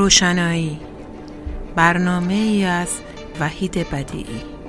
روشنایی. 0.00 0.80
برنامه 1.76 2.34
ای 2.34 2.64
از 2.64 2.88
وحید 3.40 3.90
بدیعی. 3.90 4.59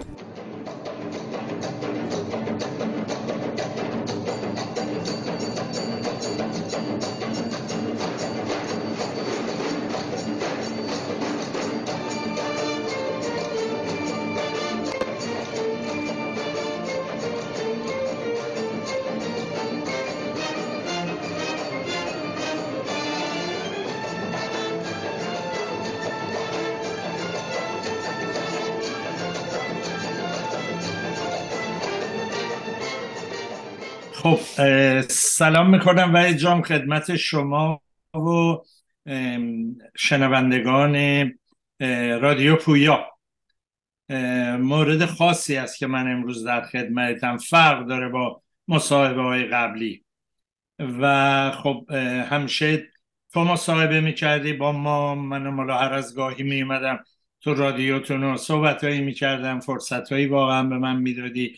سلام 35.33 35.69
می‌کنم 35.69 36.11
و 36.13 36.31
جام 36.31 36.61
خدمت 36.61 37.15
شما 37.15 37.81
و 38.15 38.57
شنوندگان 39.97 40.97
رادیو 42.21 42.55
پویا. 42.55 43.05
مورد 44.59 45.05
خاصی 45.05 45.57
است 45.57 45.77
که 45.77 45.87
من 45.87 46.11
امروز 46.11 46.45
در 46.45 46.61
خدمتم. 46.61 47.37
فرق 47.37 47.85
داره 47.87 48.09
با 48.09 48.41
مصاحبه 48.67 49.21
های 49.21 49.45
قبلی. 49.45 50.03
و 50.79 51.51
خب 51.51 51.91
همیشه 52.29 52.87
تو 53.33 53.43
مصاحبه 53.43 54.01
می‌کردی 54.01 54.53
با 54.53 54.71
ما 54.71 55.15
من 55.15 55.47
مالا 55.47 55.77
هر 55.77 55.93
از 55.93 56.15
گاهی 56.15 56.43
میمدم 56.43 57.03
تو 57.41 57.53
رادیوتون 57.53 58.23
و 58.23 58.37
صحبت 58.37 58.83
هایی 58.83 59.01
می‌کردم 59.01 59.59
فرصت 59.59 60.11
هایی 60.11 60.27
واقعا 60.27 60.63
به 60.63 60.77
من 60.77 60.95
می‌دادی. 60.95 61.55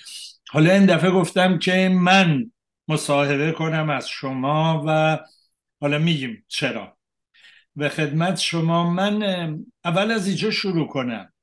حالا 0.50 0.74
این 0.74 0.86
دفعه 0.86 1.12
گفتم 1.12 1.60
که 1.60 1.90
من 1.90 2.52
مصاحبه 2.88 3.52
کنم 3.52 3.90
از 3.90 4.10
شما 4.10 4.84
و 4.88 5.20
حالا 5.82 5.98
میگیم 5.98 6.46
چرا. 6.48 6.98
به 7.76 7.90
خدمت 7.90 8.40
شما 8.40 8.90
من 8.90 9.24
اول 9.86 10.12
از 10.12 10.28
اینجا 10.28 10.52
شروع 10.52 10.88
کنم. 10.88 11.34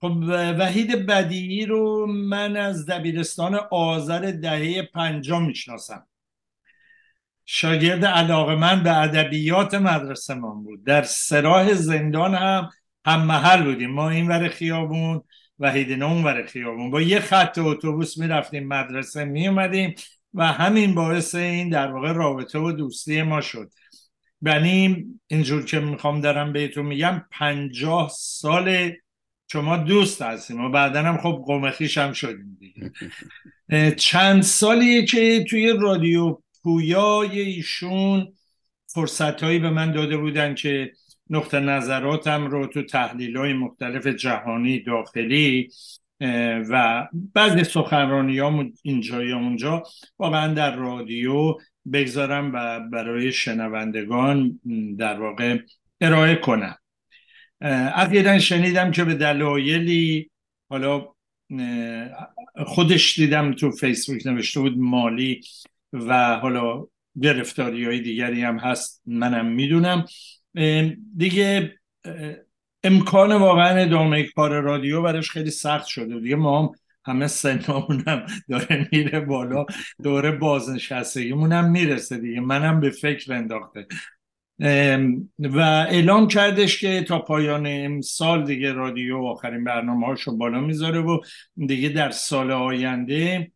خب 0.00 0.16
وحید 0.58 1.06
بدیعی 1.06 1.66
رو 1.66 2.06
من 2.06 2.56
از 2.56 2.86
دبیرستان 2.86 3.54
آذر 3.70 4.30
دهه 4.30 4.82
پنجم 4.82 5.42
می‌شناسم. 5.42 6.06
شاگرد 7.44 8.04
علاقه 8.04 8.54
من 8.54 8.82
به 8.82 8.96
ادبیات 8.96 9.74
مدرسه 9.74 10.34
من 10.34 10.62
بود. 10.62 10.84
در 10.84 11.02
سراح 11.02 11.74
زندان 11.74 12.34
هم 12.34 12.70
هم 13.06 13.22
محل 13.22 13.64
بودیم. 13.64 13.90
ما 13.90 14.10
این 14.10 14.28
ور 14.28 14.48
خیابون 14.48 15.22
وحید 15.58 16.02
اون 16.02 16.24
ور 16.24 16.46
خیابون. 16.46 16.90
با 16.90 17.00
یه 17.00 17.20
خط 17.20 17.58
اتوبوس 17.58 18.18
می‌رفتیم 18.18 18.68
مدرسه 18.68 19.24
میومدیم 19.24 19.94
و 20.34 20.46
همین 20.46 20.94
باعث 20.94 21.34
این 21.34 21.68
در 21.68 21.92
واقع 21.92 22.12
رابطه 22.12 22.58
و 22.58 22.72
دوستی 22.72 23.22
ما 23.22 23.40
شد. 23.40 23.70
یعنی 24.42 25.04
اینجور 25.26 25.64
که 25.64 25.80
می‌خوام 25.80 26.20
دارم 26.20 26.52
بهتون 26.52 26.86
میگم 26.86 27.24
پنجاه 27.30 28.10
سال 28.14 28.92
شما 29.52 29.76
دوست 29.76 30.22
هستیم 30.22 30.64
و 30.64 30.70
بعدا 30.70 31.02
هم 31.02 31.18
خب 31.18 31.42
قومخیش 31.46 31.98
هم 31.98 32.12
شدیم 32.12 32.56
دیگه. 32.60 32.92
چند 34.08 34.42
سالیه 34.42 35.04
که 35.04 35.44
توی 35.50 35.74
رادیو 35.80 36.38
پویای 36.62 37.40
ایشون 37.40 38.32
فرصت 38.86 39.42
هایی 39.42 39.58
به 39.58 39.70
من 39.70 39.92
داده 39.92 40.16
بودن 40.16 40.54
که 40.54 40.92
نقطه 41.30 41.60
نظراتم 41.60 42.46
رو 42.46 42.66
تو 42.66 42.82
تحلیل 42.82 43.36
های 43.36 43.52
مختلف 43.52 44.06
جهانی 44.06 44.82
داخلی 44.82 45.68
و 46.70 47.08
بعضی 47.34 47.64
سخنرانی 47.64 48.38
ها 48.38 48.64
اینجا 48.82 49.24
یا 49.24 49.36
اونجا 49.36 49.82
واقعا 50.18 50.54
در 50.54 50.76
رادیو 50.76 51.56
بگذارم 51.92 52.50
و 52.54 52.80
برای 52.80 53.32
شنوندگان 53.32 54.60
در 54.98 55.20
واقع 55.20 55.58
ارائه 56.00 56.34
کنم. 56.34 56.76
اخیرا 57.94 58.38
شنیدم 58.38 58.90
که 58.90 59.04
به 59.04 59.14
دلایلی 59.14 60.30
حالا 60.70 61.08
خودش 62.66 63.18
دیدم 63.18 63.52
تو 63.52 63.70
فیسبوک 63.70 64.26
نوشته 64.26 64.60
بود 64.60 64.78
مالی 64.78 65.40
و 65.92 66.36
حالا 66.36 66.86
گرفتاری 67.22 67.84
های 67.84 68.00
دیگری 68.00 68.42
هم 68.42 68.58
هست 68.58 69.02
منم 69.06 69.46
می‌دونم. 69.46 70.06
دیگه 71.16 71.74
امکان 72.84 73.32
واقعا 73.32 73.78
ادامه 73.78 74.22
کار 74.22 74.60
رادیو 74.60 75.02
براش 75.02 75.30
خیلی 75.30 75.50
سخت 75.50 75.86
شده. 75.86 76.20
دیگه 76.20 76.36
ما 76.36 76.62
هم 76.62 76.70
همه 77.04 77.26
سنامون 77.26 78.04
هم 78.06 78.26
داره 78.48 78.88
میره 78.92 79.20
بالا 79.20 79.66
دوره 80.02 80.30
بازنشستگیمون 80.30 81.52
هم 81.52 81.70
می‌رسه 81.70 82.18
دیگه. 82.18 82.40
منم 82.40 82.80
به 82.80 82.90
فکر 82.90 83.32
انداخته. 83.32 83.86
و 85.38 85.58
اعلام 85.88 86.28
کردش 86.28 86.80
که 86.80 87.02
تا 87.02 87.18
پایان 87.18 87.66
امسال 87.66 88.44
دیگه 88.44 88.72
رادیو 88.72 89.16
آخرین 89.16 89.64
برنامه 89.64 90.06
هاشو 90.06 90.36
بالا 90.36 90.60
می‌ذاره 90.60 91.00
و 91.00 91.20
دیگه 91.66 91.88
در 91.88 92.10
سال 92.10 92.50
آینده 92.50 93.52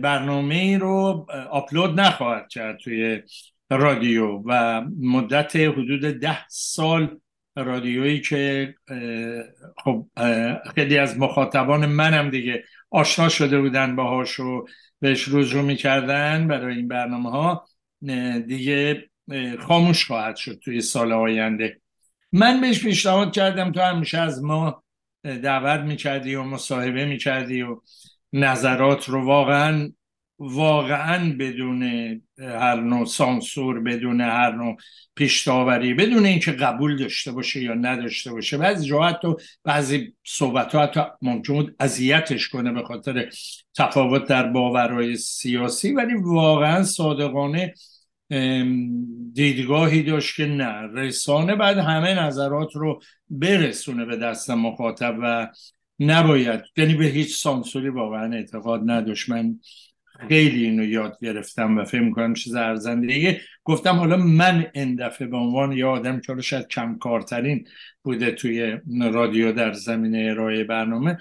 برنامه 0.00 0.78
رو 0.78 1.26
آپلود 1.50 2.00
نخواهد 2.00 2.48
کرد 2.48 2.78
توی 2.78 3.22
رادیو 3.70 4.42
و 4.46 4.82
مدت 5.00 5.56
حدود 5.56 6.00
ده 6.00 6.48
سال 6.48 7.20
رادیویی 7.56 8.20
که 8.20 8.74
خب 9.84 10.06
خیلی 10.74 10.98
از 10.98 11.18
مخاطبان 11.18 11.86
منم 11.86 12.30
دیگه 12.30 12.64
آشنا 12.90 13.28
شده 13.28 13.60
بودن 13.60 13.96
باهاش 13.96 14.40
و 14.40 14.66
بهش 15.00 15.28
رجوع 15.32 15.62
می‌کردن 15.62 16.48
برای 16.48 16.76
این 16.76 16.88
برنامه 16.88 17.30
ها 17.30 17.66
دیگه 18.46 19.08
خاموش 19.60 20.06
خواهد 20.06 20.36
شد 20.36 20.58
توی 20.58 20.80
سال 20.80 21.12
آینده. 21.12 21.80
من 22.32 22.60
بهش 22.60 22.82
پیشنهاد 22.82 23.32
کردم 23.32 23.72
تو 23.72 23.80
همیشه 23.80 24.18
از 24.18 24.42
ما 24.44 24.84
دعوت 25.24 25.80
می‌کردی 25.80 26.34
و 26.34 26.42
مصاحبه 26.42 27.04
می‌کردی 27.04 27.62
و 27.62 27.80
نظرات 28.32 29.08
رو 29.08 29.24
واقعا 29.24 29.92
واقعا 30.42 31.36
بدون 31.38 31.82
هر 32.38 32.80
نوع 32.80 33.04
سانسور 33.04 33.80
بدون 33.80 34.20
هر 34.20 34.52
نوع 34.52 34.76
پیشتاوری 35.14 35.94
بدون 35.94 36.26
اینکه 36.26 36.52
قبول 36.52 36.96
داشته 36.96 37.32
باشه 37.32 37.62
یا 37.62 37.74
نداشته 37.74 38.32
باشه. 38.32 38.58
بعضی 38.58 38.86
جا 38.86 39.02
حتی 39.02 39.28
بعضی 39.64 40.14
صحبت 40.24 40.74
ها 40.74 40.82
حتی 40.82 41.00
ممکن 41.22 41.74
اذیتش 41.80 42.48
کنه 42.48 42.72
به 42.72 42.82
خاطر 42.82 43.28
تفاوت 43.74 44.28
در 44.28 44.46
باورهای 44.46 45.16
سیاسی 45.16 45.92
ولی 45.92 46.14
واقعا 46.14 46.82
صادقانه 46.82 47.74
دیدگاهی 49.32 50.02
داشت 50.02 50.36
که 50.36 50.46
نه. 50.46 50.72
رسانه 50.92 51.56
بعد 51.56 51.78
همه 51.78 52.14
نظرات 52.14 52.76
رو 52.76 53.00
برسونه 53.30 54.04
به 54.04 54.16
دست 54.16 54.50
مخاطب 54.50 55.16
و 55.22 55.48
نباید 56.00 56.60
یعنی 56.76 56.94
به 56.94 57.04
هیچ 57.04 57.36
سانسوری 57.36 57.88
واقعا 57.88 58.32
اعتقاد 58.32 58.80
نداشت. 58.84 59.28
من 59.28 59.58
خیلی 60.28 60.64
اینو 60.64 60.84
یاد 60.84 61.18
گرفتم 61.22 61.78
و 61.78 61.84
فکر 61.84 62.00
می‌کنم 62.00 62.34
چیز 62.34 62.54
ارزنده 62.54 63.40
گفتم 63.64 63.96
حالا 63.96 64.16
من 64.16 64.66
این 64.74 64.94
دفعه 64.94 65.26
به 65.26 65.36
عنوان 65.36 65.72
یه 65.72 65.86
آدم 65.86 66.20
که 66.20 66.40
شاید 66.40 66.66
کمکارترین 66.66 67.68
بوده 68.02 68.30
توی 68.30 68.78
رادیو 69.12 69.52
در 69.52 69.72
زمینه 69.72 70.28
ارائه 70.30 70.64
برنامه 70.64 71.18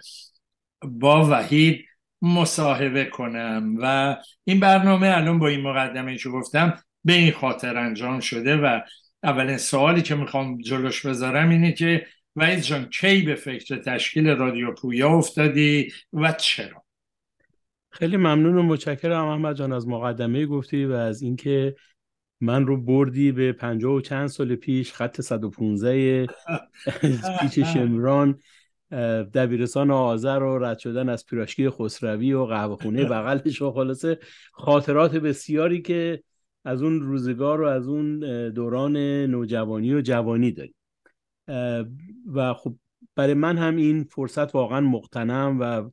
با 0.82 1.30
وحید 1.32 1.86
مصاحبه 2.22 3.06
کنم. 3.06 3.76
و 3.82 4.18
این 4.44 4.60
برنامه 4.60 5.08
الان 5.18 5.40
با 5.40 5.48
این 5.48 5.62
مقدمه 5.62 6.18
که 6.18 6.30
گفتم 6.30 6.74
به 7.04 7.14
این 7.14 7.32
خاطر 7.32 7.78
انجام 7.78 8.20
شده 8.20 8.58
و 8.58 8.80
اولین 9.24 9.58
سوالی 9.58 10.02
که 10.02 10.16
می‌خوام 10.16 10.58
جلوش 10.58 11.06
بذارم 11.06 11.50
اینه 11.50 11.72
که 11.72 12.08
وحید 12.36 12.60
جان 12.60 12.86
کی 12.86 13.22
به 13.22 13.36
فکر 13.36 13.78
تشکیل 13.78 14.28
رادیو 14.28 14.74
پویا 14.74 15.10
افتادی 15.10 15.92
و 16.14 16.32
چرا؟ 16.32 16.84
خیلی 17.92 18.18
ممنون 18.18 18.58
و 18.58 18.64
متشکرم. 18.64 19.28
احمد 19.28 19.56
جان 19.56 19.74
از 19.74 19.88
مقدمه 19.88 20.46
گفتی 20.46 20.86
و 20.86 20.92
از 20.92 21.22
اینکه 21.22 21.76
من 22.42 22.66
رو 22.66 22.82
بردی 22.82 23.32
به 23.32 23.52
پنجاه 23.52 23.94
و 23.94 24.02
چند 24.02 24.28
سال 24.28 24.56
پیش 24.56 24.94
خط 24.94 25.22
115 25.22 26.28
پیچ 27.42 27.60
شمران 27.60 28.40
دبیرستان 29.34 29.92
آذر 29.92 30.44
و 30.44 30.60
رد 30.60 30.80
شدن 30.80 31.10
از 31.10 31.26
پیراشکی 31.26 31.70
خسروی 31.70 32.34
و 32.34 32.46
قهوه 32.46 32.76
خونه 32.76 33.06
بغلش 33.14 33.62
و 33.62 33.72
خلاصه 33.72 34.20
خاطرات 34.54 35.16
بسیاری 35.16 35.82
که 35.82 36.24
از 36.66 36.84
اون 36.84 37.02
روزگار 37.02 37.62
و 37.62 37.66
از 37.66 37.88
اون 37.88 38.20
دوران 38.50 38.98
نوجوانی 39.26 39.94
و 39.94 40.02
جوانی 40.02 40.52
داریم. 40.52 40.76
و 42.34 42.54
خب 42.54 42.76
برای 43.16 43.34
من 43.34 43.58
هم 43.58 43.76
این 43.76 44.04
فرصت 44.04 44.56
واقعا 44.56 44.82
مقتنم 44.82 45.58
و 45.60 45.90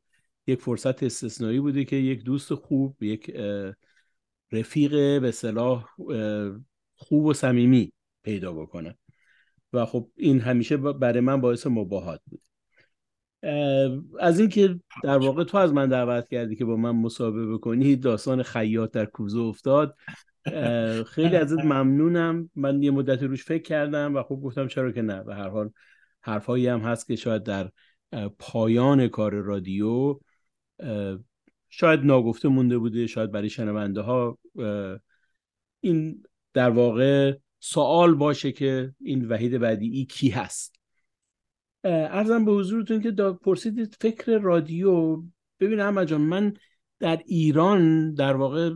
یک 0.48 0.60
فرصت 0.60 1.02
استثنایی 1.02 1.60
بوده 1.60 1.84
که 1.84 1.96
یک 1.96 2.24
دوست 2.24 2.54
خوب 2.54 3.02
یک 3.02 3.36
رفیق 4.52 5.20
به 5.20 5.30
صلاح 5.30 5.86
خوب 6.94 7.24
و 7.24 7.32
صمیمی 7.32 7.92
پیدا 8.22 8.52
بکنم 8.52 8.94
و 9.72 9.86
خب 9.86 10.10
این 10.16 10.40
همیشه 10.40 10.76
برای 10.76 11.20
من 11.20 11.40
باعث 11.40 11.66
مباهات 11.66 12.20
بود 12.26 12.40
از 14.20 14.40
اینکه 14.40 14.80
در 15.02 15.18
واقع 15.18 15.44
تو 15.44 15.58
از 15.58 15.72
من 15.72 15.88
دعوت 15.88 16.28
کردی 16.28 16.56
که 16.56 16.64
با 16.64 16.76
من 16.76 16.90
مصاحبه 16.90 17.46
بکنی 17.46 17.96
داستان 17.96 18.42
خیاط 18.42 18.90
در 18.90 19.06
کوزه 19.06 19.38
افتاد. 19.38 19.96
خیلی 21.06 21.36
ازت 21.36 21.64
ممنونم. 21.64 22.50
من 22.56 22.82
یه 22.82 22.90
مدت 22.90 23.22
روش 23.22 23.44
فکر 23.44 23.62
کردم 23.62 24.16
و 24.16 24.22
خب 24.22 24.40
گفتم 24.44 24.68
چرا 24.68 24.92
که 24.92 25.02
نه. 25.02 25.24
به 25.24 25.34
هر 25.34 25.48
حال 25.48 25.70
حرفایی 26.20 26.66
هم 26.66 26.80
هست 26.80 27.06
که 27.06 27.16
شاید 27.16 27.42
در 27.42 27.70
پایان 28.38 29.08
کار 29.08 29.34
رادیو 29.34 30.18
شاید 31.68 32.00
ناگفته 32.00 32.48
مونده 32.48 32.78
بوده 32.78 33.06
شاید 33.06 33.32
برای 33.32 33.50
شنونده 33.50 34.00
ها 34.00 34.38
این 35.80 36.22
در 36.52 36.70
واقع 36.70 37.36
سوال 37.58 38.14
باشه 38.14 38.52
که 38.52 38.94
این 39.00 39.28
وحید 39.28 39.64
ای 39.64 40.04
کی 40.04 40.28
هست. 40.28 40.76
ارزم 41.84 42.44
به 42.44 42.52
حضورتون 42.52 43.00
که 43.00 43.10
پرسیدید 43.12 43.96
فکر 44.00 44.38
رادیو. 44.38 45.22
ببین 45.60 45.80
احمد 45.80 46.06
جان 46.06 46.20
من 46.20 46.54
در 47.00 47.22
ایران 47.26 48.14
در 48.14 48.36
واقع 48.36 48.70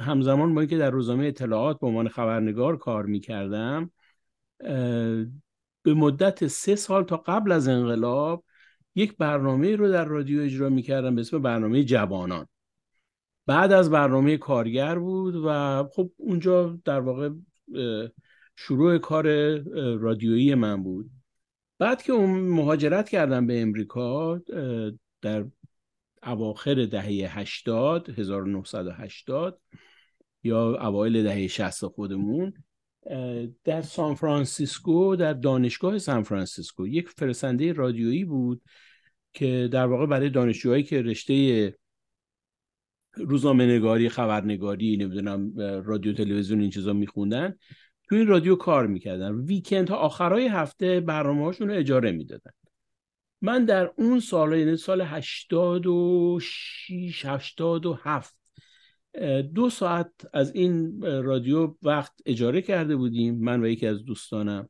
همزمان 0.00 0.54
با 0.54 0.60
اینکه 0.60 0.78
در 0.78 0.90
روزنامه 0.90 1.26
اطلاعات 1.26 1.80
به 1.80 1.86
عنوان 1.86 2.08
خبرنگار 2.08 2.76
کار 2.78 3.06
می‌کردم 3.06 3.90
به 5.82 5.94
مدت 5.94 6.46
سه 6.46 6.76
سال 6.76 7.04
تا 7.04 7.16
قبل 7.16 7.52
از 7.52 7.68
انقلاب 7.68 8.44
یک 8.94 9.16
برنامه 9.16 9.76
رو 9.76 9.90
در 9.90 10.04
رادیو 10.04 10.42
اجرا 10.42 10.68
می‌کردم 10.68 11.14
به 11.14 11.20
اسم 11.20 11.42
برنامه 11.42 11.84
جوانان. 11.84 12.46
بعد 13.46 13.72
از 13.72 13.90
برنامه 13.90 14.36
کارگر 14.36 14.98
بود 14.98 15.34
و 15.46 15.84
خب 15.84 16.10
اونجا 16.16 16.78
در 16.84 17.00
واقع 17.00 17.30
شروع 18.56 18.98
کار 18.98 19.56
رادیویی 19.94 20.54
من 20.54 20.82
بود. 20.82 21.10
بعد 21.78 22.02
که 22.02 22.12
اون 22.12 22.30
مهاجرت 22.30 23.08
کردم 23.08 23.46
به 23.46 23.62
امریکا 23.62 24.40
در 25.22 25.44
اواخر 26.22 26.84
دهه 26.84 27.38
80 27.38 28.18
1980 28.18 29.60
یا 30.42 30.86
اوایل 30.86 31.22
دهه 31.22 31.46
60 31.46 31.86
خودمون 31.86 32.52
در 33.64 33.82
سان 33.82 34.14
فرانسیسکو 34.14 35.16
در 35.16 35.32
دانشگاه 35.32 35.98
سان 35.98 36.22
فرانسیسکو. 36.22 36.86
یک 36.86 37.08
فرستنده 37.08 37.72
رادیویی 37.72 38.24
بود 38.24 38.62
که 39.32 39.68
در 39.72 39.86
واقع 39.86 40.06
برای 40.06 40.30
دانشجوهایی 40.30 40.82
که 40.82 41.02
رشته 41.02 41.74
روزنامه 43.14 43.66
نگاری 43.66 44.08
خبرنگاری 44.08 44.96
نمی‌دونم 44.96 45.58
رادیو 45.58 46.12
تلویزیون 46.12 46.60
این 46.60 46.70
چیزا 46.70 46.92
میخوندن 46.92 47.56
تو 48.08 48.14
این 48.14 48.26
رادیو 48.26 48.56
کار 48.56 48.86
می‌کردن. 48.86 49.34
ویکند 49.34 49.88
ها 49.88 49.96
آخرای 49.96 50.46
هفته 50.46 51.00
برنامه 51.00 51.44
هاشون 51.44 51.68
رو 51.68 51.74
اجاره 51.74 52.12
می‌دادن. 52.12 52.50
من 53.40 53.64
در 53.64 53.92
اون 53.96 54.20
سال 54.20 54.58
یعنی 54.58 54.76
سال 54.76 55.00
86 55.00 57.24
87 57.24 58.34
دو 59.54 59.70
ساعت 59.70 60.10
از 60.32 60.54
این 60.54 61.02
رادیو 61.02 61.74
وقت 61.82 62.12
اجاره 62.26 62.62
کرده 62.62 62.96
بودیم 62.96 63.44
من 63.44 63.62
و 63.62 63.66
یکی 63.66 63.86
از 63.86 64.04
دوستانم. 64.04 64.68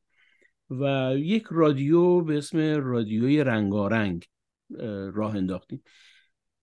و 0.70 1.14
یک 1.16 1.44
رادیو 1.50 2.20
به 2.20 2.38
اسم 2.38 2.58
رادیوی 2.58 3.44
رنگارنگ 3.44 4.24
راه 5.12 5.36
انداختیم. 5.36 5.82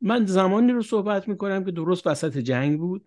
من 0.02 0.26
زمانی 0.26 0.72
رو 0.72 0.81
صحبت 0.81 1.28
می‌کنم 1.28 1.64
که 1.64 1.72
درست 1.72 2.08
وسط 2.08 2.38
جنگ 2.38 2.80
بود. 2.80 3.06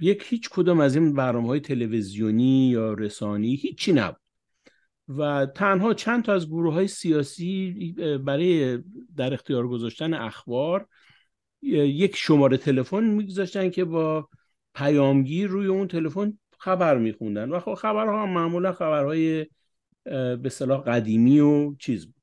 یک 0.00 0.24
هیچ 0.26 0.48
کدام 0.48 0.80
از 0.80 0.96
این 0.96 1.12
برنامه 1.14 1.46
های 1.48 1.60
تلویزیونی 1.60 2.68
یا 2.68 2.92
رسانی 2.92 3.54
هیچی 3.54 3.92
نبود. 3.92 4.20
و 5.08 5.46
تنها 5.46 5.94
چند 5.94 6.24
تا 6.24 6.32
از 6.34 6.48
گروه 6.48 6.74
های 6.74 6.88
سیاسی 6.88 7.72
برای 8.24 8.78
در 9.16 9.34
اختیار 9.34 9.68
گذاشتن 9.68 10.14
اخبار 10.14 10.88
یک 11.62 12.16
شماره 12.16 12.56
تلفن 12.56 13.04
میگذاشتن 13.04 13.70
که 13.70 13.84
با 13.84 14.28
پیامگیر 14.74 15.48
روی 15.48 15.66
اون 15.66 15.88
تلفن 15.88 16.38
خبر 16.58 16.98
میخوندن. 16.98 17.50
و 17.50 17.60
خب 17.60 17.74
خبرها 17.74 18.22
هم 18.22 18.30
معمولا 18.30 18.72
خبرهای 18.72 19.46
به 20.42 20.48
صلاح 20.50 20.82
قدیمی 20.82 21.40
و 21.40 21.74
چیز 21.74 22.06
بود. 22.06 22.14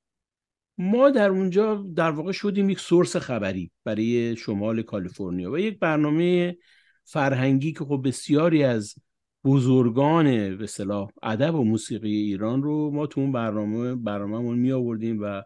ما 0.78 1.10
در 1.10 1.30
اونجا 1.30 1.76
در 1.96 2.12
واقع 2.12 2.32
شدیم 2.32 2.70
یک 2.70 2.80
سورس 2.80 3.16
خبری 3.16 3.72
برای 3.84 4.36
شمال 4.36 4.82
کالیفرنیا 4.82 5.52
و 5.52 5.60
یک 5.60 5.80
برنامه 5.80 6.58
فرهنگی 7.04 7.74
که 7.74 7.80
خب 7.80 8.02
بسیاری 8.06 8.64
از 8.64 8.96
بزرگان 9.44 10.58
به 10.58 10.68
صلاح 10.68 11.10
ادب 11.24 11.56
و 11.56 11.64
موسیقی 11.64 12.16
ایران 12.16 12.64
رو 12.64 12.92
ما 12.92 13.08
تو 13.08 13.22
اون 13.22 13.32
برنامه 13.32 13.96
برنامهمون 13.96 14.58
می 14.58 14.72
آوردیم 14.72 15.20
و 15.22 15.44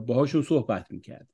باهاشون 0.00 0.42
صحبت 0.42 0.86
می‌کردیم. 0.90 1.31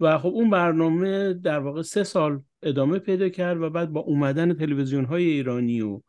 و 0.00 0.18
خب 0.18 0.26
اون 0.26 0.50
برنامه 0.50 1.34
در 1.34 1.58
واقع 1.58 1.82
سه 1.82 2.04
سال 2.04 2.42
ادامه 2.62 2.98
پیدا 2.98 3.28
کرد 3.28 3.60
و 3.60 3.70
بعد 3.70 3.92
با 3.92 4.00
اومدن 4.00 4.54
تلویزیون 4.54 5.04
های 5.04 5.24
ایرانی 5.24 5.80
و 5.80 6.00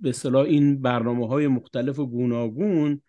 به 0.00 0.12
صلاح 0.12 0.44
این 0.44 0.82
برنامه 0.82 1.28
های 1.28 1.46
مختلف 1.46 1.98
و 1.98 2.06
گوناگون 2.06 3.02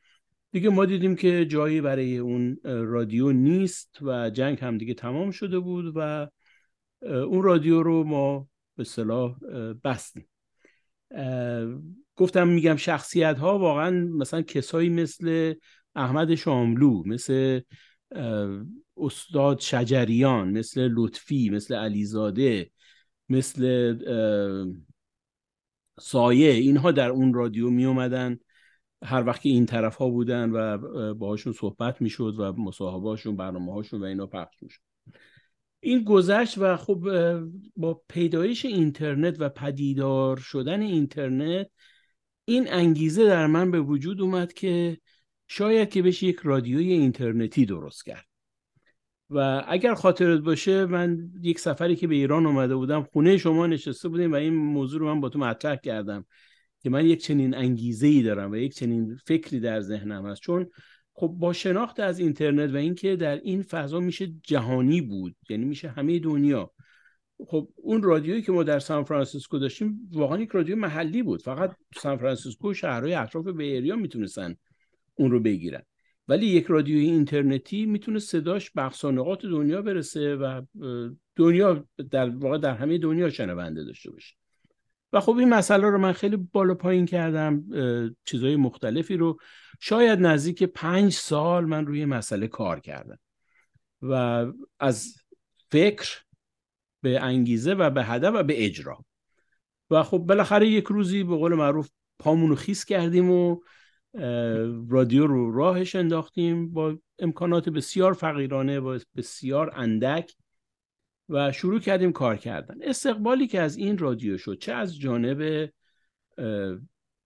دیگه 0.52 0.70
ما 0.70 0.86
دیدیم 0.86 1.16
که 1.16 1.46
جایی 1.46 1.82
برای 1.82 2.18
اون 2.18 2.58
رادیو 2.64 3.32
نیست 3.32 3.98
و 4.02 4.30
جنگ 4.30 4.60
هم 4.60 4.78
دیگه 4.78 4.94
تمام 4.94 5.32
شده 5.32 5.60
بود 5.60 5.94
و 5.96 6.30
اون 7.02 7.44
رادیو 7.44 7.84
رو 7.84 8.04
ما 8.04 8.48
به 8.76 8.84
صلاح 8.84 9.36
بستیم. 9.84 10.28
گفتم 12.16 12.48
میگم 12.48 12.76
شخصیت 12.76 13.38
ها 13.38 13.60
واقعا 13.60 13.92
مثلا 13.92 14.42
کسایی 14.42 14.90
مثل 14.90 15.54
احمد 15.96 16.36
شاملو 16.36 17.04
مثل 17.06 17.62
استاد 18.98 19.60
شجریان 19.60 20.52
مثل 20.52 20.90
لطفی 20.94 21.50
مثل 21.50 21.75
علیزاده 21.75 22.72
مثل 23.30 23.94
سایه 26.00 26.52
اینها 26.52 26.92
در 26.92 27.10
اون 27.10 27.34
رادیو 27.34 27.69
می 27.69 27.86
اومدن. 27.86 28.40
هر 29.04 29.28
وقت 29.28 29.42
که 29.42 29.50
این 29.50 29.66
طرف 29.66 29.96
ها 29.96 30.10
بودن 30.10 30.52
و 30.52 30.78
باهاشون 31.13 31.54
صحبت 31.54 32.02
می‌شد 32.02 32.36
و 32.40 32.54
مصاحبه 32.54 33.10
هاشون 33.10 33.36
برنامه 33.36 33.74
هاشون 33.74 34.02
و 34.02 34.06
اینا 34.06 34.28
پخش 34.28 34.56
می‌شد 34.62 34.81
این 35.80 36.04
گذشت 36.04 36.57
و 36.57 36.78
خب 36.78 37.07
با 37.75 38.02
پیدایش 38.07 38.66
اینترنت 38.66 39.35
و 39.40 39.50
پدیدار 39.50 40.38
شدن 40.38 40.81
اینترنت 40.81 41.68
این 42.45 42.74
انگیزه 42.74 43.26
در 43.26 43.47
من 43.47 43.71
به 43.71 43.80
وجود 43.80 44.21
اومد 44.21 44.54
که 44.54 44.97
شاید 45.54 45.90
که 45.90 46.02
بشه 46.02 46.28
یک 46.28 46.40
رادیوی 46.44 46.92
اینترنتی 46.92 47.66
درست 47.66 48.06
کرد. 48.06 48.26
و 49.30 49.64
اگر 49.68 49.94
خاطرت 49.94 50.40
باشه 50.40 50.86
من 50.86 51.31
یک 51.42 51.60
سفری 51.60 51.96
که 51.96 52.08
به 52.08 52.16
ایران 52.16 52.46
اومده 52.46 52.76
بودم 52.76 53.04
خونه 53.04 53.38
شما 53.38 53.68
نشسته 53.68 54.10
بودیم 54.10 54.31
و 54.31 54.36
این 54.36 54.54
موضوع 54.54 55.00
رو 55.00 55.14
من 55.14 55.22
با 55.22 55.30
تو 55.30 55.40
مطرح 55.40 55.76
کردم 55.76 56.26
که 56.80 56.90
من 56.90 57.06
یک 57.06 57.24
چنین 57.24 57.56
انگیزه 57.56 58.08
ای 58.08 58.22
دارم 58.22 58.52
و 58.52 58.56
یک 58.56 58.76
چنین 58.76 59.16
فکری 59.26 59.60
در 59.60 59.81
ذهنم 59.81 60.26
هست. 60.26 60.42
چون 60.42 60.70
خب 61.14 61.28
با 61.28 61.54
شناخت 61.54 62.00
از 62.00 62.20
اینترنت 62.20 62.74
و 62.74 62.78
اینکه 62.78 63.16
در 63.16 63.36
این 63.36 63.62
فضا 63.62 64.00
میشه 64.00 64.28
جهانی 64.44 65.02
بود 65.02 65.36
یعنی 65.50 65.66
میشه 65.66 65.90
همه 65.90 66.20
دنیا. 66.20 66.72
خب 67.48 67.70
اون 67.76 68.04
رادیویی 68.04 68.42
که 68.42 68.52
ما 68.52 68.64
در 68.64 68.80
سان 68.80 69.04
فرانسیسکو 69.04 69.60
داشتیم 69.60 70.10
واقعا 70.12 70.40
یک 70.40 70.50
رادیو 70.50 70.76
محلی 70.76 71.24
بود. 71.24 71.42
فقط 71.42 71.76
سان 71.98 72.18
فرانسیسکو 72.18 72.72
و 72.72 72.74
شهرهای 72.74 73.14
اطراف 73.14 73.46
Bay 73.45 73.64
Area 73.64 73.95
می‌تونستن 73.96 74.56
اون 75.21 75.31
رو 75.31 75.40
بگیرن. 75.40 75.81
ولی 76.28 76.45
یک 76.45 76.66
رادیوی 76.66 77.06
اینترنتی 77.06 77.85
می‌تونه 77.85 78.19
صداش 78.19 78.71
به 78.71 78.90
نقاط 79.04 79.45
دنیا 79.45 79.81
برسه 79.81 80.35
و 80.35 80.61
دنیا 81.35 81.85
در 82.11 82.30
واقع 82.30 82.57
در 82.57 82.73
همه 82.73 82.97
دنیا 82.97 83.30
شنونده 83.30 83.83
داشته 83.83 84.11
باشه. 84.11 84.35
و 85.13 85.19
خب 85.19 85.35
این 85.37 85.49
مسئله 85.49 85.90
رو 85.90 85.97
من 85.97 86.11
خیلی 86.11 86.37
بالا 86.37 86.75
پایین 86.75 87.06
کردم 87.06 87.63
چیزهای 88.25 88.56
مختلفی 88.56 89.18
رو. 89.18 89.40
شاید 89.80 90.19
نزدیک 90.19 90.63
پنج 90.63 91.13
سال 91.13 91.66
من 91.66 91.85
روی 91.85 92.06
مسئله 92.06 92.47
کار 92.47 92.80
کردم 92.80 93.19
و 94.01 94.45
از 94.80 95.16
فکر 95.71 96.09
به 97.01 97.19
انگیزه 97.19 97.73
و 97.73 97.90
به 97.90 98.04
هدف 98.04 98.33
و 98.35 98.44
به 98.44 98.66
اجرا. 98.66 99.06
و 99.90 100.04
خب 100.04 100.18
بالاخره 100.18 100.68
یک 100.68 100.85
روزی 100.85 101.23
به 101.23 101.35
قول 101.35 101.54
معروف 101.54 101.90
پامونو 102.19 102.56
خیس 102.56 102.85
کردیم 102.85 103.31
و 103.31 103.61
رادیو 104.89 105.27
رو 105.27 105.51
راهش 105.51 105.95
انداختیم 105.95 106.73
با 106.73 106.97
امکانات 107.19 107.69
بسیار 107.69 108.13
فقیرانه 108.13 108.80
و 108.80 108.99
بسیار 109.15 109.71
اندک 109.75 110.35
و 111.30 111.51
شروع 111.51 111.80
کردیم 111.80 112.11
کار 112.11 112.37
کردن. 112.37 112.75
استقبالی 112.81 113.47
که 113.47 113.61
از 113.61 113.77
این 113.77 113.97
رادیو 113.97 114.37
شد 114.37 114.57
چه 114.57 114.73
از 114.73 114.99
جانب 114.99 115.71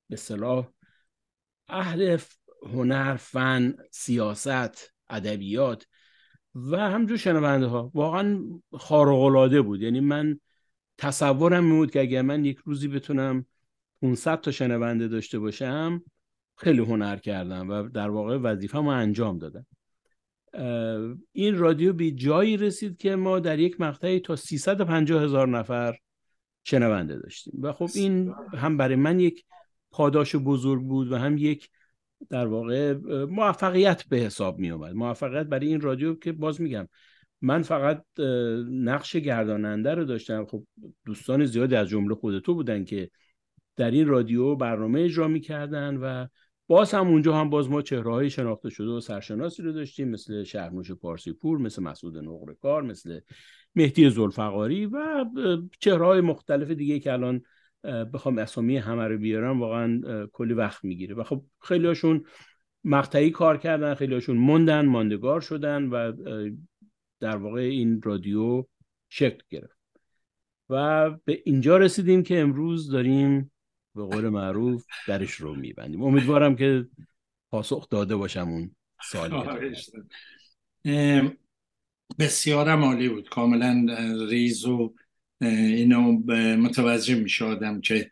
به 0.10 0.16
صلاح 0.16 0.68
اهل 1.68 2.18
هنر 2.64 3.16
فن 3.16 3.76
سیاست 3.92 4.94
ادبیات 5.10 5.88
و 6.56 6.78
همجور 6.78 7.18
شنونده 7.18 7.66
ها 7.66 7.92
واقعا 7.94 8.42
خارق 8.74 9.62
بود. 9.62 9.82
یعنی 9.82 10.00
من 10.00 10.40
تصورم 10.98 11.70
بود 11.70 11.92
که 11.92 12.02
اگر 12.02 12.22
من 12.22 12.46
یک 12.46 12.58
روزی 12.58 12.88
بتونم 12.88 13.46
500 14.02 14.42
تا 14.42 14.52
شنونده 14.52 15.08
داشته 15.08 15.40
باشم 15.40 16.04
خیلی 16.58 16.80
هنر 16.80 17.18
کردم 17.18 17.70
و 17.70 17.90
در 17.90 18.10
واقع 18.10 18.38
وظیفه 18.38 18.80
ما 18.80 18.94
انجام 18.94 19.38
دادم 19.38 19.66
این 21.32 21.58
رادیو 21.58 21.94
به 21.94 22.12
جایی 22.12 22.58
رسید 22.58 22.98
که 22.98 23.16
ما 23.16 23.40
در 23.40 23.60
یک 23.60 23.82
مقطعی 23.82 24.20
تا 24.20 24.36
350 24.36 25.24
هزار 25.24 25.48
نفر 25.48 25.98
شنونده 26.64 27.16
داشتیم. 27.16 27.54
و 27.62 27.74
خب 27.74 27.90
این 27.96 28.34
هم 28.54 28.78
برای 28.78 28.96
من 28.96 29.20
یک 29.20 29.46
پاداش 29.92 30.36
بزرگ 30.36 30.84
بود 30.84 31.12
و 31.12 31.18
هم 31.18 31.38
یک 31.38 31.70
در 32.30 32.48
واقع 32.48 32.94
موفقیت 33.26 34.04
به 34.10 34.18
حساب 34.18 34.60
می 34.60 34.70
اومد 34.70 34.94
موفقیت 34.94 35.46
برای 35.46 35.68
این 35.68 35.82
رادیو 35.82 36.16
که 36.16 36.32
باز 36.32 36.62
میگم 36.62 36.88
من 37.42 37.62
فقط 37.62 38.04
نقش 38.70 39.16
گرداننده 39.16 39.94
رو 39.94 40.06
داشتم. 40.06 40.46
خب 40.46 40.64
دوستان 41.06 41.46
زیادی 41.46 41.76
از 41.76 41.90
جمله 41.90 42.16
خود 42.16 42.40
تو 42.40 42.54
بودن 42.54 42.84
که 42.84 43.10
در 43.76 43.92
این 43.92 44.08
رادیو 44.08 44.56
برنامه 44.56 45.02
اجرا 45.02 45.28
می‌کردن 45.28 45.98
و 45.98 46.28
باز 46.68 46.94
هم 46.94 47.08
اونجا 47.08 47.36
هم 47.36 47.50
باز 47.50 47.70
ما 47.70 47.82
چهره 47.82 48.12
های 48.12 48.30
شناخته 48.30 48.70
شده 48.70 48.88
و 48.88 49.00
سرشناسی 49.00 49.64
رو 49.64 49.72
داشتیم 49.72 50.10
مثل 50.10 50.44
شهرنوش 50.44 50.92
پارسی 50.92 51.34
پور 51.34 51.58
مثل 51.58 51.84
مسعود 51.84 52.18
نقرکار 52.18 52.82
مثل 52.82 53.20
مهدی 53.76 54.10
زلفقاری 54.10 54.86
و 54.86 55.26
چهره 55.80 56.06
های 56.06 56.22
مختلف 56.22 56.72
دیگه 56.72 57.00
که 57.00 57.14
الان 57.14 57.42
بخوام 58.14 58.38
اسامی 58.38 58.78
همه 58.78 59.08
رو 59.08 59.18
بیارم 59.18 59.62
واقعا 59.62 60.02
کلی 60.34 60.54
وقت 60.54 60.84
می‌گیره. 60.84 61.16
و 61.16 61.24
خب 61.24 61.46
خیلی 61.62 61.88
هاشون 61.88 62.26
مقطعی 62.84 63.32
کار 63.32 63.58
کردن 63.58 63.94
خیلی 63.94 64.14
هاشون 64.14 64.38
موندن 64.38 64.86
ماندگار 64.86 65.42
شدن 65.42 65.84
و 65.84 66.14
در 67.20 67.38
واقع 67.38 67.60
این 67.62 68.02
رادیو 68.02 68.66
شکل 69.10 69.44
گرفت. 69.50 69.80
و 70.70 71.10
به 71.26 71.42
اینجا 71.46 71.78
رسیدیم 71.78 72.24
که 72.24 72.40
امروز 72.40 72.92
داریم 72.92 73.52
به 73.96 74.04
قول 74.04 74.30
معروف 74.30 74.86
درش 75.08 75.32
رو 75.32 75.56
میبندیم. 75.56 76.04
امیدوارم 76.04 76.56
که 76.56 76.88
پاسخ 77.52 77.90
داده 77.90 78.16
باشم 78.16 78.50
اون 78.50 78.76
سال 79.12 79.60
بسیارم 82.20 82.84
عالی 82.84 83.10
بود. 83.10 83.30
کاملا 83.30 83.86
ریز 84.30 84.66
و 84.66 84.94
اینو 85.42 86.12
متوجه 86.58 87.16
می 87.16 87.30
شدم 87.30 87.82
که 87.82 88.12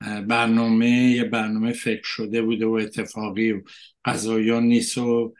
برنامه 0.00 0.90
یه 0.90 1.24
برنامه 1.24 1.72
فکر 1.72 2.04
شده 2.04 2.42
بوده 2.42 2.66
و 2.66 2.70
اتفاقی 2.70 3.52
و 3.52 3.62
قضایان 4.04 4.62
نیست 4.62 4.98
و 4.98 5.34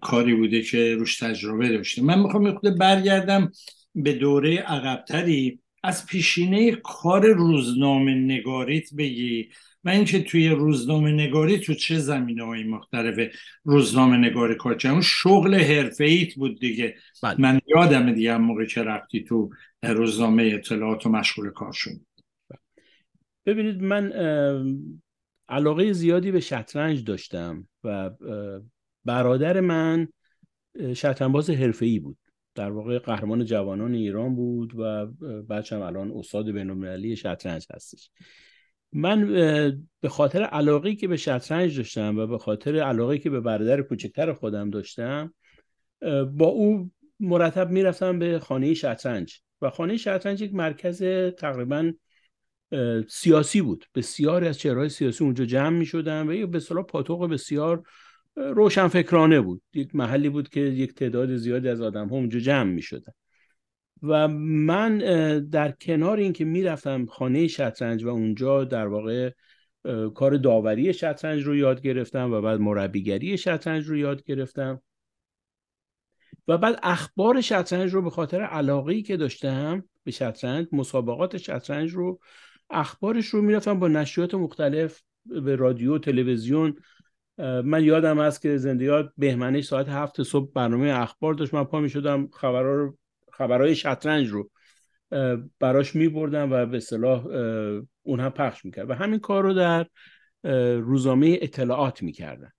کاری 0.00 0.34
بوده 0.34 0.62
که 0.62 0.94
روش 0.94 1.18
تجربه 1.18 1.68
داشته. 1.68 2.02
من 2.02 2.18
می‌خوام 2.18 2.46
یه 2.46 2.70
برگردم 2.70 3.52
به 3.94 4.12
دوره 4.12 4.56
عقبتری. 4.58 5.60
از 5.86 6.06
پیشینه 6.06 6.70
کار 6.74 7.26
روزنامه 7.26 8.14
نگاریت 8.14 8.94
بگی 8.94 9.48
و 9.84 9.88
اینکه 9.88 10.22
توی 10.22 10.48
روزنامه 10.48 11.12
نگاری 11.12 11.58
تو 11.58 11.74
چه 11.74 11.98
زمینه 11.98 12.44
های 12.44 12.64
مختلف 12.64 13.34
روزنامه 13.64 14.16
نگاری 14.16 14.54
کار 14.54 14.74
چه 14.74 15.00
شغل 15.00 15.54
حرفه 15.54 16.04
ایت 16.04 16.34
بود 16.34 16.60
دیگه. 16.60 16.94
بله. 17.22 17.40
من 17.40 17.60
یادم 17.66 18.12
دیگه 18.12 18.36
موقع 18.36 18.64
که 18.64 18.82
رفتی 18.82 19.24
تو 19.24 19.50
روزنامه 19.82 20.50
اطلاعات 20.54 21.06
و 21.06 21.10
مشغول 21.10 21.50
کار 21.50 21.72
شد 21.72 22.00
ببینید 23.46 23.82
من 23.82 24.12
علاقه 25.48 25.92
زیادی 25.92 26.30
به 26.30 26.40
شطرنج 26.40 27.04
داشتم 27.04 27.68
و 27.84 28.10
برادر 29.04 29.60
من 29.60 30.08
شطرنجباز 30.94 31.50
حرفه‌ای 31.50 31.98
بود. 31.98 32.18
در 32.56 32.70
واقع 32.70 32.98
قهرمان 32.98 33.44
جوانان 33.44 33.94
ایران 33.94 34.34
بود 34.34 34.72
و 34.78 35.06
بچم 35.42 35.80
الان 35.80 36.12
استاد 36.16 36.50
بین‌المللی 36.50 37.16
شطرنج 37.16 37.66
هستش. 37.74 38.10
من 38.92 39.26
به 40.00 40.08
خاطر 40.08 40.42
علاقه 40.42 40.94
که 40.94 41.08
به 41.08 41.16
شطرنج 41.16 41.76
داشتم 41.76 42.18
و 42.18 42.26
به 42.26 42.38
خاطر 42.38 42.76
علاقه 42.76 43.18
که 43.18 43.30
به 43.30 43.40
برادر 43.40 43.82
کوچکتر 43.82 44.32
خودم 44.32 44.70
داشتم 44.70 45.34
با 46.32 46.46
او 46.46 46.90
مرتب 47.20 47.70
می‌رفتم 47.70 48.18
به 48.18 48.38
خانه 48.38 48.74
شطرنج 48.74 49.40
و 49.62 49.70
خانه 49.70 49.96
شطرنج 49.96 50.42
یک 50.42 50.54
مرکز 50.54 51.02
تقریبا 51.38 51.92
سیاسی 53.08 53.60
بود. 53.60 53.84
بسیاری 53.94 54.48
از 54.48 54.58
چهرهای 54.58 54.88
سیاسی 54.88 55.24
اونجا 55.24 55.44
جمع 55.44 55.78
می 55.78 55.86
شدن 55.86 56.28
و 56.28 56.32
یک 56.34 56.46
به 56.46 56.82
پاتوق 56.82 57.30
بسیار 57.30 57.82
روشنفکرانه 58.36 59.40
بود. 59.40 59.62
یک 59.74 59.94
محلی 59.94 60.28
بود 60.28 60.48
که 60.48 60.60
یک 60.60 60.94
تعداد 60.94 61.36
زیادی 61.36 61.68
از 61.68 61.80
آدم 61.80 62.08
ها 62.08 62.16
اونجا 62.16 62.38
جمع 62.38 62.72
می 62.72 62.82
شدن 62.82 63.12
و 64.02 64.28
من 64.28 64.98
در 65.50 65.70
کنار 65.70 66.18
اینکه 66.18 66.44
می‌رفتم 66.44 67.06
خانه 67.06 67.46
شطرنج 67.46 68.04
و 68.04 68.08
اونجا 68.08 68.64
در 68.64 68.86
واقع 68.86 69.30
کار 70.14 70.36
داوری 70.36 70.92
شطرنج 70.92 71.42
رو 71.42 71.56
یاد 71.56 71.82
گرفتم 71.82 72.32
و 72.32 72.40
بعد 72.40 72.60
مربیگری 72.60 73.38
شطرنج 73.38 73.86
رو 73.86 73.96
یاد 73.96 74.24
گرفتم. 74.24 74.82
و 76.48 76.58
بعد 76.58 76.80
اخبار 76.82 77.40
شطرنج 77.40 77.94
رو 77.94 78.02
به 78.02 78.10
خاطر 78.10 78.40
علاقه 78.40 79.02
که 79.02 79.16
داشتم 79.16 79.84
به 80.04 80.10
شطرنج 80.10 80.66
مسابقات 80.72 81.36
شطرنج 81.36 81.92
رو 81.92 82.20
اخبارش 82.70 83.26
رو 83.26 83.42
می‌رفتم 83.42 83.78
با 83.78 83.88
نشریات 83.88 84.34
مختلف 84.34 85.02
به 85.26 85.56
رادیو 85.56 85.98
تلویزیون 85.98 86.76
من 87.38 87.84
یادم 87.84 88.20
هست 88.20 88.42
که 88.42 88.56
زندیات 88.56 89.12
بهمنش 89.16 89.64
ساعت 89.64 89.88
هفت 89.88 90.22
صبح 90.22 90.52
برنامه 90.52 91.00
اخبار 91.00 91.34
داشت. 91.34 91.54
من 91.54 91.64
پا 91.64 91.80
می 91.80 91.90
شدم 91.90 92.28
خبرها 92.32 92.72
رو 92.72 92.98
خبرهای 93.32 93.74
شطرنج 93.74 94.28
رو 94.28 94.50
براش 95.60 95.94
می 95.94 96.08
بردم 96.08 96.52
و 96.52 96.66
به 96.66 96.80
صلاح 96.80 97.26
اون 98.02 98.20
هم 98.20 98.30
پخش 98.30 98.64
می‌کرد. 98.64 98.90
و 98.90 98.94
همین 98.94 99.18
کار 99.18 99.42
رو 99.42 99.54
در 99.54 99.86
روزنامه 100.78 101.38
اطلاعات 101.40 102.02
می‌کردن. 102.02 102.50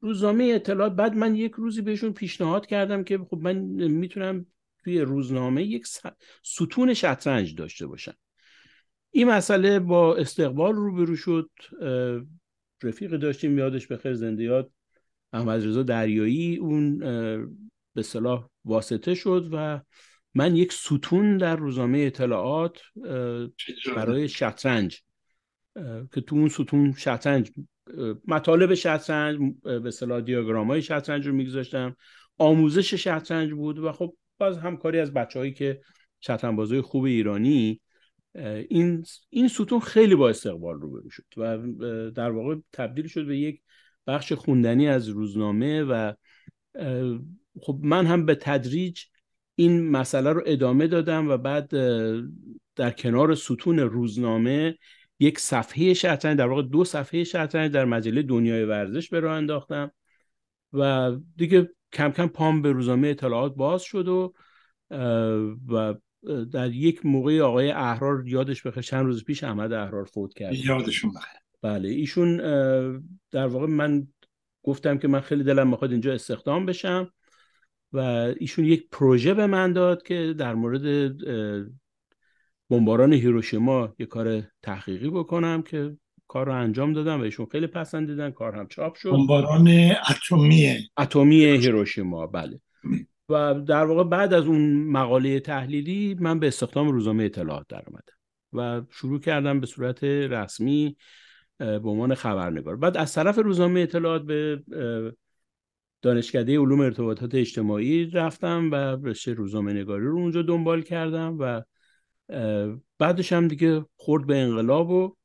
روزنامه 0.00 0.52
اطلاعات 0.54 0.92
بعد 0.92 1.14
من 1.14 1.36
یک 1.36 1.52
روزی 1.52 1.82
بهشون 1.82 2.12
پیشنهاد 2.12 2.66
کردم 2.66 3.04
که 3.04 3.18
خب 3.18 3.38
من 3.42 3.56
می‌تونم 3.88 4.46
توی 4.84 5.00
روزنامه 5.00 5.62
یک 5.62 5.86
ستون 6.42 6.94
شطرنج 6.94 7.54
داشته 7.54 7.86
باشم. 7.86 8.14
این 9.10 9.28
مسئله 9.28 9.78
با 9.78 10.16
استقبال 10.16 10.74
روبرو 10.74 11.16
شد. 11.16 11.50
رفیق 12.86 13.16
داشتیم 13.16 13.58
یادش 13.58 13.86
به 13.86 13.96
خیر 13.96 14.14
زندیات 14.14 14.70
احمد 15.32 15.66
رضا 15.66 15.82
دریایی 15.82 16.56
اون 16.56 16.98
به 17.94 18.02
صلاح 18.02 18.48
واسطه 18.64 19.14
شد 19.14 19.48
و 19.52 19.80
من 20.34 20.56
یک 20.56 20.72
ستون 20.72 21.36
در 21.36 21.56
روزنامه 21.56 21.98
اطلاعات 21.98 22.78
برای 23.96 24.28
شطرنج 24.28 25.02
که 26.12 26.20
تو 26.20 26.36
اون 26.36 26.48
ستون 26.48 26.92
شطرنج 26.92 27.52
مطالب 28.28 28.74
شطرنج 28.74 29.38
به 29.62 29.90
صلاح 29.90 30.20
دیاگرام 30.20 30.66
های 30.66 30.82
شطرنج 30.82 31.26
رو 31.26 31.32
میگذاشتم. 31.32 31.96
آموزش 32.38 32.94
شطرنج 32.94 33.52
بود 33.52 33.78
و 33.78 33.92
خب 33.92 34.16
باز 34.38 34.58
همکاری 34.58 34.98
از 34.98 35.12
بچههایی 35.12 35.52
که 35.52 35.80
شطرنجبازای 36.20 36.80
خوب 36.80 37.04
ایرانی 37.04 37.80
این 38.68 39.04
این 39.30 39.48
ستون 39.48 39.80
خیلی 39.80 40.14
با 40.14 40.28
استقبال 40.28 40.80
روبرو 40.80 41.10
شد 41.10 41.24
و 41.36 41.58
در 42.10 42.30
واقع 42.30 42.56
تبدیل 42.72 43.06
شد 43.06 43.26
به 43.26 43.38
یک 43.38 43.60
بخش 44.06 44.32
خوندنی 44.32 44.88
از 44.88 45.08
روزنامه 45.08 45.82
و 45.82 46.12
خب 47.60 47.78
من 47.82 48.06
هم 48.06 48.26
به 48.26 48.34
تدریج 48.34 49.02
این 49.54 49.90
مسئله 49.90 50.32
رو 50.32 50.42
ادامه 50.46 50.86
دادم 50.86 51.28
و 51.28 51.36
بعد 51.36 51.68
در 52.76 52.90
کنار 52.90 53.34
ستون 53.34 53.78
روزنامه 53.78 54.78
یک 55.20 55.38
صفحه 55.38 55.94
شطرنج 55.94 56.38
در 56.38 56.46
واقع 56.46 56.62
دو 56.62 56.84
صفحه 56.84 57.24
شطرنج 57.24 57.72
در 57.72 57.84
مجله 57.84 58.22
دنیای 58.22 58.64
ورزش 58.64 59.08
به 59.08 59.20
راه 59.20 59.36
انداختم 59.36 59.90
و 60.72 61.12
دیگه 61.36 61.70
کم 61.92 62.10
کم 62.10 62.26
پام 62.26 62.62
به 62.62 62.72
روزنامه 62.72 63.08
اطلاعات 63.08 63.54
باز 63.54 63.82
شد 63.82 64.08
و 64.08 64.34
و 65.68 65.94
در 66.52 66.72
یک 66.72 67.06
موقع 67.06 67.40
آقای 67.40 67.70
احرار 67.70 68.28
یادش 68.28 68.62
بخیر 68.62 68.82
چند 68.82 69.06
روز 69.06 69.24
پیش 69.24 69.44
احمد 69.44 69.72
احرار 69.72 70.04
فوت 70.04 70.34
کرد. 70.34 70.54
یادشون 70.54 71.10
بخیر. 71.10 71.40
بله 71.62 71.88
ایشون 71.88 72.36
در 73.30 73.46
واقع 73.46 73.66
من 73.66 74.06
گفتم 74.62 74.98
که 74.98 75.08
من 75.08 75.20
خیلی 75.20 75.44
دلم 75.44 75.68
می‌خواد 75.68 75.90
اینجا 75.90 76.12
استخدام 76.12 76.66
بشم 76.66 77.12
و 77.92 77.98
ایشون 78.38 78.64
یک 78.64 78.88
پروژه 78.92 79.34
به 79.34 79.46
من 79.46 79.72
داد 79.72 80.02
که 80.02 80.34
در 80.38 80.54
مورد 80.54 81.16
بمباران 82.70 83.12
هیروشیما 83.12 83.94
یک 83.98 84.08
کار 84.08 84.42
تحقیقی 84.62 85.10
بکنم 85.10 85.62
که 85.62 85.96
کار 86.28 86.46
رو 86.46 86.54
انجام 86.54 86.92
دادم 86.92 87.20
و 87.20 87.22
ایشون 87.22 87.46
خیلی 87.52 87.66
پسندیدن 87.66 88.30
کار 88.30 88.56
هم 88.56 88.66
چاپ 88.66 88.94
شد. 88.94 89.10
بمباران 89.10 89.68
اتمی 90.10 90.76
اتمی 90.98 91.44
هیروشیما 91.44 92.26
بله. 92.26 92.60
و 93.28 93.54
در 93.54 93.84
واقع 93.84 94.04
بعد 94.04 94.34
از 94.34 94.44
اون 94.44 94.84
مقاله 94.84 95.40
تحلیلی 95.40 96.16
من 96.20 96.38
به 96.38 96.48
استخدام 96.48 96.88
روزنامه 96.88 97.24
اطلاعات 97.24 97.66
در 97.68 97.82
اومدم 97.86 98.16
و 98.52 98.82
شروع 98.90 99.20
کردم 99.20 99.60
به 99.60 99.66
صورت 99.66 100.04
رسمی 100.04 100.96
به 101.58 101.80
عنوان 101.84 102.14
خبرنگار. 102.14 102.76
بعد 102.76 102.96
از 102.96 103.14
طرف 103.14 103.38
روزنامه 103.38 103.80
اطلاعات 103.80 104.22
به 104.22 104.62
دانشکده 106.02 106.58
علوم 106.58 106.80
ارتباطات 106.80 107.34
اجتماعی 107.34 108.10
رفتم 108.10 108.70
و 108.70 108.74
رشته 108.74 109.32
روزنامه 109.32 109.72
نگاری 109.72 110.04
رو 110.04 110.16
اونجا 110.18 110.42
دنبال 110.42 110.82
کردم 110.82 111.36
و 111.40 111.62
بعدش 112.98 113.32
هم 113.32 113.48
دیگه 113.48 113.84
خورد 113.96 114.26
به 114.26 114.36
انقلاب 114.36 114.90
و 114.90 115.16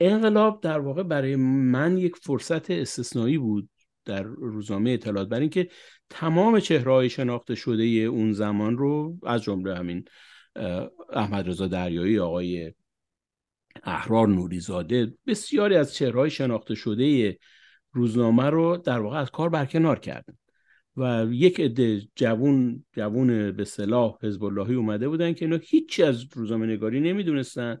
انقلاب 0.00 0.60
در 0.62 0.78
واقع 0.78 1.02
برای 1.02 1.36
من 1.36 1.98
یک 1.98 2.16
فرصت 2.16 2.70
استثنایی 2.70 3.38
بود 3.38 3.68
در 4.06 4.22
روزنامه 4.22 4.90
اطلاعات 4.90 5.28
برای 5.28 5.40
اینکه 5.40 5.68
تمام 6.10 6.60
چهرهای 6.60 7.10
شناخته 7.10 7.54
شده 7.54 7.82
اون 7.82 8.32
زمان 8.32 8.78
رو 8.78 9.18
از 9.22 9.42
جمله 9.42 9.74
همین 9.74 10.04
احمد 11.12 11.48
رضا 11.48 11.66
دریایی 11.66 12.18
آقای 12.18 12.72
احرار 13.84 14.28
نوریزاده 14.28 15.14
بسیاری 15.26 15.76
از 15.76 15.94
چهرهای 15.94 16.30
شناخته 16.30 16.74
شده 16.74 17.38
روزنامه 17.92 18.50
رو 18.50 18.76
در 18.76 19.00
واقع 19.00 19.18
از 19.18 19.30
کار 19.30 19.48
برکنار 19.48 19.98
کردن. 19.98 20.34
و 20.96 21.26
یک 21.30 21.60
عده 21.60 22.02
جوون 22.14 22.84
جوون 22.92 23.52
به 23.52 23.64
صلاح 23.64 24.18
حزب 24.22 24.44
اللهی 24.44 24.74
اومده 24.74 25.08
بودن 25.08 25.32
که 25.32 25.44
اینا 25.44 25.56
هیچی 25.62 26.02
از 26.02 26.24
روزنامه 26.32 26.66
نگاری 26.66 27.00
نمی‌دونستن. 27.00 27.78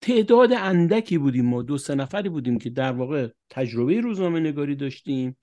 تعداد 0.00 0.52
اندکی 0.52 1.18
بودیم 1.18 1.46
ما 1.46 1.62
دو 1.62 1.78
سه 1.78 1.94
نفری 1.94 2.28
بودیم 2.28 2.58
که 2.58 2.70
در 2.70 2.92
واقع 2.92 3.28
تجربه 3.50 4.00
روزنامه 4.00 4.40
نگاری 4.40 4.76
داشتیم 4.76 5.36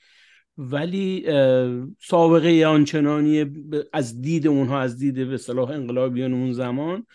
ولی 0.58 1.26
سابقه 2.02 2.66
آنچنانی 2.68 3.46
از 3.94 4.22
دید 4.22 4.48
اونها 4.48 4.80
از 4.80 4.98
دید 4.98 5.16
به 5.30 5.38
صلاح 5.38 5.70
انقلابیان 5.70 6.34
اون 6.34 6.54
زمان 6.54 7.06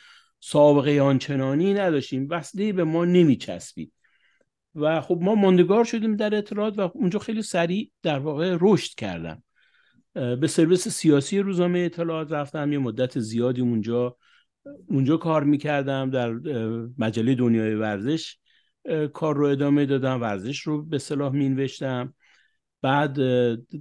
سابقه 0.41 1.01
آنچنانی 1.01 1.75
نداشتیم. 1.75 2.27
وصلی 2.31 2.73
به 2.73 2.85
ما 2.85 3.05
نمیچسبید. 3.05 3.93
و 4.75 5.01
خب 5.01 5.19
ما 5.23 5.35
ماندگار 5.35 5.85
شدیم 5.85 6.17
در 6.17 6.35
اطلاعات 6.35 6.79
و 6.79 6.91
اونجا 6.95 7.19
خیلی 7.19 7.43
سریع 7.43 7.91
در 8.03 8.19
واقع 8.19 8.57
رشد 8.61 8.95
کردم. 8.95 9.43
به 10.15 10.47
سرویس 10.47 10.89
سیاسی 10.89 11.39
روزنامه 11.39 11.79
اطلاعات 11.79 12.33
رفتم 12.33 12.73
یه 12.73 12.79
مدت 12.79 13.19
زیادی 13.19 13.61
اونجا 13.61 14.17
اونجا 14.89 15.17
کار 15.17 15.45
می‌کردم 15.45 16.11
در 16.11 16.33
مجله 16.99 17.35
دنیای 17.35 17.75
ورزش. 17.75 18.37
کار 19.13 19.37
رو 19.37 19.47
ادامه 19.47 19.87
دادم 19.87 20.21
ورزش 20.21 20.61
رو 20.61 20.83
به 20.83 20.99
صلاح 20.99 21.33
مینوشتم. 21.33 22.15
بعد 22.83 23.17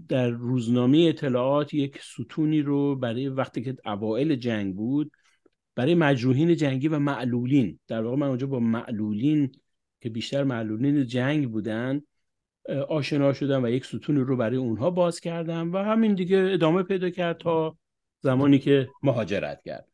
در 0.08 0.30
روزنامه 0.30 0.98
اطلاعات 1.10 1.74
یک 1.74 2.00
ستونی 2.02 2.62
رو 2.62 2.96
برای 2.96 3.28
وقتی 3.28 3.62
که 3.62 3.76
اوائل 3.86 4.36
جنگ 4.36 4.76
بود 4.76 5.12
برای 5.76 5.96
مجروحین 5.96 6.56
جنگی 6.56 6.88
و 6.88 7.00
معلولین. 7.00 7.80
در 7.88 8.02
واقع 8.02 8.18
من 8.18 8.28
اونجا 8.28 8.48
با 8.48 8.60
معلولین 8.60 9.52
که 10.02 10.10
بیشتر 10.10 10.44
معلولین 10.44 11.06
جنگ 11.06 11.52
بودن 11.52 12.02
آشنا 12.90 13.34
شدم 13.34 13.64
و 13.64 13.68
یک 13.68 13.86
ستون 13.86 14.16
رو 14.16 14.38
برای 14.38 14.58
اونها 14.58 14.90
باز 14.90 15.20
کردم 15.20 15.74
و 15.74 15.78
همین 15.78 16.16
دیگه 16.16 16.50
ادامه 16.54 16.84
پیدا 16.84 17.10
کرد 17.10 17.38
تا 17.38 17.78
زمانی 18.22 18.60
که 18.60 18.90
مهاجرت 19.04 19.62
کرد. 19.66 19.89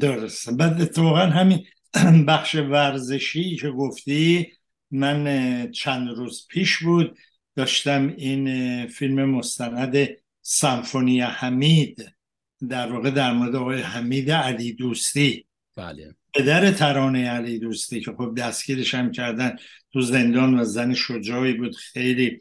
درسته 0.00 0.52
بعد 0.52 0.80
اتفاقا 0.80 1.26
همین 1.26 1.66
بخش 2.28 2.54
ورزشی 2.54 3.56
که 3.56 3.70
گفتی 3.70 4.52
من 4.90 5.70
چند 5.72 6.08
روز 6.08 6.46
پیش 6.48 6.78
بود 6.78 7.18
داشتم 7.56 8.14
این 8.18 8.86
فیلم 8.86 9.24
مستند 9.24 10.08
سمفونی 10.42 11.20
حمید 11.20 12.12
در 12.68 12.92
واقع 12.92 13.10
در 13.10 13.32
مورد 13.32 13.54
آقای 13.54 13.80
حمید 13.80 14.30
علی 14.30 14.72
دوستی. 14.72 15.46
بله. 15.76 16.14
پدر 16.34 16.70
ترانه 16.70 17.28
علی 17.28 17.58
دوستی 17.58 18.00
که 18.00 18.12
خب 18.12 18.34
دستگیرش 18.38 18.94
هم 18.94 19.12
کردن 19.12 19.56
تو 19.92 20.00
زندان 20.00 20.60
و 20.60 20.64
زن 20.64 20.94
شجاعی 20.94 21.52
بود 21.52 21.76
خیلی 21.76 22.40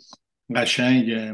قشنگ 0.54 1.34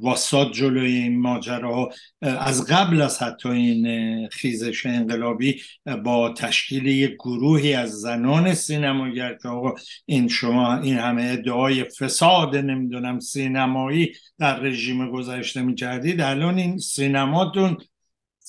واساد 0.00 0.52
جلوی 0.52 0.92
این 0.92 1.20
ماجراها 1.20 1.90
از 2.22 2.66
قبل 2.66 3.02
از 3.02 3.22
حتی 3.22 3.48
این 3.48 4.28
خیزش 4.28 4.86
انقلابی 4.86 5.62
با 6.04 6.34
تشکیل 6.34 6.86
یک 6.86 7.14
گروهی 7.14 7.74
از 7.74 7.90
زنان 7.90 8.54
سینماگر 8.54 9.34
که 9.42 9.48
آقا 9.48 9.74
این 10.06 10.28
شما 10.28 10.80
این 10.80 10.98
همه 10.98 11.22
ادعای 11.22 11.84
فساد 11.84 12.56
نمی‌دونم 12.56 13.20
سینمایی 13.20 14.12
در 14.38 14.60
رژیم 14.60 15.10
گذشته 15.10 15.62
می‌کردید 15.62 16.20
الان 16.20 16.58
این 16.58 16.78
سینماتون 16.78 17.76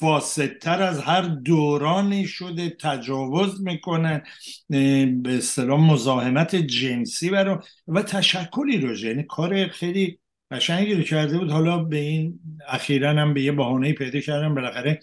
فاسدتر 0.02 0.84
از 0.84 1.00
هر 1.00 1.22
دورانی 1.22 2.28
شده 2.28 2.70
تجاوز 2.70 3.62
می‌کنن 3.62 4.22
به 4.70 5.38
اصطلاح 5.38 5.80
مزاحمت 5.80 6.56
جنسی 6.56 7.30
برای 7.30 7.58
و 7.88 8.02
تشکلی 8.02 8.78
رو 8.78 8.98
یعنی 8.98 9.24
کار 9.24 9.68
خیلی 9.68 10.20
قشنگی 10.52 10.94
رو 10.94 11.04
کرده 11.04 11.38
بود. 11.38 11.52
حالا 11.52 11.78
به 11.78 11.98
این 11.98 12.40
اخیرا 12.68 13.10
هم 13.10 13.34
به 13.34 13.42
یه 13.42 13.52
بهانه 13.52 13.94
پیدا 13.94 14.20
کردم 14.20 14.56
بالاخره 14.56 15.00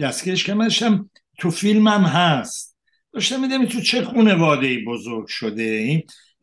دستگیرش 0.00 0.44
که 0.44 0.54
داشتم 0.54 1.10
تو 1.38 1.50
فیلمم 1.50 2.04
هست. 2.04 2.76
داشتم 3.12 3.40
میدم 3.40 3.66
تو 3.66 3.80
چه 3.80 4.04
خانواده 4.04 4.66
ای 4.66 4.84
بزرگ 4.84 5.26
شده. 5.26 5.62
این 5.62 6.02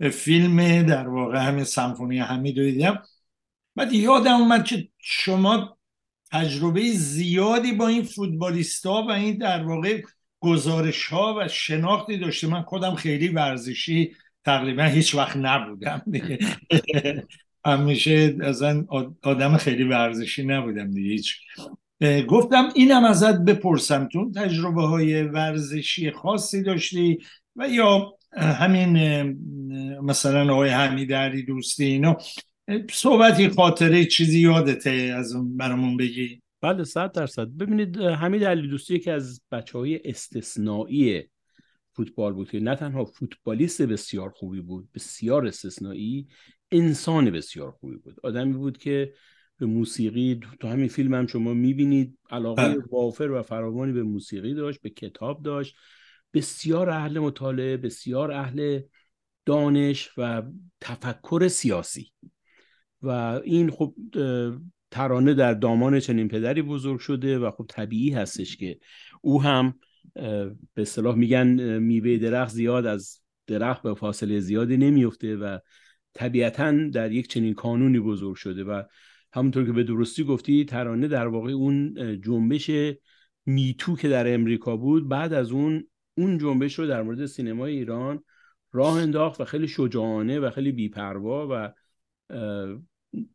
فیلم 0.09 0.83
در 0.83 1.07
واقع 1.07 1.37
همین 1.37 1.63
سمفونی 1.63 2.19
حمید 2.19 2.59
رو 2.59 2.63
دیدم. 2.63 3.01
بعد 3.75 3.93
یادم 3.93 4.35
اومد 4.35 4.65
که 4.65 4.89
شما 4.97 5.78
تجربه 6.31 6.91
زیادی 6.91 7.71
با 7.71 7.87
این 7.87 8.03
فوتبالیستا 8.03 9.05
و 9.09 9.11
این 9.11 9.37
در 9.37 9.63
واقع 9.63 10.01
گزارش 10.39 11.05
ها 11.05 11.35
و 11.39 11.47
شناختی 11.47 12.17
داشته. 12.17 12.47
من 12.47 12.61
خودم 12.61 12.95
خیلی 12.95 13.27
ورزشی 13.27 14.15
تقریبا 14.45 14.83
هیچ 14.83 15.15
وقت 15.15 15.37
نبودم 15.37 16.01
همیشه 17.65 18.37
اصلا 18.43 18.85
آدم 19.21 19.57
خیلی 19.57 19.83
ورزشی 19.83 20.43
نبودم 20.43 20.91
دیگه 20.91 21.11
هیچ. 21.11 21.37
گفتم 22.27 22.69
اینم 22.75 23.03
ازت 23.03 23.37
بپرسم 23.37 24.09
تو 24.11 24.31
تجربه 24.31 24.81
های 24.81 25.23
ورزشی 25.23 26.11
خاصی 26.11 26.63
داشتی 26.63 27.17
و 27.55 27.69
یا 27.69 28.13
همین 28.37 29.21
مثلا 30.01 30.53
آقای 30.53 30.69
حمید 30.69 31.13
علی 31.13 31.43
دوستی 31.43 31.85
اینا 31.85 32.17
صحبتی 32.91 33.49
خاطره 33.49 34.05
چیزی 34.05 34.39
یادته 34.39 34.89
از 34.89 35.36
اون 35.36 35.58
برامون 35.58 35.97
بگی. 35.97 36.41
بله 36.62 36.84
صد 36.84 37.12
درصد. 37.12 37.47
ببینید 37.47 37.97
حمید 37.97 38.43
علی 38.43 38.67
دوستی 38.67 38.95
یکی 38.95 39.12
از 39.12 39.41
بچه 39.51 39.77
های 39.77 39.99
استثنایی 40.05 41.23
فوتبال 41.93 42.34
بود 42.34 42.51
که 42.51 42.60
نه 42.60 42.75
تنها 42.75 43.05
فوتبالیست 43.05 43.82
بسیار 43.82 44.29
خوبی 44.29 44.62
بود 44.62 44.89
بسیار 44.93 45.47
استثنایی 45.47 46.27
انسان 46.71 47.32
بسیار 47.32 47.71
خوبی 47.71 47.95
بود. 47.95 48.15
آدمی 48.23 48.53
بود 48.53 48.77
که 48.77 49.13
به 49.58 49.65
موسیقی 49.65 50.39
تو 50.60 50.67
همین 50.67 50.88
فیلم 50.88 51.13
هم 51.13 51.27
شما 51.27 51.53
می‌بینید 51.53 52.17
علاقه 52.29 52.67
بله. 52.67 52.84
وافر 52.91 53.32
و 53.32 53.41
فراوانی 53.41 53.91
به 53.91 54.03
موسیقی 54.03 54.53
داشت 54.53 54.82
به 54.82 54.89
کتاب 54.89 55.43
داشت. 55.43 55.75
بسیار 56.34 56.89
اهل 56.89 57.19
مطالعه 57.19 57.77
بسیار 57.77 58.32
اهل 58.32 58.82
دانش 59.45 60.10
و 60.17 60.43
تفکر 60.82 61.47
سیاسی. 61.47 62.12
و 63.01 63.09
این 63.43 63.69
خب 63.69 63.93
ترانه 64.91 65.33
در 65.33 65.53
دامان 65.53 65.99
چنین 65.99 66.27
پدری 66.27 66.62
بزرگ 66.62 66.99
شده 66.99 67.39
و 67.39 67.51
خب 67.51 67.65
طبیعی 67.69 68.09
هستش 68.09 68.57
که 68.57 68.79
او 69.21 69.43
هم 69.43 69.73
به 70.73 70.85
صلاح 70.85 71.15
میگن 71.15 71.77
میوه 71.79 72.17
درخت 72.17 72.51
زیاد 72.51 72.85
از 72.85 73.21
درخت 73.47 73.81
به 73.81 73.93
فاصله 73.93 74.39
زیادی 74.39 74.77
نمیفته 74.77 75.35
و 75.35 75.57
طبیعتا 76.13 76.71
در 76.71 77.12
یک 77.12 77.27
چنین 77.27 77.53
کانونی 77.53 77.99
بزرگ 77.99 78.35
شده 78.35 78.63
و 78.63 78.83
همونطور 79.33 79.65
که 79.65 79.71
به 79.71 79.83
درستی 79.83 80.23
گفتی 80.23 80.65
ترانه 80.65 81.07
در 81.07 81.27
واقع 81.27 81.51
اون 81.51 81.93
جنبش 82.21 82.71
میتو 83.45 83.95
که 83.95 84.09
در 84.09 84.33
امریکا 84.33 84.77
بود 84.77 85.09
بعد 85.09 85.33
از 85.33 85.51
اون 85.51 85.88
اون 86.17 86.38
جنبش 86.38 86.79
رو 86.79 86.88
در 86.88 87.01
مورد 87.01 87.25
سینمای 87.25 87.73
ایران 87.73 88.23
راه 88.71 88.93
انداخت 88.93 89.41
و 89.41 89.45
خیلی 89.45 89.67
شجاعانه 89.67 90.39
و 90.39 90.49
خیلی 90.49 90.71
بیپروا 90.71 91.47
و 91.51 91.73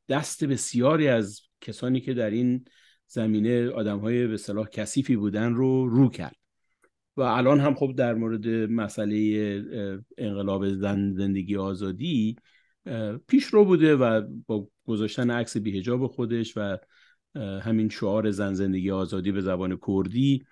دست 0.09 0.45
بسیاری 0.45 1.09
از 1.09 1.41
کسانی 1.61 2.01
که 2.01 2.15
در 2.15 2.31
این 2.31 2.65
زمینه 3.07 3.71
آدم 3.71 3.99
های 3.99 4.27
به 4.27 4.37
صلاح 4.37 4.69
کثیفی 4.69 5.17
بودن 5.17 5.55
رو 5.55 5.89
رو 5.89 6.09
کرد. 6.09 6.37
و 7.17 7.23
الان 7.23 7.61
هم 7.61 7.75
خب 7.75 7.95
در 7.97 8.15
مورد 8.15 8.49
مسئله 8.49 9.17
انقلاب 10.19 10.69
زن 10.69 11.13
زندگی 11.13 11.57
آزادی 11.57 12.37
پیش 13.29 13.45
رو 13.45 13.65
بوده 13.65 13.97
و 13.97 14.23
با 14.47 14.69
گذاشتن 14.87 15.31
عکس 15.31 15.57
بیهجاب 15.57 16.07
خودش 16.07 16.57
و 16.57 16.79
همین 17.37 17.89
شعار 17.89 18.31
زن 18.31 18.55
زندگی 18.55 18.91
آزادی 18.91 19.33
به 19.33 19.41
زبان 19.41 19.79
کردی 19.87 20.45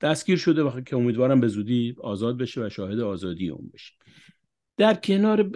دستگیر 0.00 0.36
شده 0.36 0.62
و 0.62 0.80
که 0.80 0.96
امیدوارم 0.96 1.40
به 1.40 1.48
زودی 1.48 1.96
آزاد 1.98 2.38
بشه 2.38 2.66
و 2.66 2.68
شاهد 2.68 2.98
آزادی 2.98 3.48
اون 3.48 3.70
بشه. 3.74 3.92
در 4.76 4.94
کنار 4.94 5.50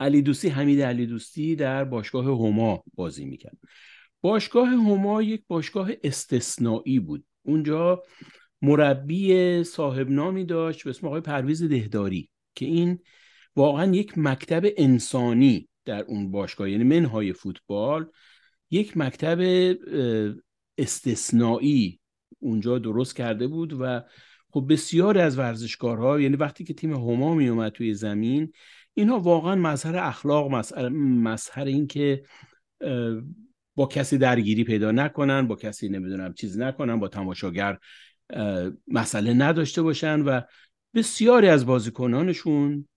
علی 0.00 0.22
دوستی 0.22 0.48
حمید 0.48 0.82
علی 0.82 1.06
دوستی 1.06 1.56
در 1.56 1.84
باشگاه 1.84 2.24
هما 2.24 2.84
بازی 2.94 3.24
می‌کرد. 3.24 3.58
باشگاه 4.20 4.68
هما 4.68 5.22
یک 5.22 5.44
باشگاه 5.48 5.90
استثنایی 6.04 7.00
بود. 7.00 7.24
اونجا 7.42 8.02
مربی 8.62 9.64
صاحب 9.64 10.10
نامی 10.10 10.44
داشت 10.44 10.84
به 10.84 10.90
اسم 10.90 11.06
آقای 11.06 11.20
پرویز 11.20 11.62
دهداری 11.62 12.30
که 12.54 12.66
این 12.66 12.98
واقعا 13.56 13.92
یک 13.94 14.12
مکتب 14.16 14.62
انسانی 14.76 15.68
در 15.84 16.02
اون 16.02 16.30
باشگاه 16.30 16.70
یعنی 16.70 16.84
منهای 16.84 17.32
فوتبال 17.32 18.06
یک 18.70 18.96
مکتب 18.96 19.38
استثنایی 20.78 22.00
اونجا 22.38 22.78
درست 22.78 23.16
کرده 23.16 23.46
بود 23.46 23.76
و 23.80 24.02
خب 24.52 24.66
بسیاری 24.68 25.20
از 25.20 25.38
ورزشکارها 25.38 26.20
یعنی 26.20 26.36
وقتی 26.36 26.64
که 26.64 26.74
تیم 26.74 26.92
هما 26.92 27.34
می 27.34 27.48
اومد 27.48 27.72
توی 27.72 27.94
زمین 27.94 28.52
اینها 28.94 29.18
واقعا 29.18 29.54
مظهر 29.54 29.96
اخلاق 29.96 30.50
مظهر 30.92 31.64
این 31.64 31.86
که 31.86 32.22
با 33.76 33.86
کسی 33.86 34.18
درگیری 34.18 34.64
پیدا 34.64 34.92
نکنن 34.92 35.46
با 35.46 35.56
کسی 35.56 35.88
نمی‌دونم 35.88 36.34
چیز 36.34 36.58
نکنن 36.58 37.00
با 37.00 37.08
تماشاگر 37.08 37.78
مسئله 38.88 39.34
نداشته 39.34 39.82
باشن 39.82 40.20
و 40.20 40.40
بسیاری 40.94 41.48
از 41.48 41.66
بازیکنانشون 41.66 42.88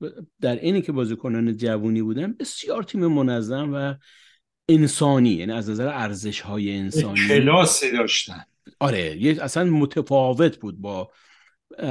در 0.42 0.56
اینی 0.56 0.82
که 0.82 0.92
بازیکنان 0.92 1.58
جوونی 1.58 2.02
بودن 2.02 2.34
بسیار 2.34 2.84
تیم 2.84 3.08
منظم 3.08 3.74
و 3.74 3.94
انسانی 4.70 5.30
یعنی 5.30 5.52
از 5.52 5.70
نظر 5.70 5.88
ارزش 5.88 6.42
های 6.42 6.78
انسانی. 6.78 7.28
کلاسی 7.28 7.92
داشتن. 7.92 8.44
آره 8.80 9.18
یه 9.18 9.44
اصلا 9.44 9.64
متفاوت 9.64 10.58
بود 10.58 10.82
با 10.82 11.12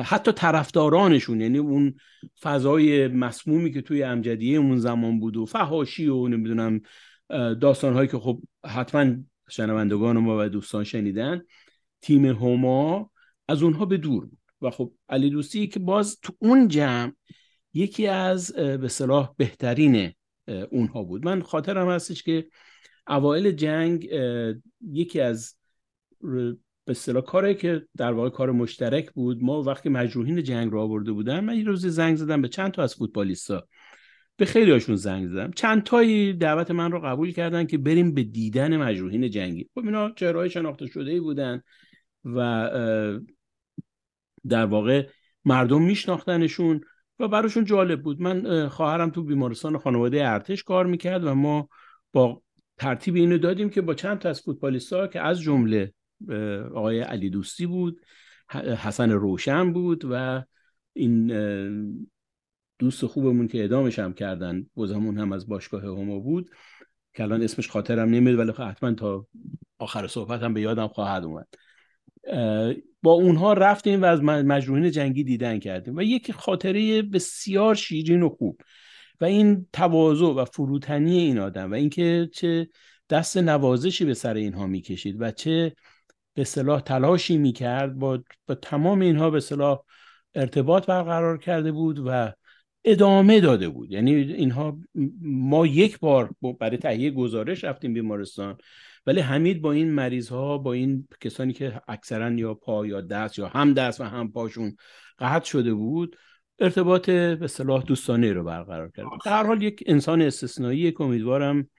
حتی 0.04 0.32
طرفدارانشون 0.32 1.40
یعنی 1.40 1.58
اون 1.58 1.94
فضای 2.40 3.08
مسمومی 3.08 3.72
که 3.72 3.82
توی 3.82 4.02
امجدیه 4.02 4.58
اون 4.58 4.78
زمان 4.78 5.20
بود 5.20 5.36
و 5.36 5.46
فهاشی 5.46 6.06
و 6.06 6.28
نمی‌دونم 6.28 6.80
داستانهایی 7.60 8.08
که 8.08 8.18
خب 8.18 8.42
حتما 8.64 9.14
شنوندگان 9.48 10.18
ما 10.18 10.36
و 10.40 10.48
دوستان 10.48 10.84
شنیدن 10.84 11.42
تیم 12.00 12.26
هما 12.26 13.10
از 13.48 13.62
اونها 13.62 13.84
به 13.84 13.96
دور 13.96 14.26
بود. 14.26 14.38
و 14.62 14.70
خب 14.70 14.92
علی 15.08 15.30
دوستی 15.30 15.66
که 15.66 15.78
باز 15.80 16.20
تو 16.22 16.32
اون 16.38 16.68
جمع 16.68 17.12
یکی 17.74 18.06
از 18.06 18.52
به 18.52 18.88
صلاح 18.88 19.34
بهترین 19.36 20.12
اونها 20.70 21.02
بود. 21.02 21.24
من 21.24 21.42
خاطرم 21.42 21.90
هستش 21.90 22.22
که 22.22 22.46
اوایل 23.08 23.50
جنگ 23.50 24.08
یکی 24.80 25.20
از 25.20 25.54
به 26.84 26.90
اصطلاح 26.90 27.22
کاری 27.22 27.54
که 27.54 27.86
در 27.96 28.12
واقع 28.12 28.28
کار 28.28 28.52
مشترک 28.52 29.10
بود 29.12 29.42
ما 29.42 29.62
وقتی 29.62 29.88
مجروحین 29.88 30.42
جنگ 30.42 30.72
را 30.72 30.82
آورده 30.82 31.12
بودن 31.12 31.40
من 31.40 31.56
یه 31.56 31.64
روزی 31.64 31.90
زنگ 31.90 32.16
زدم 32.16 32.42
به 32.42 32.48
چند 32.48 32.72
تا 32.72 32.82
از 32.82 32.94
فوتبالیستا. 32.94 33.66
به 34.36 34.44
خیلی 34.44 34.70
هاشون 34.70 34.96
زنگ 34.96 35.28
زدم. 35.28 35.50
چند 35.50 35.82
تایی 35.82 36.32
دعوت 36.32 36.70
من 36.70 36.92
رو 36.92 37.00
قبول 37.00 37.32
کردن 37.32 37.66
که 37.66 37.78
بریم 37.78 38.14
به 38.14 38.22
دیدن 38.22 38.76
مجروحین 38.76 39.30
جنگی. 39.30 39.68
خب 39.74 39.84
اینا 39.84 40.10
چهرهای 40.10 40.50
شناخته 40.50 40.86
شده 40.86 41.10
ای 41.10 41.20
بودن 41.20 41.62
و 42.24 42.70
در 44.48 44.66
واقع 44.66 45.08
مردم 45.44 45.82
میشناختنشون 45.82 46.80
و 47.18 47.28
براشون 47.28 47.64
جالب 47.64 48.02
بود. 48.02 48.20
من 48.20 48.68
خواهرم 48.68 49.10
تو 49.10 49.22
بیمارستان 49.22 49.78
خانواده 49.78 50.28
ارتش 50.28 50.62
کار 50.62 50.86
می‌کرد 50.86 51.24
و 51.24 51.34
ما 51.34 51.68
با 52.12 52.42
ترتیب 52.78 53.14
اینو 53.14 53.38
دادیم 53.38 53.70
که 53.70 53.80
با 53.80 53.94
چند 53.94 54.18
تا 54.18 54.28
از 54.28 54.40
فوتبالیستا 54.40 55.06
که 55.06 55.20
از 55.20 55.40
جمله 55.40 55.94
آقای 56.74 57.00
علی 57.00 57.30
دوستی 57.30 57.66
بود 57.66 58.00
حسن 58.54 59.10
روشن 59.10 59.72
بود 59.72 60.04
و 60.10 60.44
این 60.92 61.32
دوست 62.78 63.06
خوبمون 63.06 63.48
که 63.48 63.64
ادامش 63.64 63.98
هم 63.98 64.12
کردن 64.12 64.66
بازمون 64.74 65.18
هم 65.18 65.32
از 65.32 65.48
باشگاه 65.48 65.82
هما 65.82 66.18
بود. 66.18 66.50
که 67.14 67.22
الان 67.22 67.42
اسمش 67.42 67.68
خاطرم 67.68 68.08
نمیاد 68.08 68.38
ولی 68.38 68.52
خب 68.52 68.62
حتما 68.62 68.92
تا 68.92 69.26
آخر 69.78 70.06
صحبت 70.06 70.42
هم 70.42 70.54
به 70.54 70.60
یادم 70.60 70.88
خواهد 70.88 71.24
اومد. 71.24 71.48
با 73.02 73.12
اونها 73.12 73.52
رفتیم 73.52 74.02
و 74.02 74.04
از 74.04 74.22
مجروحین 74.22 74.90
جنگی 74.90 75.24
دیدن 75.24 75.58
کردیم. 75.58 75.96
و 75.96 76.02
یک 76.02 76.32
خاطره 76.32 77.02
بسیار 77.02 77.74
شیرین 77.74 78.22
و 78.22 78.28
خوب. 78.28 78.60
و 79.20 79.24
این 79.24 79.66
تواضع 79.72 80.24
و 80.24 80.44
فروتنی 80.44 81.18
این 81.18 81.38
آدم 81.38 81.70
و 81.70 81.74
اینکه 81.74 82.28
چه 82.32 82.68
دست 83.10 83.36
نوازشی 83.36 84.04
به 84.04 84.14
سر 84.14 84.34
اینها 84.34 84.66
می‌کشید 84.66 85.16
و 85.20 85.30
چه 85.30 85.74
به 86.34 86.44
صلاح 86.44 86.80
تلاشی 86.80 87.38
می‌کرد 87.38 87.94
با, 87.94 88.18
با 88.46 88.54
تمام 88.54 89.00
اینها 89.00 89.30
به 89.30 89.40
صلاح 89.40 89.82
ارتباط 90.34 90.86
برقرار 90.86 91.38
کرده 91.38 91.72
بود 91.72 92.02
و 92.06 92.32
ادامه 92.84 93.40
داده 93.40 93.68
بود. 93.68 93.92
یعنی 93.92 94.14
اینها 94.14 94.78
ما 95.22 95.66
یک 95.66 95.98
بار 95.98 96.30
برای 96.60 96.76
تهیه 96.76 97.10
گزارش 97.10 97.64
رفتیم 97.64 97.94
بیمارستان 97.94 98.58
ولی 99.06 99.20
حمید 99.20 99.62
با 99.62 99.72
این 99.72 99.90
مریض 99.90 100.28
ها 100.28 100.58
با 100.58 100.72
این 100.72 101.08
کسانی 101.20 101.52
که 101.52 101.80
اکثرا 101.88 102.30
یا 102.30 102.54
پا 102.54 102.86
یا 102.86 103.00
دست 103.00 103.38
یا 103.38 103.48
هم 103.48 103.74
دست 103.74 104.00
و 104.00 104.04
هم 104.04 104.32
پاشون 104.32 104.76
قطع 105.18 105.44
شده 105.44 105.74
بود 105.74 106.16
ارتباط 106.58 107.10
به 107.10 107.46
صلاح 107.46 107.82
دوستانه 107.82 108.32
رو 108.32 108.44
برقرار 108.44 108.90
کرد. 108.96 109.06
در 109.24 109.46
حال 109.46 109.62
یک 109.62 109.84
انسان 109.86 110.22
استثنایی 110.22 110.92
که 110.92 111.00
امیدوارم 111.00 111.70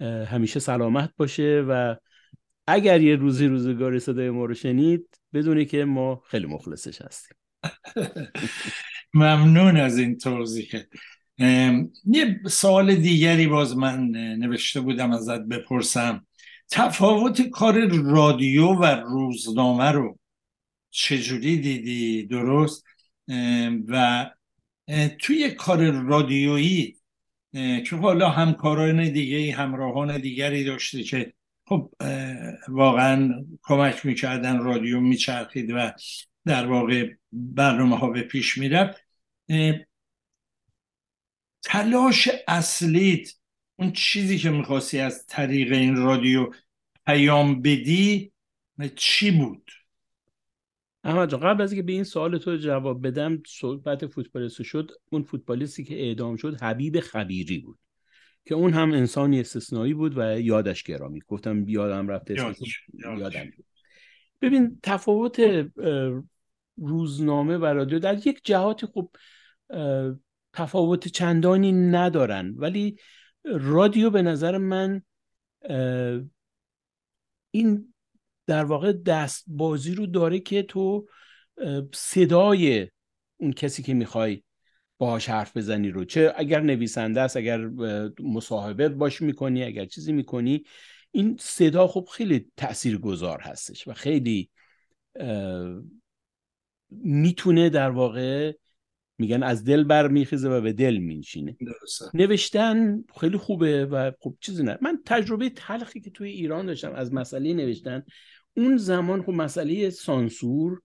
همیشه 0.00 0.60
سلامت 0.60 1.10
باشه 1.16 1.64
و 1.68 1.96
اگر 2.66 3.00
یه 3.00 3.16
روزی 3.16 3.46
روزگاری 3.46 4.00
صدای 4.00 4.30
ما 4.30 4.44
رو 4.44 4.54
شنید 4.54 5.20
بدونی 5.32 5.64
که 5.64 5.84
ما 5.84 6.22
خیلی 6.26 6.46
مخلصش 6.46 7.02
هستیم. 7.02 7.36
ممنون 9.14 9.76
از 9.76 9.98
این 9.98 10.18
توضیح. 10.18 10.70
یه 12.04 12.40
سوال 12.48 12.94
دیگری 12.94 13.46
باز 13.46 13.76
من 13.76 14.08
نوشته 14.38 14.80
بودم 14.80 15.12
ازت 15.12 15.40
بپرسم. 15.40 16.26
تفاوت 16.70 17.42
کار 17.42 17.86
رادیو 18.02 18.66
و 18.66 18.84
روزنامه 18.84 19.90
رو 19.90 20.18
چجوری 20.90 21.56
دیدی؟ 21.56 22.26
درست؟ 22.26 22.84
و 23.88 24.30
توی 25.18 25.50
کار 25.50 25.90
رادیویی 25.90 26.96
که 27.86 27.96
حالا 27.96 28.30
همکاران 28.30 29.12
دیگه 29.12 29.52
همراهان 29.52 30.18
دیگری 30.20 30.64
داشته 30.64 31.02
که 31.02 31.32
خب 31.66 31.92
واقعا 32.68 33.44
کمک 33.62 34.06
می‌کردن 34.06 34.58
رادیو 34.58 35.00
میچرخید 35.00 35.70
و 35.70 35.92
در 36.44 36.66
واقع 36.66 37.14
برنامه 37.32 37.98
ها 37.98 38.10
به 38.10 38.22
پیش 38.22 38.58
می‌رفت. 38.58 39.06
تلاش 41.62 42.28
اصلیت 42.48 43.28
اون 43.76 43.92
چیزی 43.92 44.38
که 44.38 44.50
می‌خواستی 44.50 44.98
از 44.98 45.26
طریق 45.26 45.72
این 45.72 45.96
رادیو 45.96 46.50
پیام 47.06 47.62
بدی 47.62 48.32
چی 48.96 49.30
بود؟ 49.30 49.70
احمد 51.04 51.30
جان 51.30 51.40
قبل 51.40 51.62
از 51.62 51.72
اینکه 51.72 51.86
به 51.86 51.92
این 51.92 52.04
سوال 52.04 52.38
تو 52.38 52.56
جواب 52.56 53.06
بدم 53.06 53.42
صحبت 53.46 54.06
فوتبالیست 54.06 54.62
شد. 54.62 54.90
اون 55.10 55.22
فوتبالیستی 55.22 55.84
که 55.84 56.00
اعدام 56.00 56.36
شد 56.36 56.62
حبیب 56.62 57.00
خبیری 57.00 57.58
بود. 57.58 57.78
که 58.44 58.54
اون 58.54 58.72
هم 58.72 58.92
انسانی 58.92 59.40
استثنایی 59.40 59.94
بود 59.94 60.18
و 60.18 60.40
یادش 60.40 60.82
گرامی. 60.82 61.20
گفتم 61.28 61.68
یادم 61.68 62.08
رفته 62.08 62.34
یادم 62.94 63.44
بود. 63.56 63.66
ببین 64.42 64.78
تفاوت 64.82 65.66
روزنامه 66.76 67.58
و 67.58 67.64
رادیو 67.64 67.98
در 67.98 68.26
یک 68.26 68.40
جهات 68.44 68.86
خب 68.86 69.10
تفاوت 70.52 71.08
چندانی 71.08 71.72
ندارن. 71.72 72.54
ولی 72.56 72.96
رادیو 73.44 74.10
به 74.10 74.22
نظر 74.22 74.58
من 74.58 75.02
این 77.50 77.94
در 78.46 78.64
واقع 78.64 78.92
دست 78.92 79.44
بازی 79.46 79.94
رو 79.94 80.06
داره 80.06 80.40
که 80.40 80.62
تو 80.62 81.08
صدای 81.94 82.88
اون 83.36 83.52
کسی 83.52 83.82
که 83.82 83.94
می‌خوای 83.94 84.42
باهاش 85.04 85.28
حرف 85.28 85.56
بزنی 85.56 85.90
رو. 85.90 86.04
چه 86.04 86.32
اگر 86.36 86.60
نویسنده 86.60 87.20
است 87.20 87.36
اگر 87.36 87.70
مصاحبه 88.20 88.88
باش 88.88 89.22
می‌کنی 89.22 89.64
اگر 89.64 89.84
چیزی 89.84 90.12
می‌کنی 90.12 90.64
این 91.10 91.36
صدا 91.40 91.86
خب 91.86 92.08
خیلی 92.12 92.50
تأثیر 92.56 92.98
گذار 92.98 93.40
هستش 93.40 93.88
و 93.88 93.92
خیلی 93.92 94.50
می‌تونه 96.90 97.70
در 97.70 97.90
واقع 97.90 98.52
میگن 99.18 99.42
از 99.42 99.64
دل 99.64 99.84
بر 99.84 100.08
میخیزه 100.08 100.48
و 100.48 100.60
به 100.60 100.72
دل 100.72 100.96
مینشینه. 100.96 101.56
نوشتن 102.14 103.04
خیلی 103.20 103.36
خوبه 103.36 103.86
و 103.86 104.12
خب 104.20 104.34
چیزی 104.40 104.62
نه. 104.62 104.78
من 104.82 104.98
تجربه 105.06 105.50
تلخی 105.50 106.00
که 106.00 106.10
توی 106.10 106.30
ایران 106.30 106.66
داشتم 106.66 106.92
از 106.92 107.12
مسئله 107.12 107.54
نوشتن 107.54 108.02
اون 108.56 108.76
زمان 108.76 109.22
خب 109.22 109.32
مسئله 109.32 109.90
سانسور 109.90 110.80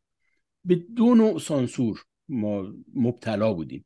به 0.65 0.75
دو 0.75 1.15
نوع 1.15 1.39
سانسور 1.39 2.03
ما 2.29 2.73
مبتلا 2.93 3.53
بودیم. 3.53 3.85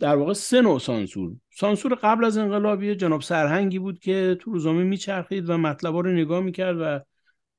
در 0.00 0.16
واقع 0.16 0.32
سه 0.32 0.60
نوع 0.60 0.78
سانسور. 0.78 1.36
سانسور 1.50 1.94
قبل 1.94 2.24
از 2.24 2.36
انقلابی 2.36 2.94
جناب 2.94 3.20
سرهنگی 3.20 3.78
بود 3.78 3.98
که 3.98 4.36
تو 4.40 4.52
روزنامه 4.52 4.84
میچرخید 4.84 5.50
و 5.50 5.58
مطلبا 5.58 6.00
رو 6.00 6.12
نگاه 6.12 6.40
می‌کرد 6.40 6.76
و 6.80 7.00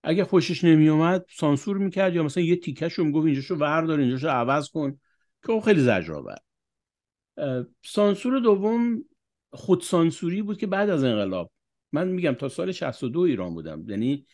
اگه 0.04 0.24
خوشش 0.24 0.64
نمیومد 0.64 1.26
سانسور 1.30 1.78
می‌کرد 1.78 2.16
یا 2.16 2.24
مثلا 2.24 2.44
یه 2.44 2.56
تیکش 2.56 2.94
رو 2.94 3.06
می‌گفت 3.06 3.26
اینجاشو 3.26 3.56
وردار 3.56 4.00
اینجاشو 4.00 4.28
عوض 4.28 4.70
کن 4.70 5.00
که 5.46 5.62
خیلی 5.66 5.82
زجرآور. 5.82 6.38
سانسور 7.86 8.40
دوم 8.40 9.06
خودسانسوری 9.52 10.42
بود 10.42 10.58
که 10.58 10.68
بعد 10.68 10.90
از 10.90 11.04
انقلاب. 11.04 11.52
من 11.92 12.08
میگم 12.08 12.34
تا 12.34 12.50
سال 12.50 12.72
62 12.72 13.20
ایران 13.20 13.54
بودم. 13.54 13.86
یعنی 13.88 14.26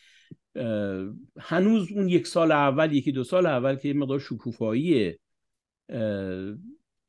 هنوز 1.40 1.92
اون 1.92 2.08
یک 2.08 2.26
سال 2.26 2.52
اول 2.52 2.92
یکی 2.92 3.12
دو 3.12 3.24
سال 3.24 3.46
اول 3.46 3.76
که 3.76 3.88
یه 3.88 3.94
مقدار 3.94 4.18
شکوفایی 4.18 5.14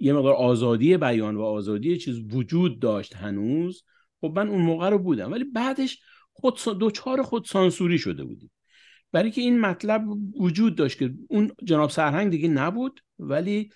یه 0.01 0.13
مقدار 0.13 0.33
آزادی 0.33 0.97
بیان 0.97 1.35
و 1.35 1.41
آزادی 1.41 1.97
چیز 1.97 2.19
وجود 2.33 2.79
داشت 2.79 3.15
هنوز 3.15 3.83
خب 4.21 4.33
من 4.35 4.47
اون 4.47 4.61
موقع 4.61 4.89
رو 4.89 4.99
بودم. 4.99 5.31
ولی 5.31 5.43
بعدش 5.43 5.99
خود 6.33 6.59
دوچار 6.79 7.21
خود 7.21 7.45
سانسوری 7.45 7.97
شده 7.97 8.23
بودیم. 8.23 8.51
برای 9.11 9.31
که 9.31 9.41
این 9.41 9.59
مطلب 9.59 10.03
وجود 10.39 10.75
داشت 10.75 10.99
که 10.99 11.13
اون 11.29 11.51
جناب 11.63 11.89
سرهنگ 11.89 12.31
دیگه 12.31 12.47
نبود 12.47 13.01
ولی 13.19 13.69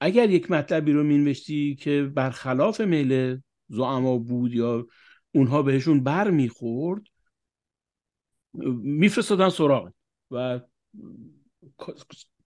اگر 0.00 0.30
یک 0.30 0.50
مطلبی 0.50 0.92
رو 0.92 1.02
مینوشتی 1.02 1.74
که 1.74 2.12
برخلاف 2.14 2.80
میل 2.80 3.40
زعما 3.68 4.18
بود 4.18 4.54
یا 4.54 4.86
اونها 5.34 5.62
بهشون 5.62 6.02
بر 6.02 6.30
می‌خورد 6.30 7.02
میفرستادن 8.82 9.48
سراغ 9.48 9.92
و 10.30 10.60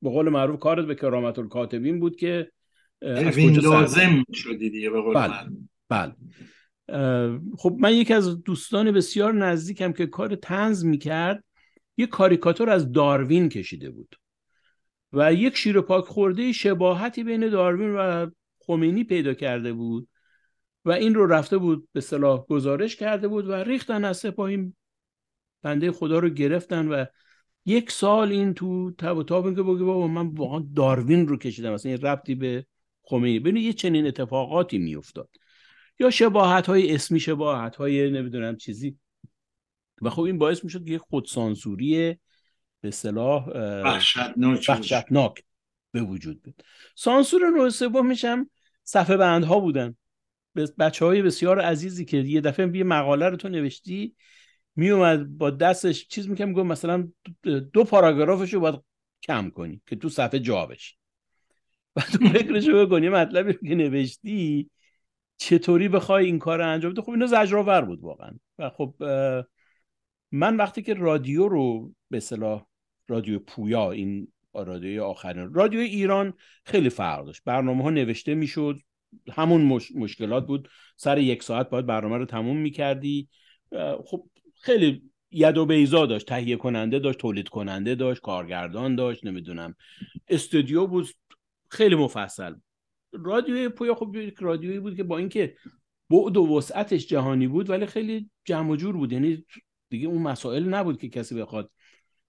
به 0.02 0.10
قول 0.10 0.28
معروف 0.28 0.60
کارت 0.60 0.86
به 0.86 0.94
کرامت 0.94 1.38
الکاتبین 1.38 2.00
بود 2.00 2.16
که 2.16 2.52
از 3.04 3.38
لازم 3.38 4.24
شدی 4.32 4.70
دیگه 4.70 4.90
به 4.90 5.00
قول 5.00 5.14
بله. 5.14 5.50
بله. 5.88 6.14
خب 7.58 7.76
من 7.78 7.92
یکی 7.92 8.14
از 8.14 8.42
دوستان 8.42 8.92
بسیار 8.92 9.32
نزدیکم 9.32 9.92
که 9.92 10.06
کار 10.06 10.34
تنز 10.34 10.84
می‌کرد 10.84 11.44
یه 11.96 12.06
کاریکاتور 12.06 12.70
از 12.70 12.92
داروین 12.92 13.48
کشیده 13.48 13.90
بود 13.90 14.16
و 15.12 15.34
یک 15.34 15.56
شیر 15.56 15.80
پاک 15.80 16.04
خورده 16.04 16.52
شباهتی 16.52 17.24
بین 17.24 17.48
داروین 17.48 17.94
و 17.96 18.30
خمینی 18.58 19.04
پیدا 19.04 19.34
کرده 19.34 19.72
بود 19.72 20.08
و 20.84 20.90
این 20.90 21.14
رو 21.14 21.26
رفته 21.26 21.58
بود 21.58 21.88
به 21.92 22.00
صلاح 22.00 22.46
گزارش 22.46 22.96
کرده 22.96 23.28
بود 23.28 23.48
و 23.48 23.52
ریختن 23.52 24.04
از 24.04 24.16
سپاهی 24.16 24.72
بنده 25.62 25.92
خدا 25.92 26.18
رو 26.18 26.28
گرفتن 26.28 26.88
و 26.88 27.04
یک 27.66 27.90
سال 27.90 28.32
این 28.32 28.54
تو 28.54 28.90
تب 28.90 29.16
و 29.16 29.22
تاب 29.22 29.54
که 29.54 29.62
بگی 29.62 29.84
بابا 29.84 30.08
من 30.08 30.26
واقعا 30.26 30.64
داروین 30.76 31.28
رو 31.28 31.36
کشیدم 31.36 31.72
اصلا 31.72 31.92
این 31.92 32.00
ربطی 32.00 32.34
به 32.34 32.66
خمینی. 33.04 33.38
ببین 33.38 33.56
یه 33.56 33.72
چنین 33.72 34.06
اتفاقاتی 34.06 34.78
میافتاد. 34.78 35.30
یا 35.98 36.10
شباهت 36.10 36.66
های 36.66 36.94
اسمی 36.94 37.20
شباهت 37.20 37.76
های 37.76 38.10
نمی‌دونم 38.10 38.56
چیزی. 38.56 38.98
و 40.02 40.10
خب 40.10 40.22
این 40.22 40.38
باعث 40.38 40.64
می‌شد 40.64 40.86
که 40.86 40.98
خودسانسوری 40.98 42.18
به 42.80 42.90
صلاح 42.90 43.48
وحشتناک 44.68 45.44
به 45.92 46.02
وجود 46.02 46.42
بیاد. 46.42 46.64
سانسور 46.94 47.50
نوع 47.50 47.70
سوم 47.70 48.06
میشم. 48.06 48.50
صفحه 48.84 49.16
بندها 49.16 49.60
بودن. 49.60 49.96
بچه 50.78 51.04
های 51.04 51.22
بسیار 51.22 51.60
عزیزی 51.60 52.04
که 52.04 52.16
یه 52.16 52.40
دفعه 52.40 52.76
یه 52.76 52.84
مقاله 52.84 53.28
رو 53.28 53.36
تو 53.36 53.48
نوشتی 53.48 54.14
میومد 54.76 55.38
با 55.38 55.50
دستش 55.50 56.08
چیز 56.08 56.28
می‌کنم 56.28 56.52
گفت 56.52 56.66
مثلا 56.66 57.08
دو 57.72 57.84
پاراگرافش 57.84 58.54
رو 58.54 58.60
باید 58.60 58.74
کم 59.22 59.50
کنی 59.50 59.80
که 59.86 59.96
تو 59.96 60.08
صفحه 60.08 60.40
جا 60.40 60.66
بشه. 60.66 60.94
تو 61.96 62.28
فکرشو 62.28 62.86
بکنی 62.86 63.08
مطلبی 63.08 63.52
رو 63.52 63.68
که 63.68 63.74
نوشتی 63.74 64.70
چطوری 65.36 65.88
بخوای 65.88 66.26
این 66.26 66.38
کار 66.38 66.58
رو 66.58 66.68
انجام 66.68 66.92
بده 66.92 67.02
خب 67.02 67.10
اینو 67.10 67.26
زجرآور 67.26 67.80
بود 67.80 68.00
واقعا. 68.00 68.30
و 68.58 68.70
خب 68.70 68.94
من 70.32 70.56
وقتی 70.56 70.82
که 70.82 70.94
رادیو 70.94 71.48
رو 71.48 71.92
به 72.10 72.20
صلاح 72.20 72.66
رادیو 73.08 73.38
پویا 73.38 73.90
این 73.90 74.28
رادیوی 74.54 74.98
آخرین 74.98 75.54
رادیو 75.54 75.80
ایران 75.80 76.34
خیلی 76.64 76.88
فرق 76.88 77.24
داشت. 77.24 77.42
برنامه 77.44 77.82
ها 77.82 77.90
نوشته 77.90 78.34
می‌شد 78.34 78.80
همون 79.32 79.80
مشکلات 79.94 80.46
بود. 80.46 80.68
سر 80.96 81.18
یک 81.18 81.42
ساعت 81.42 81.70
باید 81.70 81.86
برنامه 81.86 82.16
رو 82.16 82.24
تموم 82.24 82.56
می‌کردی. 82.56 83.28
خب 84.04 84.28
خیلی 84.60 85.02
ید 85.30 85.58
و 85.58 85.66
بیزا 85.66 86.06
داشت. 86.06 86.28
تهیه 86.28 86.56
کننده 86.56 86.98
داشت 86.98 87.18
تولید 87.18 87.48
کننده 87.48 87.94
داشت 87.94 88.20
کارگردان 88.20 88.96
داشت 88.96 89.24
نمی‌دونم. 89.24 89.74
استودیو 90.28 90.86
بود 90.86 91.08
خیلی 91.74 91.94
مفصل. 91.94 92.54
رادیوی 93.12 93.68
پویا 93.68 93.94
خب 93.94 94.16
یک 94.16 94.34
رادیویی 94.40 94.80
بود 94.80 94.96
که 94.96 95.02
با 95.02 95.18
اینکه 95.18 95.56
بعد 96.10 96.36
و 96.36 96.56
وسعتش 96.56 97.06
جهانی 97.06 97.48
بود 97.48 97.70
ولی 97.70 97.86
خیلی 97.86 98.30
جمع 98.44 98.70
و 98.70 98.76
جور 98.76 98.96
بود. 98.96 99.12
یعنی 99.12 99.46
دیگه 99.88 100.08
اون 100.08 100.22
مسائل 100.22 100.68
نبود 100.68 100.98
که 100.98 101.08
کسی 101.08 101.34
بخواد 101.34 101.70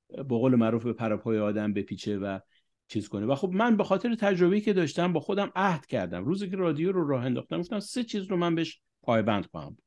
به 0.09 0.23
قول 0.23 0.55
معروف 0.55 0.83
به 0.83 0.93
پرپای 0.93 1.39
آدم 1.39 1.73
بپیچه 1.73 2.17
و 2.17 2.39
چیز 2.87 3.09
کنه. 3.09 3.25
و 3.25 3.35
خب 3.35 3.49
من 3.53 3.77
به 3.77 3.83
خاطر 3.83 4.15
تجربه‌ای 4.15 4.61
که 4.61 4.73
داشتم 4.73 5.13
با 5.13 5.19
خودم 5.19 5.51
عهد 5.55 5.85
کردم. 5.85 6.25
روزی 6.25 6.49
که 6.49 6.55
رادیو 6.55 6.91
رو 6.91 7.07
راه 7.07 7.25
انداختم 7.25 7.59
گفتم 7.59 7.79
سه 7.79 8.03
چیز 8.03 8.23
رو 8.23 8.37
من 8.37 8.55
بهش 8.55 8.81
پایبند 9.01 9.45
خواهم 9.45 9.77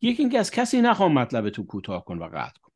یکی 0.00 0.22
اینکه 0.22 0.38
از 0.38 0.50
کسی 0.50 0.80
نخوام 0.80 1.12
مطلب 1.12 1.50
تو 1.50 1.66
کوتاه 1.66 2.04
کن 2.04 2.18
و 2.18 2.24
قطع 2.24 2.60
کن. 2.62 2.72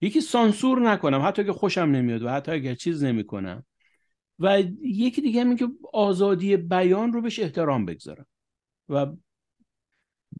یکی 0.00 0.20
سانسور 0.20 0.80
نکنم. 0.80 1.20
حتی 1.20 1.44
که 1.44 1.52
خوشم 1.52 1.80
نمیاد 1.80 2.22
و 2.22 2.28
حتی 2.28 2.52
اگر 2.52 2.74
چیز 2.74 3.04
نمی‌کنم. 3.04 3.64
و 4.38 4.62
یکی 4.82 5.20
دیگه 5.20 5.40
هم 5.40 5.56
که 5.56 5.68
آزادی 5.92 6.56
بیان 6.56 7.12
رو 7.12 7.22
بهش 7.22 7.38
احترام 7.38 7.86
بگذارم. 7.86 8.26
و 8.88 9.06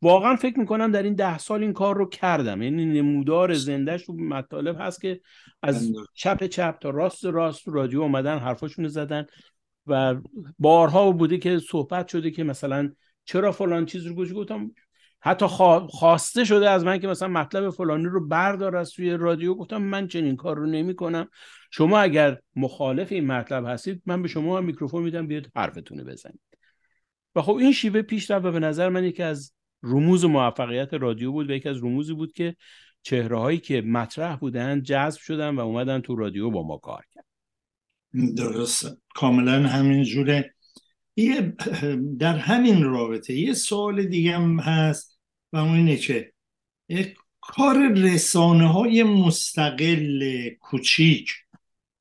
واقعا 0.03 0.37
فکر 0.37 0.59
می‌کنم 0.59 0.93
در 0.93 1.03
این 1.03 1.15
ده 1.15 1.39
سال 1.39 1.63
این 1.63 1.73
کار 1.73 1.97
رو 1.97 2.09
کردم. 2.09 2.63
یعنی 2.63 2.85
نمودار 2.85 3.55
زندهش 3.55 4.05
رو 4.05 4.15
مطالب 4.15 4.77
هست 4.81 5.01
که 5.01 5.21
از 5.63 5.93
چپ 6.15 6.47
چپ 6.47 6.79
تا 6.79 6.91
راست 6.91 7.25
راست 7.25 7.69
رادیو 7.69 8.01
اومدن 8.01 8.39
حرفاشون 8.39 8.89
زدن 8.89 9.27
و 9.87 10.15
بارها 10.59 11.13
بوده 11.13 11.39
که 11.39 11.59
صحبت 11.59 12.09
شده 12.09 12.31
که 12.31 12.45
مثلا 12.45 12.93
چرا 13.25 13.53
فلان 13.53 13.87
چیز 13.87 14.07
رو 14.07 14.35
گفتم. 14.35 14.71
حتی 15.21 15.47
خواسته 15.89 16.45
شده 16.45 16.71
از 16.71 16.85
من 16.85 16.99
که 16.99 17.09
مثلا 17.09 17.29
مطلب 17.29 17.71
فلانی 17.71 18.05
رو 18.05 18.29
بردار 18.29 18.77
از 18.77 18.91
توی 18.91 19.11
رادیو. 19.11 19.55
گفتم 19.55 19.83
من 19.83 20.09
چنین 20.09 20.37
کار 20.37 20.57
رو 20.57 20.67
نمی 20.67 20.95
کنم 20.95 21.29
شما 21.75 21.99
اگر 21.99 22.39
مخالف 22.57 23.13
این 23.13 23.27
مطلب 23.27 23.67
هستید 23.67 24.03
من 24.07 24.23
به 24.23 24.29
شما 24.29 24.59
هم 24.59 24.65
میکروفون 24.65 25.03
میدم 25.03 25.27
بیاد 25.27 25.47
حرفتون 25.57 26.05
بزنید. 26.05 26.41
و 27.35 27.43
خب 27.43 27.55
این 27.55 27.73
شیوه 27.73 28.03
پیش 28.03 28.31
رفت 28.31 28.45
و 28.45 28.53
به 28.53 28.59
نظر 28.59 28.89
من 28.89 29.05
یکی 29.05 29.23
از 29.23 29.53
رموز 29.83 30.25
موفقیت 30.25 30.95
رادیو 30.95 31.33
بود 31.33 31.51
و 31.51 31.53
یکی 31.53 31.69
از 31.69 31.77
رموزی 31.77 32.15
بود 32.15 32.33
که 32.33 32.57
چهره 33.03 33.39
هایی 33.39 33.59
که 33.59 33.81
مطرح 33.81 34.37
بودن 34.37 34.83
جذب 34.83 35.21
شدن 35.21 35.55
و 35.55 35.61
اومدن 35.61 36.01
تو 36.01 36.17
رادیو 36.17 36.51
با 36.51 36.63
ما 36.63 36.77
کار 36.77 37.05
کرد 37.15 37.25
درست 38.37 38.99
کاملا 39.15 39.69
همین 39.69 40.05
جوره. 40.05 40.55
در 42.19 42.37
همین 42.37 42.85
رابطه 42.85 43.35
یه 43.35 43.55
سوال 43.55 44.07
دیگه 44.07 44.39
هم 44.39 44.61
هست 44.61 45.19
و 45.53 45.57
اون 45.57 45.75
اینه 45.75 45.97
که 45.97 46.33
کار 47.41 47.93
رسانه 47.93 48.69
های 48.69 49.03
مستقل 49.03 50.49
کوچیک 50.61 51.42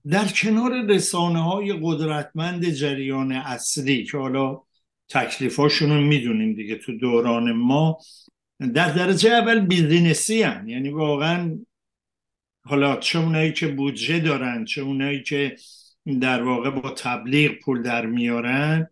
در 0.10 0.28
کنار 0.28 0.86
رسانه 0.86 1.44
های 1.44 1.80
قدرتمند 1.84 2.70
جریان 2.70 3.32
اصلی 3.32 4.04
که 4.04 4.18
حالا 4.18 4.62
تکلیفاشون 5.10 5.90
رو 5.90 6.02
می‌دونیم 6.02 6.54
دیگه 6.54 6.76
تو 6.76 6.98
دوران 6.98 7.52
ما 7.52 7.98
در 8.74 8.94
درجه 8.94 9.30
اول 9.32 9.60
بیزینسی 9.60 10.44
هن. 10.44 10.70
یعنی 10.70 10.90
واقعا 10.90 11.60
حالا 12.64 12.96
چه 12.96 13.20
اونایی 13.20 13.54
که 13.54 13.68
بودجه 13.68 14.20
دارن 14.20 14.66
چه 14.66 14.82
اونایی 14.82 15.24
که 15.24 15.56
در 16.22 16.44
واقع 16.44 16.70
با 16.70 16.90
تبلیغ 16.90 17.52
پول 17.60 17.82
در 17.82 18.06
میارن 18.06 18.88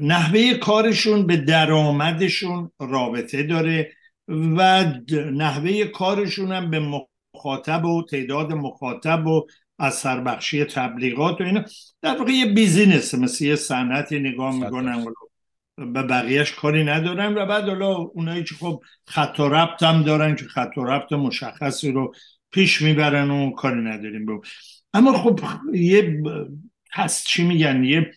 نحوه 0.00 0.54
کارشون 0.54 1.26
به 1.26 1.36
درآمدشون 1.36 2.70
رابطه 2.80 3.42
داره 3.42 3.92
و 4.28 4.84
نحوه 5.32 5.84
کارشون 5.84 6.52
هم 6.52 6.70
به 6.70 6.78
مخاطب 7.34 7.84
و 7.84 8.02
تعداد 8.02 8.52
مخاطب 8.52 9.26
و 9.26 9.46
اثر 9.78 10.20
بخشی 10.20 10.64
تبلیغات 10.64 11.40
و 11.40 11.44
اینا. 11.44 11.64
در 12.02 12.18
واقع 12.18 12.32
یه 12.32 12.46
بیزینس 12.46 13.14
مثل 13.14 13.44
یه 13.44 13.56
صنعتی 13.56 14.18
نگاه 14.18 14.54
می‌کنن 14.54 15.04
به 15.76 16.02
بقیهش 16.02 16.52
کاری 16.52 16.84
ندارن 16.84 17.34
و 17.34 17.46
بعد 17.46 17.64
حالا 17.64 17.94
اونایی 17.96 18.44
که 18.44 18.54
خب 18.54 18.82
خط 19.06 19.40
و 19.40 19.48
ربط 19.48 19.82
هم 19.82 20.02
دارن 20.02 20.36
که 20.36 20.44
خط 20.44 20.78
و 20.78 20.84
ربط 20.84 21.12
مشخصی 21.12 21.92
رو 21.92 22.14
پیش 22.50 22.82
می‌برن 22.82 23.30
و 23.30 23.50
کاری 23.50 23.80
نداریم 23.80 24.40
اما 24.94 25.12
خب 25.12 25.40
یه 25.74 26.22
هست 26.92 27.26
چی 27.26 27.44
میگن؟ 27.44 27.84
یه 27.84 28.12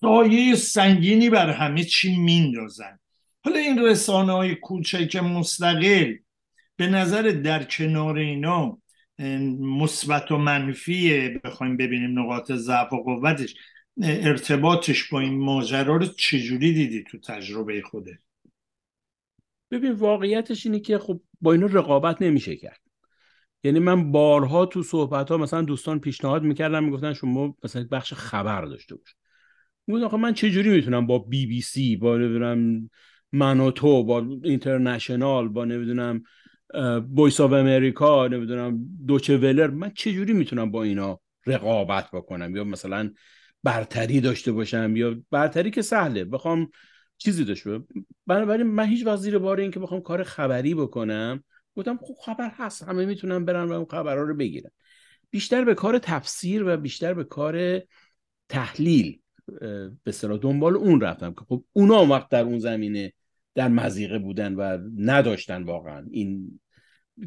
سایه 0.00 0.54
سنگینی 0.54 1.30
بر 1.30 1.50
همه 1.50 1.84
چی 1.84 2.16
میندازن. 2.16 2.98
حالا 3.44 3.58
این 3.58 3.78
رسانه 3.78 4.32
های 4.32 4.54
کوچک 4.54 5.16
مستقل 5.16 6.14
به 6.80 6.86
نظر 6.86 7.22
در 7.22 7.64
کنار 7.64 8.18
اینا 8.18 8.78
مثبت 9.60 10.32
و 10.32 10.36
منفی 10.36 11.28
بخوایم 11.28 11.76
ببینیم 11.76 12.18
نقاط 12.18 12.52
ضعف 12.52 12.92
و 12.92 13.02
قوتش 13.02 13.54
ارتباطش 14.02 15.08
با 15.08 15.20
این 15.20 15.40
ماجرا 15.40 15.96
رو 15.96 16.06
چجوری 16.06 16.72
دیدی 16.72 17.04
تو 17.10 17.18
تجربه 17.18 17.82
خوده 17.82 18.18
ببین 19.70 19.92
واقعیتش 19.92 20.66
اینه 20.66 20.80
که 20.80 20.98
خب 20.98 21.20
با 21.40 21.52
اینا 21.52 21.66
رقابت 21.66 22.22
نمیشه 22.22 22.56
کرد. 22.56 22.80
یعنی 23.64 23.78
من 23.78 24.12
بارها 24.12 24.66
تو 24.66 24.82
صحبت 24.82 25.30
ها 25.30 25.36
مثلا 25.36 25.62
دوستان 25.62 26.00
پیشنهاد 26.00 26.42
می‌کردن 26.42 26.84
می‌گفتن 26.84 27.12
شما 27.12 27.56
مثلا 27.64 27.86
بخش 27.90 28.12
خبر 28.12 28.64
داشته 28.64 28.94
باش. 28.94 29.14
می‌گفتن 29.86 30.06
آخه 30.06 30.16
من 30.16 30.34
چجوری 30.34 30.70
می‌تونم 30.70 31.06
با 31.06 31.18
بی 31.18 31.46
بی 31.46 31.60
سی 31.60 31.96
با 31.96 32.16
نمی‌دونم 32.16 32.90
من 33.32 33.60
و 33.60 33.70
تو 33.70 34.04
با 34.04 34.26
اینترنشنال 34.44 35.48
با 35.48 35.64
نمی‌دونم 35.64 36.22
بویس 37.08 37.40
آف 37.40 37.52
امریکا 37.52 38.28
نمی‌دونم 38.28 38.80
دوچه 39.06 39.36
ولر 39.36 39.70
من 39.70 39.90
چجوری 39.90 40.32
می‌تونم 40.32 40.70
با 40.70 40.82
اینا 40.82 41.20
رقابت 41.46 42.10
بکنم؟ 42.10 42.56
یا 42.56 42.64
مثلا 42.64 43.10
برتری 43.62 44.20
داشته 44.20 44.52
باشم 44.52 44.96
یا 44.96 45.16
برتری 45.30 45.70
که 45.70 45.82
سهله. 45.82 46.24
بخوام 46.24 46.70
چیزی 47.18 47.44
داشته 47.44 47.80
بنابراین 48.26 48.66
من 48.66 48.86
هیچ 48.86 49.06
وقت 49.06 49.18
زیر 49.18 49.38
بار 49.38 49.60
این 49.60 49.70
که 49.70 49.80
بخوام 49.80 50.00
کار 50.00 50.22
خبری 50.22 50.74
بکنم 50.74 51.44
گفتم 51.76 51.98
خب 52.02 52.14
خبر 52.24 52.50
هست 52.56 52.82
همه 52.82 53.06
می‌تونن 53.06 53.44
برن 53.44 53.68
و 53.68 53.72
اون 53.72 53.86
خبرها 53.90 54.22
رو 54.22 54.36
بگیرن. 54.36 54.70
بیشتر 55.30 55.64
به 55.64 55.74
کار 55.74 55.98
تفسیر 55.98 56.64
و 56.66 56.76
بیشتر 56.76 57.14
به 57.14 57.24
کار 57.24 57.80
تحلیل 58.48 59.18
به 60.04 60.12
دنبال 60.42 60.76
اون 60.76 61.00
رفتم 61.00 61.32
که 61.32 61.40
خب 61.48 61.64
اونا 61.72 62.06
وقت 62.06 62.28
در 62.28 62.42
اون 62.42 62.58
زمینه 62.58 63.12
در 63.60 63.68
مزیقه 63.68 64.18
بودن 64.18 64.54
و 64.54 64.78
نداشتن 64.96 65.62
واقعا. 65.62 66.06
این 66.10 66.60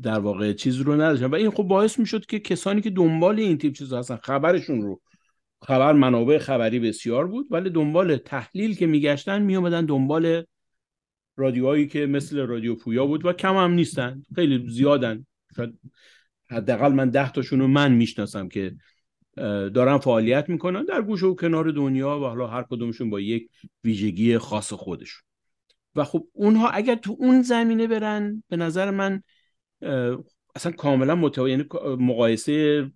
در 0.04 0.20
واقع 0.20 0.54
چیز 0.54 0.78
رو 0.78 0.94
نداشتن. 0.94 1.26
و 1.26 1.36
این 1.36 1.50
خب 1.50 1.64
باعث 1.64 2.00
می‌شد 2.00 2.26
که 2.26 2.40
کسانی 2.40 2.82
که 2.82 2.90
دنبال 2.90 3.40
این 3.40 3.58
تیپ 3.58 3.74
چیز 3.74 3.94
هستن 3.94 4.16
خبرشون 4.16 4.82
رو 4.82 5.02
خبر 5.62 5.94
منابع 5.94 6.38
خبری 6.38 6.80
بسیار 6.80 7.28
بود 7.28 7.48
ولی 7.50 7.70
دنبال 7.70 8.18
تحلیل 8.18 8.76
که 8.76 8.88
میگشتن 8.88 9.42
میومدن 9.42 9.86
دنبال 9.86 10.44
رادیوهایی 11.38 11.88
که 11.88 12.06
مثل 12.06 12.40
رادیو 12.40 12.76
پویا 12.76 13.06
بود 13.06 13.26
و 13.26 13.34
کم 13.34 13.56
هم 13.56 13.72
نیستن 13.72 14.24
خیلی 14.36 14.70
زیادن. 14.70 15.26
حداقل 16.50 16.94
من 16.94 17.10
ده 17.10 17.32
تاشون 17.32 17.60
رو 17.60 17.68
من 17.68 17.92
می‌شناسم 17.92 18.48
که 18.48 18.76
دارن 19.76 19.98
فعالیت 19.98 20.50
می‌کنن 20.50 20.86
در 20.86 21.02
گوش 21.02 21.24
و 21.24 21.36
کنار 21.36 21.72
دنیا 21.72 22.20
و 22.20 22.24
حالا 22.24 22.48
هر 22.48 22.64
کدومشون 22.70 23.10
با 23.10 23.20
یک 23.20 23.50
ویژگی 23.84 24.38
خاص 24.38 24.74
خودشون. 24.74 25.33
و 25.96 26.04
خب 26.04 26.28
اونها 26.34 26.70
اگر 26.70 26.96
تو 26.96 27.16
اون 27.20 27.42
زمینه 27.42 27.88
برن 27.88 28.44
به 28.50 28.58
نظر 28.58 28.92
من 28.92 29.24
اصلا 30.56 30.72
کاملا 30.72 31.16
متو... 31.16 31.50
یعنی 31.50 31.66
مقایسه 32.00 32.92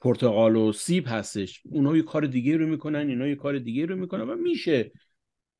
پرتغال 0.00 0.56
و 0.56 0.72
سیب 0.72 1.04
هستش. 1.06 1.62
اونها 1.64 1.96
یه 1.96 2.02
کار 2.02 2.26
دیگه 2.26 2.56
رو 2.56 2.66
می‌کنن 2.66 3.08
اینا 3.08 3.26
یه 3.26 3.34
کار 3.34 3.58
دیگه 3.58 3.86
رو 3.86 3.96
می‌کنن 3.96 4.30
و 4.30 4.34
میشه 4.34 4.92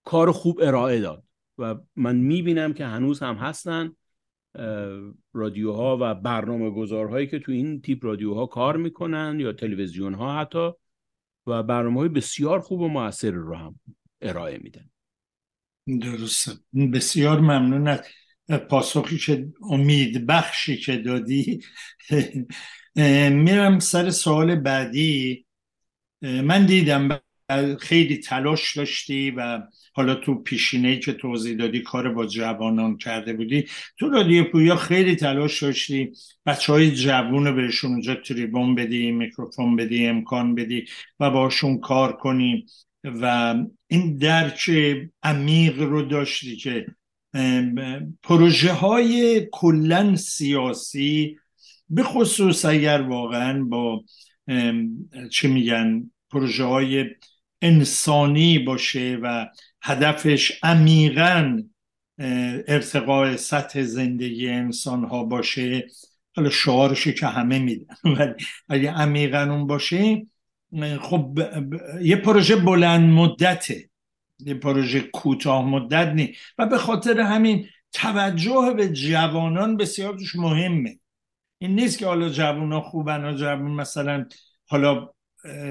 کار 0.04 0.32
خوب 0.32 0.60
ارائه 0.62 1.00
داد. 1.00 1.24
و 1.58 1.74
من 1.96 2.16
می‌بینم 2.16 2.72
که 2.72 2.84
هنوز 2.86 3.20
هم 3.20 3.34
هستن 3.34 3.92
رادیوها 5.32 5.98
و 6.00 6.14
برنامه 6.14 6.70
گذارهایی 6.70 7.26
که 7.26 7.38
تو 7.38 7.52
این 7.52 7.80
تیپ 7.80 8.04
رادیوها 8.04 8.46
کار 8.46 8.76
می‌کنن 8.76 9.36
یا 9.40 9.52
تلویزیون 9.52 10.14
ها 10.14 10.40
حتی 10.40 10.70
و 11.46 11.62
برنامه 11.62 12.00
های 12.00 12.08
بسیار 12.08 12.60
خوب 12.60 12.80
و 12.80 12.88
موثر 12.88 13.30
رو 13.30 13.54
هم 13.54 13.80
ارائه 14.20 14.58
میدن. 14.58 14.90
درسته. 15.86 16.52
بسیار 16.92 17.40
ممنون 17.40 17.88
از 17.88 18.58
پاسخی 18.58 19.18
که 19.18 19.48
امید 19.70 20.26
بخشی 20.26 20.76
که 20.76 20.96
دادی. 20.96 21.60
میرم 23.30 23.78
سر 23.78 24.10
سوال 24.10 24.56
بعدی. 24.56 25.46
من 26.22 26.66
دیدم 26.66 27.20
خیلی 27.80 28.16
تلاش 28.16 28.76
داشتی 28.76 29.30
و 29.30 29.62
حالا 29.94 30.14
تو 30.14 30.34
پیشینه 30.34 30.98
که 30.98 31.12
توضیح 31.12 31.56
دادی 31.56 31.80
کار 31.80 32.12
با 32.14 32.26
جوانان 32.26 32.96
کرده 32.96 33.32
بودی. 33.32 33.66
تو 33.98 34.08
رادیو 34.08 34.44
پویا 34.44 34.76
خیلی 34.76 35.16
تلاش 35.16 35.62
داشتی. 35.62 36.12
بچه 36.46 36.72
های 36.72 36.90
جوون 36.90 37.56
بهشون 37.56 37.90
اونجا 37.90 38.14
تریبون 38.14 38.74
بدی 38.74 39.10
میکروفون 39.10 39.76
بدی 39.76 40.06
امکان 40.06 40.54
بدی 40.54 40.84
و 41.20 41.30
باشون 41.30 41.80
کار 41.80 42.12
کنی. 42.16 42.66
و 43.04 43.54
این 43.86 44.16
درک 44.16 44.70
عمیق 45.22 45.80
رو 45.82 46.02
داشتی 46.02 46.56
که 46.56 46.86
پروژه 48.22 48.72
های 48.72 49.46
کلن 49.52 50.16
سیاسی 50.16 51.38
به 51.88 52.02
خصوص 52.02 52.64
اگر 52.64 53.02
واقعا 53.02 53.64
با 53.64 54.04
چه 55.30 55.48
میگن 55.48 56.10
پروژه 56.30 56.64
های 56.64 57.06
انسانی 57.62 58.58
باشه 58.58 59.18
و 59.22 59.46
هدفش 59.82 60.58
عمیقا 60.62 61.62
ارتقاء 62.68 63.36
سطح 63.36 63.82
زندگی 63.82 64.48
انسان 64.48 65.04
ها 65.04 65.24
باشه 65.24 65.86
حالا 66.36 66.50
شعارشو 66.50 67.12
که 67.12 67.26
همه 67.26 67.58
میدن 67.58 67.94
ولی 68.18 68.34
اگه 68.68 68.90
عمیقا 68.90 69.42
اون 69.42 69.66
باشه 69.66 70.26
خب 71.00 71.38
یه 72.02 72.16
پروژه 72.16 72.56
بلند 72.56 73.10
مدته. 73.10 73.90
یه 74.38 74.54
پروژه 74.54 75.00
کوتاه 75.00 75.64
مدت 75.64 76.08
نی. 76.08 76.34
و 76.58 76.66
به 76.66 76.78
خاطر 76.78 77.20
همین 77.20 77.66
توجه 77.92 78.74
به 78.76 78.88
جوانان 78.88 79.76
بسیار 79.76 80.12
دوش 80.12 80.36
مهمه. 80.36 80.98
این 81.58 81.74
نیست 81.74 81.98
که 81.98 82.06
حالا 82.06 82.28
جوان 82.28 82.72
ها 82.72 82.80
خوبن 82.80 83.24
و 83.24 83.36
جوان 83.36 83.70
مثلا 83.70 84.26
حالا 84.68 85.08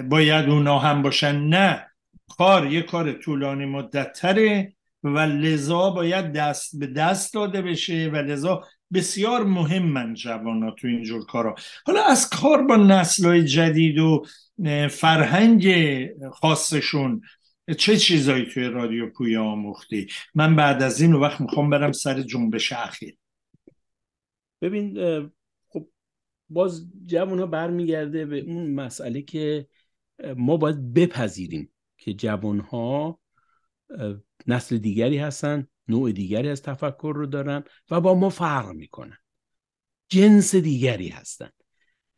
باید 0.10 0.50
اونا 0.50 0.80
هم 0.80 1.02
باشن. 1.02 1.36
نه. 1.36 1.88
کار 2.38 2.72
یه 2.72 2.82
کار 2.82 3.12
طولانی 3.12 3.66
مدت 3.66 4.14
تره 4.14 4.74
و 5.04 5.20
لذا 5.20 5.90
باید 5.90 6.34
دست 6.34 6.80
به 6.80 6.88
دست 6.88 7.34
داده 7.34 7.62
بشه 7.62 8.10
و 8.14 8.16
لذا 8.16 8.64
بسیار 8.94 9.44
مهمن 9.44 10.14
جوان 10.14 10.64
ها 10.64 10.72
تو 10.72 10.88
اینجور 10.88 11.26
کارا. 11.26 11.56
حالا 11.86 12.04
از 12.04 12.30
کار 12.30 12.64
با 12.64 12.76
نسل 12.76 13.42
جدید 13.42 13.98
و 13.98 14.26
فرهنگ 14.90 15.68
خاصشون 16.34 17.22
چه 17.78 17.98
چیزایی 17.98 18.46
توی 18.46 18.64
رادیو 18.64 19.10
پویا 19.10 19.44
آموختی؟ 19.44 20.08
من 20.36 20.56
بعد 20.56 20.84
از 20.84 21.02
این 21.02 21.14
وقت 21.14 21.42
می‌خوام 21.42 21.70
برم 21.70 21.92
سر 21.92 22.22
جنبش 22.22 22.74
اخیر. 22.74 23.18
ببین 24.62 24.94
خب 25.68 25.88
باز 26.50 26.88
جوان 27.06 27.40
ها 27.40 27.46
برمیگرده 27.46 28.26
به 28.26 28.40
اون 28.40 28.74
مسئله 28.74 29.22
که 29.22 29.68
ما 30.38 30.58
باید 30.58 30.94
بپذیریم 30.94 31.72
که 31.98 32.14
جوان 32.14 32.60
ها 32.60 33.20
نسل 34.48 34.78
دیگری 34.78 35.18
هستن 35.18 35.68
نوع 35.88 36.12
دیگری 36.12 36.50
از 36.50 36.62
تفکر 36.62 37.14
رو 37.16 37.26
دارن 37.26 37.64
و 37.92 38.02
با 38.02 38.16
ما 38.16 38.30
فرق 38.30 38.70
می‌کنن. 38.70 39.18
جنس 40.10 40.56
دیگری 40.56 41.08
هستن. 41.08 41.50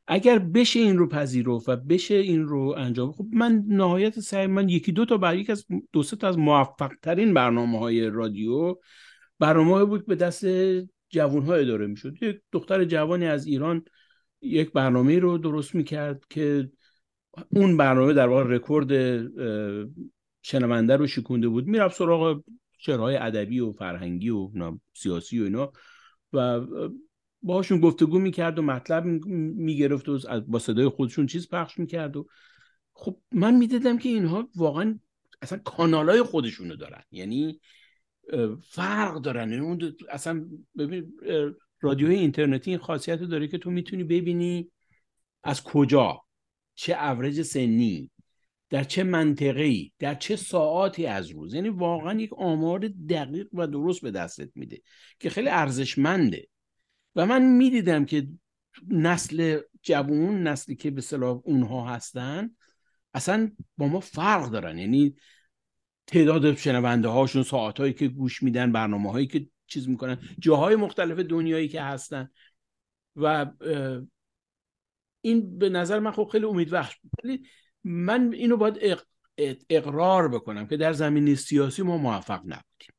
اگر 0.08 0.39
بشه 0.39 0.80
این 0.80 0.97
رو 0.97 1.08
پذیرفت 1.08 1.69
و 1.69 1.76
بشه 1.76 2.15
این 2.15 2.43
رو 2.43 2.76
انجام 2.78 3.12
خب 3.12 3.26
من 3.34 3.63
نهایت 3.67 4.19
سعی 4.19 4.47
من 4.47 4.69
یکی 4.69 4.91
دو 4.91 5.06
تا 5.06 5.17
بر 5.17 5.36
یک 5.36 5.49
از 5.49 5.65
دو 5.91 6.04
تا 6.04 6.28
از 6.28 6.38
موفق 6.38 6.91
ترین 7.02 7.34
برنامه 7.34 7.80
های 7.80 8.10
رادیو 8.10 8.76
برنامه 9.39 9.86
بود 9.86 10.06
به 10.06 10.15
دست 10.15 10.45
جوان 11.10 11.43
های 11.43 11.62
اداره 11.62 11.88
می‌شد. 11.88 12.23
یک 12.23 12.41
دختر 12.52 12.86
جوانی 12.86 13.26
از 13.26 13.45
ایران 13.45 13.86
یک 14.41 14.71
برنامه 14.71 15.19
رو 15.19 15.38
درست 15.38 15.76
می‌کرد 15.76 16.23
که 16.30 16.71
اون 17.49 17.78
برنامه 17.78 18.13
در 18.13 18.28
واقع 18.28 18.43
رکورد 18.43 18.91
شنونده 20.41 20.95
رو 20.95 21.08
شکونده 21.08 21.47
بود. 21.47 21.67
می‌رفت 21.67 21.97
سراغ 21.97 22.43
شعرهای 22.86 23.15
ادبی 23.15 23.60
و 23.60 23.72
فرهنگی 23.72 24.30
و 24.30 24.50
سیاسی 24.93 25.39
و 25.39 25.43
اینا. 25.43 25.72
و 26.34 26.62
باهاشون 27.41 27.80
گفتگو 27.80 28.19
می‌کرد 28.19 28.60
و 28.60 28.62
مطلب 28.62 29.06
می‌گرفت 29.06 30.10
و 30.10 30.19
با 30.48 30.60
صدای 30.60 30.89
خودشون 30.89 31.26
چیز 31.26 31.50
پخش 31.50 31.78
می‌کرد 31.78 32.17
و 32.17 32.28
خب 32.93 33.17
من 33.32 33.56
می‌دیدم 33.56 33.98
که 33.98 34.10
اینها 34.10 34.50
واقعا 34.56 35.00
اصلا 35.41 35.58
کانالای 35.58 36.22
خودشونو 36.22 36.76
دارن. 36.76 37.04
یعنی 37.12 37.60
فرق 38.69 39.22
دارن. 39.22 39.52
یعنی 39.52 39.65
اون 39.65 39.96
اصلا 40.10 40.46
ببین 40.78 41.13
رادیوی 41.82 42.15
اینترنتی 42.15 42.72
این 42.72 42.80
خاصیت 42.80 43.19
داره 43.19 43.48
که 43.48 43.58
تو 43.58 43.72
می‌تونی 43.72 44.04
ببینی 44.04 44.72
از 45.43 45.63
کجا 45.63 46.22
چه 46.76 46.93
اورج 46.93 47.41
سنی 47.41 48.12
در 48.73 48.83
چه 48.83 49.03
منطقه 49.03 49.62
ای 49.62 49.91
در 49.99 50.15
چه 50.15 50.36
ساعاتی 50.36 51.05
از 51.05 51.29
روز. 51.29 51.53
یعنی 51.53 51.69
واقعا 51.69 52.19
یک 52.19 52.33
آمار 52.33 52.88
دقیق 52.88 53.47
و 53.53 53.67
درست 53.67 54.01
به 54.01 54.12
دستت 54.12 54.49
میده 54.55 54.81
که 55.19 55.29
خیلی 55.29 55.49
ارزشمنده. 55.49 56.47
و 57.15 57.25
من 57.25 57.41
می‌دیدم 57.41 58.05
که 58.05 58.27
نسل 58.88 59.59
جوون 59.81 60.47
نسلی 60.47 60.75
که 60.75 60.91
به 60.91 61.01
صلاح 61.01 61.41
اونها 61.43 61.89
هستن 61.89 62.55
اصلا 63.13 63.51
با 63.77 63.88
ما 63.88 63.99
فرق 63.99 64.49
دارن. 64.49 64.77
یعنی 64.77 65.15
تعداد 66.08 66.58
شنونده 66.58 67.08
هاشون 67.08 67.43
ساعت 67.43 67.79
هایی 67.79 67.93
که 67.93 68.08
گوش 68.08 68.43
میدن 68.43 68.71
برنامه 68.71 69.12
هایی 69.12 69.27
که 69.27 69.48
چیز 69.67 69.89
می‌کنن 69.89 70.17
جاهای 70.39 70.75
مختلف 70.75 71.19
دنیایی 71.19 71.67
که 71.67 71.81
هستن. 71.81 72.29
و 73.15 73.45
این 75.21 75.58
به 75.58 75.69
نظر 75.69 76.00
من 76.00 76.12
خب 76.12 76.29
خیلی 76.31 76.45
امیدبخش 76.45 76.95
ولی 77.23 77.43
من 77.84 78.34
اینو 78.34 78.58
باید 78.58 79.04
اقرار 79.69 80.27
بکنم 80.27 80.67
که 80.67 80.77
در 80.77 80.94
زمینه 80.94 81.36
سیاسی 81.36 81.81
ما 81.81 81.98
موفق 81.98 82.40
نبودیم. 82.40 82.94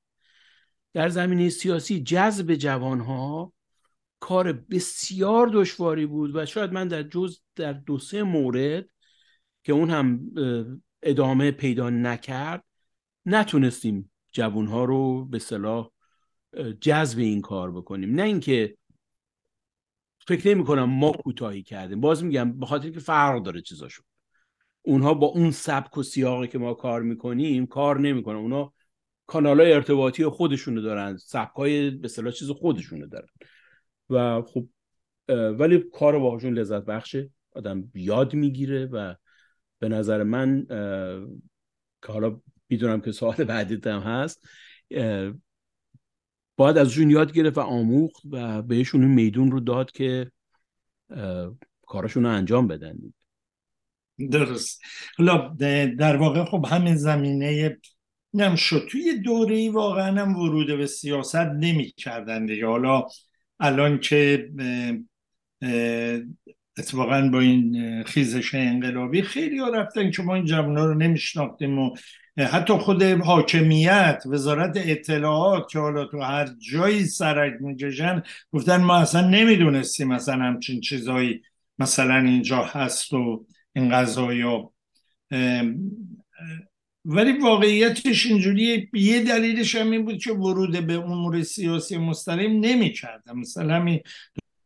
در 0.93 1.09
زمینه 1.09 1.49
سیاسی 1.49 2.03
جذب 2.03 2.55
جوانها 2.55 3.53
کار 4.21 4.53
بسیار 4.53 5.51
دشواری 5.53 6.07
بود 6.07 6.37
و 6.37 6.47
شاید 6.47 6.73
من 6.73 6.89
در 6.89 7.03
جز 7.03 7.41
در 7.55 7.73
دو 7.73 7.99
سه 7.99 8.23
مورد 8.23 8.89
که 9.65 9.73
اون 9.73 9.91
هم 9.91 10.21
ادامه 11.03 11.51
پیدا 11.51 11.91
نکرد 11.91 12.65
نتونستیم 13.27 14.11
جوانها 14.33 14.85
رو 14.85 15.25
به 15.25 15.39
صلاح 15.39 15.91
جذب 16.81 17.19
این 17.19 17.41
کار 17.41 17.73
بکنیم. 17.73 18.15
نه 18.15 18.23
اینکه 18.23 18.77
فکر 20.27 20.49
نمی 20.49 20.65
کنم 20.65 20.85
ما 20.85 21.13
کوتاهی 21.13 21.63
کردیم. 21.63 22.01
باز 22.01 22.25
میگم 22.25 22.59
به 22.59 22.67
خاطر 22.67 22.91
که 22.91 23.01
فرق 23.01 23.43
داره 23.43 23.61
چیزاشون 23.61 24.05
اونها 24.87 25.15
با 25.15 25.27
اون 25.27 25.51
سبک 25.51 25.99
و 25.99 26.03
سیاقی 26.03 26.49
که 26.49 26.59
ما 26.59 26.75
کار 26.75 27.03
می‌کنیم 27.03 27.67
کار 27.67 28.01
نمی‌کنن. 28.01 28.37
اونها 28.37 28.75
کانال 29.27 29.61
های 29.61 29.73
ارتباطی 29.73 30.25
خودشونو 30.25 30.81
دارن 30.81 31.17
سبک 31.17 31.57
های 31.57 31.91
به 31.91 32.09
صلاح 32.09 32.33
چیز 32.33 32.51
خودشونو 32.51 33.07
دارن. 33.07 33.29
و 34.11 34.43
خب 34.43 34.69
ولی 35.29 35.79
کار 35.79 36.19
باهاشون 36.19 36.59
لذت 36.59 36.85
بخشه 36.85 37.31
آدم 37.53 37.91
یاد 37.95 38.35
می‌گیره 38.35 38.87
و 38.87 39.15
به 39.79 39.89
نظر 39.89 40.23
من 40.23 40.67
که 42.03 42.13
حالا 42.13 42.41
می‌دونم 42.69 43.01
که 43.01 43.13
سوال 43.13 43.37
بعدی 43.37 43.81
هم 43.91 44.01
هست 44.01 44.49
باید 46.57 46.79
ازشون 46.79 47.11
یاد 47.11 47.33
گرفت 47.33 47.59
و 47.59 47.61
آموخت 47.61 48.23
و 48.31 48.63
بهشون 48.63 49.05
میدون 49.05 49.51
رو 49.51 49.61
داد 49.61 49.91
که 49.91 50.31
کارشون 51.87 52.23
رو 52.23 52.31
انجام 52.31 52.69
بدن. 52.69 52.97
درست. 54.31 54.83
حالا 55.19 55.57
در 55.99 56.17
واقع 56.17 56.45
خب 56.45 56.67
همین 56.71 56.97
زمینه 56.97 57.79
نم 58.35 58.55
شد 58.57 58.89
توی 58.91 59.19
دوره 59.19 59.57
ای 59.57 59.69
واقعا 59.69 60.21
هم 60.23 60.37
ورود 60.37 60.67
به 60.67 60.87
سیاست 60.87 61.37
نمی 61.37 61.93
کردن 61.97 62.47
دیگه. 62.47 62.67
حالا 62.67 63.05
الان 63.61 63.99
که 64.01 64.49
اتفاقا 66.79 67.29
با 67.33 67.41
این 67.41 68.03
خیزش 68.03 68.55
انقلابی 68.55 69.23
خیلی 69.23 69.59
ها 69.59 69.69
رفتن 69.69 70.11
که 70.11 70.23
ما 70.23 70.35
این 70.35 70.45
جوان 70.45 70.77
رو 70.77 70.95
نمیشناختیم 70.95 71.79
و 71.79 71.97
حتی 72.39 72.73
خود 72.73 73.03
حاکمیت 73.03 74.23
وزارت 74.27 74.73
اطلاعات 74.77 75.69
که 75.71 75.79
حالا 75.79 76.05
تو 76.05 76.21
هر 76.21 76.49
جایی 76.73 77.05
سرک 77.05 77.53
می‌کشن 77.61 78.23
گفتن 78.53 78.83
ما 78.83 78.97
اصلا 78.97 79.29
نمی‌دونستیم 79.29 80.09
مثلا 80.09 80.43
همچین 80.43 80.81
چیزایی 80.81 81.43
مثلا 81.79 82.19
اینجا 82.19 82.65
هست 82.65 83.13
و 83.13 83.47
این 83.77 83.89
قضایی 83.89 84.43
ولی 87.05 87.33
واقعیتش 87.33 88.27
اینجوری 88.27 88.91
یه 88.93 89.23
دلیلش 89.25 89.75
هم 89.75 89.91
این 89.91 90.05
بود 90.05 90.19
که 90.19 90.33
ورود 90.33 90.87
به 90.87 90.95
امور 90.95 91.43
سیاسی 91.43 91.97
مستقیم 91.97 92.61
نمی 92.61 92.95
مثلا 93.35 93.75
همین 93.75 94.01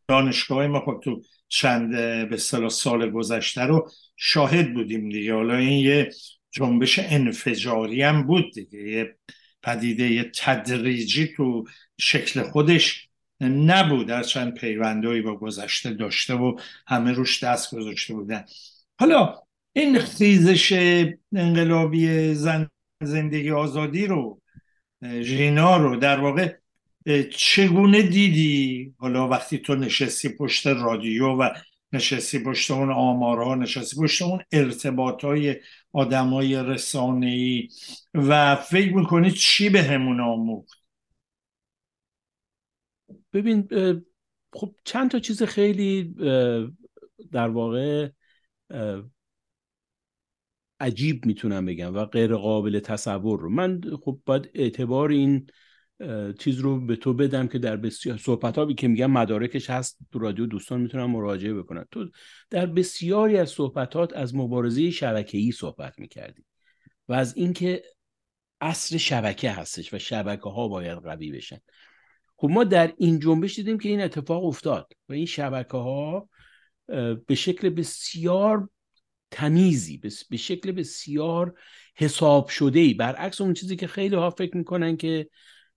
دانشگاه 0.09 0.67
ما 0.67 0.81
خب 0.81 1.01
تو 1.05 1.23
چند 1.49 1.91
به 2.29 2.37
سال 2.69 3.11
گذشته 3.11 3.61
رو 3.61 3.91
شاهد 4.17 4.75
بودیم 4.75 5.09
دیگه. 5.09 5.35
حالا 5.35 5.57
این 5.57 5.85
یه 5.85 6.11
جنبش 6.51 6.99
انفجاری 6.99 8.03
هم 8.03 8.23
بود 8.23 8.53
دیگه. 8.55 8.79
یه 8.79 9.17
پدیده 9.63 10.11
یه 10.13 10.31
تدریجی 10.35 11.35
تو 11.37 11.65
شکل 11.99 12.43
خودش 12.43 13.09
نبود. 13.41 14.07
در 14.07 14.23
چند 14.23 14.55
پیوندهایی 14.55 15.23
با 15.23 15.37
گذشته 15.37 15.91
داشته 15.91 16.35
و 16.35 16.61
همه 16.87 17.13
روش 17.13 17.45
دست 17.45 17.75
گذاشته 17.75 18.15
بودن. 18.15 18.45
حالا 19.01 19.43
این 19.73 19.99
خیزش 19.99 20.73
انقلابی 21.33 22.35
زن 22.35 22.71
زندگی 23.03 23.51
آزادی 23.51 24.07
رو 24.07 24.41
ژینا 25.21 25.77
رو 25.77 25.97
در 25.97 26.21
واقع 26.21 26.57
چگونه 27.31 28.03
دیدی؟ 28.03 28.95
حالا 28.99 29.29
وقتی 29.29 29.59
تو 29.59 29.75
نشستی 29.75 30.29
پشت 30.29 30.67
رادیو 30.67 31.27
و 31.27 31.49
نشستی 31.93 32.39
پشت 32.39 32.71
اون 32.71 32.93
آمارها 32.93 33.55
نشستی 33.55 33.97
پشت 34.03 34.23
اون 34.23 34.41
ارتباط 34.53 35.25
های 35.25 35.57
آدم 35.93 36.29
های 36.29 36.63
رسانه 36.63 37.27
ای 37.27 37.69
و 38.15 38.57
فکر 38.57 38.95
می‌کنی 38.95 39.31
چی 39.31 39.71
به 39.71 39.83
همون 39.83 40.21
آموخت؟ 40.21 40.79
ببین 43.33 43.69
خب 44.53 44.75
چند 44.85 45.11
تا 45.11 45.19
چیز 45.19 45.43
خیلی 45.43 46.15
در 47.33 47.49
واقع 47.49 48.09
عجیب 50.81 51.27
می‌تونم 51.27 51.67
بگم 51.67 51.95
و 51.95 52.05
غیر 52.05 52.37
قابل 52.37 52.81
تصور 52.81 53.41
رو. 53.41 53.51
من 53.51 53.81
خب 54.03 54.21
باید 54.27 54.51
اعتبار 54.55 55.11
این 55.11 55.47
چیز 56.39 56.59
رو 56.59 56.87
به 56.87 56.97
تو 56.97 57.15
بدم 57.15 57.49
که 57.49 57.59
در 57.59 57.77
بسیار 57.77 58.19
صحبت 58.19 58.77
که 58.77 58.89
میگم 58.89 59.11
مدارکش 59.11 59.71
هست 59.71 59.99
تو 60.13 60.19
رادیو 60.19 60.47
دوستان 60.47 60.81
می‌تونن 60.81 61.05
مراجعه 61.05 61.55
بکنن. 61.55 61.85
تو 61.91 62.11
در 62.51 62.67
بسیاری 62.67 63.39
از 63.39 63.51
صحبتات 63.51 64.17
از 64.17 64.35
مبارزه 64.35 64.91
شبکه‌ای 64.91 65.53
صحبت 65.53 65.99
می‌کردی 65.99 66.45
و 67.09 67.13
از 67.13 67.37
اینکه 67.37 67.83
اصر 68.61 68.97
شبکه 68.97 69.51
هستش 69.51 69.95
و 69.95 69.99
شبکه 69.99 70.49
ها 70.49 70.69
باید 70.69 70.99
قوی 70.99 71.33
بشن. 71.33 71.59
خب 72.37 72.49
ما 72.51 72.65
در 72.65 72.93
این 72.99 73.19
جنبش 73.19 73.57
دیدیم 73.57 73.79
که 73.79 73.89
این 73.89 74.01
اتفاق 74.01 74.45
افتاد 74.45 74.93
و 75.09 75.13
این 75.13 75.27
شبکه 75.27 75.77
ها 75.77 76.29
به 77.27 77.35
شکل 77.35 77.69
بسیار 77.69 78.69
تمیزی 79.31 80.01
به 80.31 80.37
شکل 80.37 80.73
بسیار 80.73 81.55
حساب 81.97 82.49
شده 82.49 82.81
ای 82.81 82.95
برعکس 82.95 83.41
اون 83.41 83.55
چیزی 83.55 83.77
که 83.77 83.87
خیلی 83.87 84.17
ها 84.17 84.31
فکر 84.31 84.57
می‌کنن 84.57 84.97
که 84.97 85.29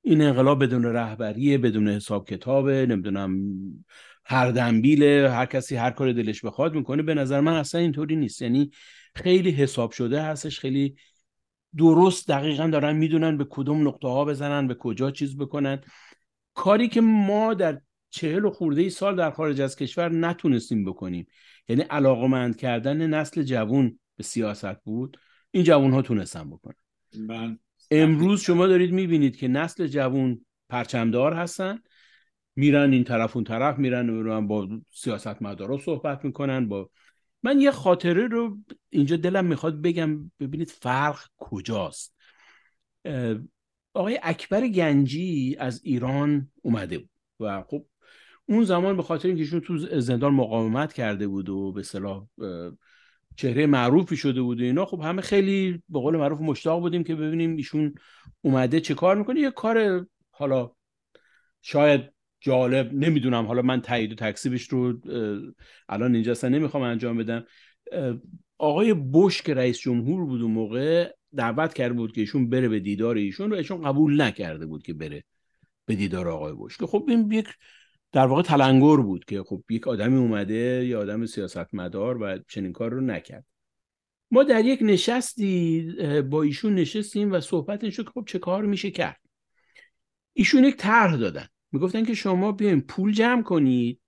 این 0.01 0.21
انقلاب 0.21 0.63
بدون 0.63 0.83
رهبری 0.85 1.57
بدون 1.57 1.89
حساب 1.89 2.27
کتابه 2.27 2.85
نمی‌دونم 2.85 3.37
هر 4.25 4.51
دنبیله 4.51 5.29
هر 5.31 5.45
کسی 5.45 5.75
هر 5.75 5.91
کار 5.91 6.13
دلش 6.13 6.45
بخواد 6.45 6.75
می‌کنه 6.75 7.03
به 7.03 7.13
نظر 7.13 7.39
من 7.39 7.53
اصلا 7.53 7.81
اینطوری 7.81 8.15
نیست. 8.15 8.41
یعنی 8.41 8.71
خیلی 9.15 9.51
حساب 9.51 9.91
شده 9.91 10.21
هستش 10.21 10.59
خیلی 10.59 10.95
درست 11.77 12.27
دقیقا 12.27 12.67
دارن 12.67 12.95
می‌دونن 12.95 13.37
به 13.37 13.45
کدوم 13.49 13.87
نقطه 13.87 14.07
ها 14.07 14.25
بزنن 14.25 14.67
به 14.67 14.75
کجا 14.75 15.11
چیز 15.11 15.37
بکنن. 15.37 15.81
کاری 16.53 16.87
که 16.87 17.01
ما 17.01 17.53
در 17.53 17.81
چهل 18.11 18.45
و 18.45 18.49
خورده 18.49 18.81
ای 18.81 18.89
سال 18.89 19.15
در 19.15 19.31
خارج 19.31 19.61
از 19.61 19.75
کشور 19.75 20.09
نتونستیم 20.09 20.85
بکنیم. 20.85 21.27
یعنی 21.67 21.81
علاقمند 21.81 22.55
کردن 22.55 23.07
نسل 23.07 23.43
جوون 23.43 23.99
به 24.15 24.23
سیاست 24.23 24.83
بود. 24.83 25.17
این 25.51 25.63
جوون 25.63 25.91
ها 25.91 26.01
تونستن 26.01 26.49
بکنن. 26.49 26.75
بله. 27.27 27.57
امروز 27.91 28.41
شما 28.41 28.67
دارید 28.67 28.91
می‌بینید 28.91 29.35
که 29.35 29.47
نسل 29.47 29.87
جوون 29.87 30.45
پرچمدار 30.69 31.33
هستن. 31.33 31.79
میرن 32.55 32.93
این 32.93 33.03
طرف 33.03 33.35
اون 33.35 33.43
طرف 33.43 33.77
میرن 33.77 34.47
با 34.47 34.81
سیاست 34.91 35.41
مدارا 35.41 35.77
صحبت 35.77 36.25
می‌کنن 36.25 36.67
با 36.67 36.89
من 37.43 37.61
یه 37.61 37.71
خاطره 37.71 38.27
رو 38.27 38.57
اینجا 38.89 39.15
دلم 39.15 39.45
می‌خواد 39.45 39.81
بگم. 39.81 40.31
ببینید 40.39 40.69
فرق 40.69 41.19
کجاست. 41.37 42.15
آقای 43.93 44.19
اکبر 44.23 44.67
گنجی 44.67 45.55
از 45.59 45.81
ایران 45.83 46.51
اومده 46.61 46.97
بود 46.97 47.09
و 47.39 47.63
خب 47.67 47.85
اون 48.45 48.63
زمان 48.63 48.97
به 48.97 49.03
خاطر 49.03 49.27
اینکه 49.27 49.43
ایشون 49.43 49.59
تو 49.59 49.77
زندان 49.77 50.33
مقاومت 50.33 50.93
کرده 50.93 51.27
بود 51.27 51.49
و 51.49 51.71
به 51.71 51.83
صلاح 51.83 52.27
چهره 53.35 53.65
معروفی 53.65 54.17
شده 54.17 54.41
بود 54.41 54.61
و 54.61 54.63
اینا 54.63 54.85
خب 54.85 55.01
همه 55.01 55.21
خیلی 55.21 55.83
به 55.89 55.99
قول 55.99 56.17
معروف 56.17 56.41
مشتاق 56.41 56.79
بودیم 56.79 57.03
که 57.03 57.15
ببینیم 57.15 57.55
ایشون 57.55 57.93
اومده 58.41 58.79
چه 58.79 58.93
کار 58.93 59.17
می‌کنه. 59.17 59.39
یه 59.39 59.51
کار 59.51 60.07
حالا 60.31 60.71
شاید 61.61 62.01
جالب 62.39 62.93
نمی‌دونم. 62.93 63.45
حالا 63.45 63.61
من 63.61 63.81
تایید 63.81 64.11
و 64.11 64.15
تکسیبش 64.15 64.69
رو 64.69 64.99
الان 65.89 66.15
اینجا 66.15 66.31
اصلا 66.31 66.49
نمی‌خوام 66.49 66.83
انجام 66.83 67.17
بدم. 67.17 67.45
آقای 68.57 68.93
بوش 68.93 69.41
که 69.41 69.53
رئیس 69.53 69.79
جمهور 69.79 70.25
بود 70.25 70.41
اون 70.41 70.51
موقع 70.51 71.13
دعوت 71.35 71.73
کرده 71.73 71.93
بود 71.93 72.11
که 72.11 72.21
ایشون 72.21 72.49
بره 72.49 72.69
به 72.69 72.79
دیدار 72.79 73.15
ایشون 73.15 73.51
و 73.51 73.55
ایشون 73.55 73.81
قبول 73.81 74.21
نکرده 74.21 74.65
بود 74.65 74.83
که 74.83 74.93
بره 74.93 75.23
به 75.85 75.95
دیدار 75.95 76.27
آقای 76.27 76.53
بوش 76.53 76.77
که 76.77 76.87
خب 76.87 77.05
این 77.07 77.31
یک 77.31 77.47
در 78.11 78.25
واقع 78.25 78.41
تلنگر 78.41 78.97
بود 78.97 79.25
که 79.25 79.43
خب 79.43 79.63
یک 79.69 79.87
آدمی 79.87 80.17
اومده 80.17 80.85
یا 80.85 81.01
آدم 81.01 81.25
سیاستمدار 81.25 82.23
و 82.23 82.39
چنین 82.47 82.73
کار 82.73 82.91
رو 82.91 83.01
نکرد. 83.01 83.45
ما 84.31 84.43
در 84.43 84.65
یک 84.65 84.79
نشستی 84.81 85.91
با 86.29 86.41
ایشون 86.41 86.75
نشستیم 86.75 87.31
و 87.31 87.39
صحبت 87.39 87.89
شد 87.89 88.03
که 88.03 88.09
خب 88.09 88.23
چه 88.27 88.39
کار 88.39 88.65
میشه 88.65 88.91
کرد. 88.91 89.19
ایشون 90.33 90.63
یک 90.63 90.75
طرح 90.75 91.15
دادن. 91.15 91.47
می‌گفتن 91.71 92.05
که 92.05 92.13
شما 92.13 92.51
بیاین 92.51 92.81
پول 92.81 93.13
جمع 93.13 93.41
کنید. 93.43 94.01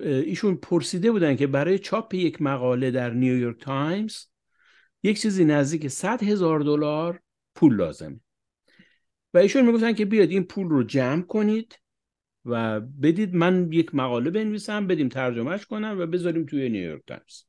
ایشون 0.00 0.56
پرسیده 0.56 1.10
بودن 1.10 1.36
که 1.36 1.46
برای 1.46 1.78
چاپ 1.78 2.14
یک 2.14 2.42
مقاله 2.42 2.90
در 2.90 3.10
نیویورک 3.10 3.60
تایمز 3.60 4.16
یک 5.02 5.20
چیزی 5.20 5.44
نزدیک 5.44 5.88
100 5.88 6.22
هزار 6.22 6.60
دلار 6.60 7.20
پول 7.54 7.76
لازمه. 7.76 8.20
و 9.34 9.38
ایشون 9.38 9.66
می‌گفتن 9.66 9.92
که 9.92 10.04
بیاید 10.04 10.30
این 10.30 10.44
پول 10.44 10.68
رو 10.68 10.82
جمع 10.82 11.22
کنید. 11.22 11.78
و 12.46 12.80
بدید 12.80 13.34
من 13.34 13.72
یک 13.72 13.94
مقاله 13.94 14.30
بنویسم 14.30 14.86
بدیم 14.86 15.08
ترجمهش 15.08 15.66
کنم 15.66 15.96
و 15.98 16.06
بذاریم 16.06 16.46
توی 16.46 16.68
نیویورک 16.68 17.02
تایمز. 17.06 17.42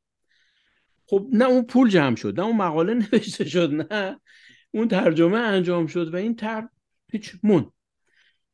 خب 1.06 1.26
نه 1.32 1.44
اون 1.44 1.64
پول 1.64 1.88
جمع 1.88 2.16
شد 2.16 2.40
نه 2.40 2.46
اون 2.46 2.56
مقاله 2.56 2.94
نوشته 3.12 3.44
شد 3.44 3.72
نه 3.72 4.20
اون 4.70 4.88
ترجمه 4.88 5.38
انجام 5.38 5.86
شد 5.86 6.14
و 6.14 6.16
این 6.16 6.36
تر 6.36 6.68
هیچ 7.12 7.32
مون. 7.42 7.72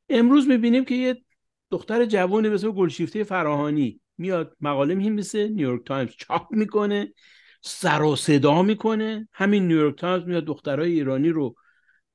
امروز 0.09 0.49
می‌بینیم 0.49 0.85
که 0.85 0.95
یه 0.95 1.23
دختر 1.71 2.05
جوانی 2.05 2.49
به 2.49 2.59
گلشیفته 2.59 3.25
فراهانی 3.25 4.01
میاد 4.19 4.57
مقاله 4.61 4.95
می‌نویسه 4.95 5.49
نیویورک 5.49 5.87
تایمز 5.87 6.11
چاپ 6.19 6.53
می‌کنه 6.53 7.13
سر 7.61 8.03
و 8.03 8.17
صدا 8.17 8.63
می‌کنه. 8.63 9.29
همین 9.33 9.67
نیویورک 9.67 9.99
تایمز 9.99 10.29
میاد 10.29 10.45
دخترای 10.45 10.93
ایرانی 10.93 11.29
رو 11.29 11.55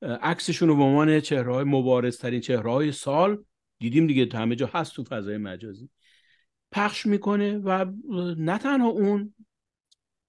عکسشون 0.01 0.69
رو 0.69 0.75
به 0.75 0.83
عنوان 0.83 1.19
چهره 1.19 1.53
های 1.53 1.63
مبارزترین 1.63 2.41
چهره 2.41 2.71
های 2.71 2.91
سال 2.91 3.43
دیدیم 3.79 4.07
دیگه 4.07 4.37
همه 4.37 4.55
جا 4.55 4.69
هست 4.73 4.95
تو 4.95 5.03
فضای 5.03 5.37
مجازی. 5.37 5.89
پخش 6.71 7.05
می‌کنه 7.05 7.57
و 7.57 7.85
نه 8.37 8.57
تنها 8.57 8.87
اون 8.87 9.33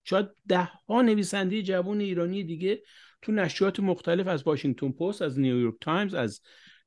شاید 0.05 0.26
ده 0.48 0.70
ها 0.88 1.03
نویسنده 1.03 1.62
جوان 1.62 2.01
ایرانی 2.01 2.44
دیگه 2.44 2.82
تو 3.22 3.32
نشریات 3.32 3.80
مختلف 3.80 4.26
از 4.26 4.42
واشنگتن 4.42 4.90
پست 4.90 5.22
از 5.22 5.38
نیویورک 5.38 5.74
تایمز 5.80 6.14
از 6.14 6.40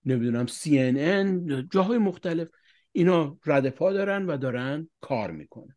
نمی‌دونم 0.06 0.48
سی 0.48 0.80
ان 0.80 0.96
ان 0.98 1.68
جاهای 1.72 1.98
مختلف 1.98 2.48
اینا 2.92 3.38
رد 3.46 3.70
پا 3.70 3.94
دارن 3.94 4.26
و 4.26 4.38
دارن 4.38 4.90
کار 5.02 5.32
می‌کنن 5.32 5.76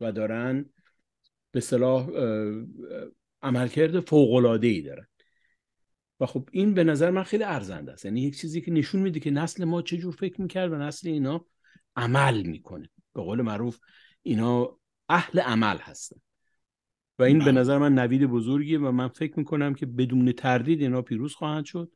و 0.00 0.12
دارن 0.12 0.70
به 1.50 1.60
صلاح 1.60 2.08
عملکرد 3.42 4.00
فوق 4.00 4.60
ای 4.62 4.82
دارن. 4.82 5.06
و 6.20 6.26
خب 6.26 6.48
این 6.52 6.74
به 6.74 6.84
نظر 6.84 7.10
من 7.10 7.22
خیلی 7.22 7.44
ارزنده 7.44 7.92
است. 7.92 8.04
یعنی 8.04 8.22
یک 8.22 8.38
چیزی 8.38 8.60
که 8.60 8.70
نشون 8.70 9.00
میده 9.00 9.20
که 9.20 9.30
نسل 9.30 9.64
ما 9.64 9.82
چه 9.82 9.96
جور 9.96 10.14
فکر 10.14 10.40
می‌کرد 10.40 10.72
و 10.72 10.76
نسل 10.76 11.08
اینا 11.08 11.46
عمل 11.96 12.42
می‌کنه. 12.42 12.90
به 13.14 13.22
قول 13.22 13.42
معروف 13.42 13.78
اینا 14.22 14.78
اهل 15.08 15.40
عمل 15.40 15.76
هستن. 15.76 16.16
و 17.18 17.22
این 17.22 17.38
به 17.38 17.44
بله. 17.44 17.60
نظر 17.60 17.78
من 17.78 17.94
نوید 17.94 18.24
بزرگیه 18.24 18.78
و 18.78 18.90
من 18.90 19.08
فکر 19.08 19.38
می‌کنم 19.38 19.74
که 19.74 19.86
بدون 19.86 20.32
تردید 20.32 20.80
اینا 20.80 21.02
پیروز 21.02 21.34
خواهند 21.34 21.64
شد. 21.64 21.92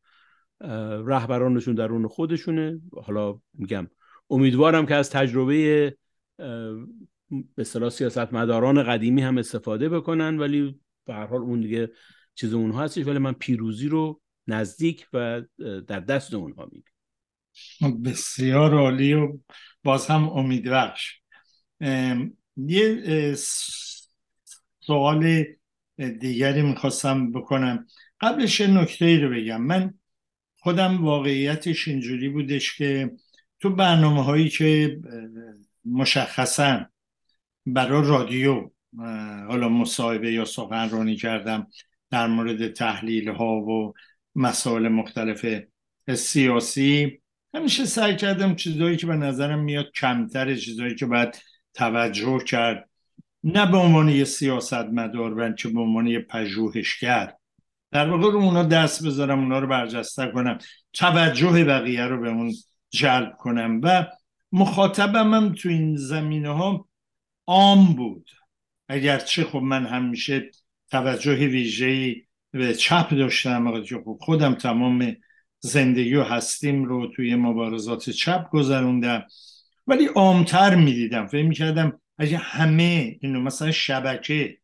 رهبرانشون 1.07 1.75
درون 1.75 2.09
خودشونه. 2.09 2.81
حالا 3.03 3.41
میگم 3.55 3.87
امیدوارم 4.31 4.87
که 4.87 4.95
از 4.95 5.11
تجربه 5.11 5.97
به 6.37 7.59
اصطلاح 7.59 7.91
سیاست 7.91 8.35
مداران 8.35 8.83
قدیمی 8.83 9.23
هم 9.23 9.39
استفاده 9.39 9.89
بکنن 9.89 10.39
ولی 10.39 10.81
به 11.07 11.15
هر 11.15 11.27
حال 11.27 11.41
اون 11.41 11.61
دیگه 11.61 11.91
چیز 12.35 12.55
اونها 12.55 12.85
هستش 12.85 13.07
ولی 13.07 13.19
من 13.19 13.33
پیروزی 13.33 13.89
رو 13.89 14.21
نزدیک 14.47 15.07
و 15.13 15.43
در 15.89 16.01
دست 16.01 16.35
اونها 16.35 16.71
می‌بینم 16.73 18.03
بسیار 18.03 18.75
عالی 18.75 19.15
و 19.15 19.39
باز 19.85 20.07
هم 20.07 20.29
امیدبخش 20.29 21.21
یه 22.57 23.35
سوال 24.81 25.45
دیگری 26.21 26.63
می‌خواستم 26.63 27.33
بکنم. 27.33 27.87
قبلش 28.21 28.61
نکته 28.61 29.05
ای 29.05 29.17
رو 29.17 29.31
بگم. 29.31 29.63
من 29.63 29.95
خودم 30.59 31.05
واقعیتش 31.05 31.89
اینجوری 31.89 32.29
بودش 32.29 32.77
که 32.77 33.11
تو 33.61 33.71
برنامه 33.71 34.25
هایی 34.25 34.49
که 34.49 35.01
مشخصا 35.85 36.87
برای 37.67 38.09
رادیو 38.09 38.71
حالا 39.49 39.69
مصاحبه 39.69 40.33
یا 40.33 40.45
سخنرانی 40.45 41.17
کردم 41.17 41.67
در 42.11 42.27
مورد 42.27 42.73
تحلیل 42.73 43.29
ها 43.29 43.55
و 43.55 43.95
مسائل 44.35 44.89
مختلف 44.89 45.47
سیاسی. 46.15 47.21
همیشه 47.55 47.85
سعی 47.85 48.17
کردم 48.17 48.55
چیزهایی 48.55 48.97
که 48.97 49.07
به 49.07 49.17
نظرم 49.17 49.59
میاد 49.59 49.91
کمتر 49.95 50.55
چیزهایی 50.55 50.95
که 50.95 51.07
باید 51.07 51.43
توجه 51.75 52.39
کرد. 52.39 52.91
نه 53.45 53.71
به 53.71 53.77
عنوان 53.77 54.09
یه 54.09 54.25
سیاست 54.25 54.75
مدار 54.75 55.35
بلکه 55.35 55.69
به 55.69 55.81
عنوان 55.81 56.07
یه 56.07 56.21
پژوهشگر. 56.21 57.35
در 57.91 58.11
واقع 58.11 58.33
رو 58.33 58.39
اونا 58.39 58.63
دست 58.63 59.07
بذارم 59.07 59.41
اونا 59.41 59.59
رو 59.59 59.67
برجسته 59.67 60.27
کنم. 60.35 60.59
توجه 60.93 61.65
بقیه 61.65 62.07
رو 62.07 62.21
به 62.21 62.29
اون 62.29 62.53
جلب 62.91 63.37
کنم. 63.39 63.81
و 63.83 64.07
مخاطبم 64.53 65.35
هم 65.35 65.53
تو 65.53 65.69
این 65.69 65.97
زمینه 65.97 66.49
ها 66.49 66.89
عام 67.47 67.95
بود. 67.95 68.31
اگرچه 68.89 69.45
خب 69.45 69.59
من 69.59 69.87
همیشه 69.87 70.51
توجه 70.91 71.47
ویژه‌ای 71.47 72.23
به 72.53 72.75
چپ 72.75 73.15
داشتم 73.15 73.83
خب 73.85 74.19
خودم 74.21 74.55
تمام 74.55 75.17
زندگی 75.61 76.15
و 76.15 76.23
هستیم 76.23 76.85
رو 76.85 77.07
توی 77.07 77.35
مبارزات 77.35 78.11
چپ 78.11 78.51
گذروندم. 78.51 79.25
ولی 79.87 80.07
عامتر 80.07 80.75
می‌دیدم 80.75 81.27
فکر 81.27 81.47
می‌کردم 81.47 82.01
اگه 82.19 82.37
همه 82.37 83.19
اینو 83.21 83.41
مثلا 83.41 83.71
شبکه 83.71 84.57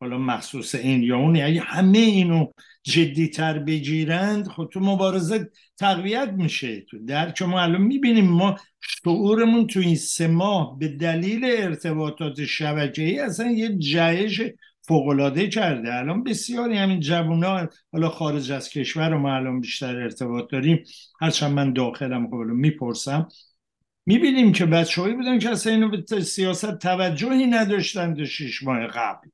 حالا 0.00 0.18
مخصوص 0.18 0.74
این 0.74 1.02
یا 1.02 1.16
اون 1.16 1.36
اگه 1.36 1.60
همه 1.60 1.98
اینو 1.98 2.46
جدیتر 2.82 3.58
بگیرند 3.58 4.48
خب 4.48 4.68
تو 4.72 4.80
مبارزه 4.80 5.50
تقویت 5.78 6.28
میشه. 6.28 6.80
تو 6.80 6.98
درک 7.04 7.42
ما 7.42 7.62
الان 7.62 7.82
می‌بینیم 7.82 8.28
ما 8.28 8.58
شعورمون 8.80 9.66
تو 9.66 9.80
این 9.80 9.96
سه 9.96 10.26
ماه 10.26 10.78
به 10.78 10.88
دلیل 10.88 11.44
ارتباطات 11.44 12.38
ای 12.98 13.18
اصلا 13.18 13.50
یه 13.50 13.78
جهش 13.78 14.40
فوقلاده 14.88 15.48
کرده. 15.48 15.94
الان 15.94 16.24
بسیاری 16.24 16.76
همین 16.76 17.00
جوونا 17.00 17.68
حالا 17.92 18.08
خارج 18.08 18.52
از 18.52 18.68
کشور 18.68 19.08
رو 19.08 19.18
ما 19.18 19.34
الان 19.36 19.60
بیشتر 19.60 19.96
ارتباط 19.96 20.50
داریم. 20.50 20.84
هرچند 21.20 21.52
من 21.52 21.72
داخلم 21.72 22.26
خب 22.26 22.34
می‌پرسم. 22.34 23.28
می‌بینیم 24.06 24.52
که 24.52 24.66
بچههایی 24.66 25.14
بودن 25.14 25.38
که 25.38 25.50
اصلا 25.50 25.72
اینو 25.72 25.90
به 25.90 26.20
سیاست 26.20 26.78
توجهی 26.78 27.46
نداشتن 27.46 28.14
دو 28.14 28.26
شیش 28.26 28.62
ماه 28.62 28.86
قبل. 28.86 29.28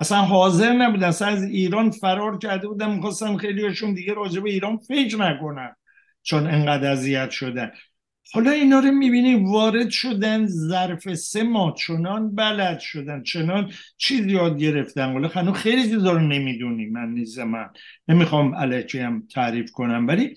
اصلا 0.00 0.18
حاضر 0.18 0.72
نبودن. 0.72 1.08
اصلا 1.08 1.28
از 1.28 1.42
ایران 1.42 1.90
فرار 1.90 2.38
کرده 2.38 2.68
بودن 2.68 2.94
می‌خواستم 2.94 3.36
خیلی 3.36 3.62
هاشون 3.66 3.94
دیگه 3.94 4.14
راجع 4.14 4.40
به 4.40 4.50
ایران 4.50 4.76
فکر 4.76 5.16
نکنن 5.16 5.76
چون 6.22 6.46
انقدر 6.46 6.92
اذیت 6.92 7.30
شدن. 7.30 7.72
حالا 8.32 8.50
اینا 8.50 8.78
رو 8.78 8.92
می‌بینی 8.92 9.34
وارد 9.34 9.90
شدن 9.90 10.46
ظرف 10.46 11.14
سه 11.14 11.42
ماه 11.42 11.74
چنان 11.74 12.34
بلد 12.34 12.80
شدن 12.80 13.22
چنان 13.22 13.72
چیز 13.96 14.26
یاد 14.26 14.58
گرفتن. 14.58 15.16
ولی 15.16 15.28
خنو 15.28 15.52
خیلی 15.52 15.82
چیزا 15.82 16.12
رو 16.12 16.20
نمی‌دونی. 16.20 16.86
من 16.86 17.08
نیز 17.10 17.38
من 17.38 17.70
نمی‌خوام 18.08 18.54
علیکی 18.54 18.98
هم 18.98 19.26
تعریف 19.34 19.70
کنم. 19.70 20.06
ولی 20.06 20.34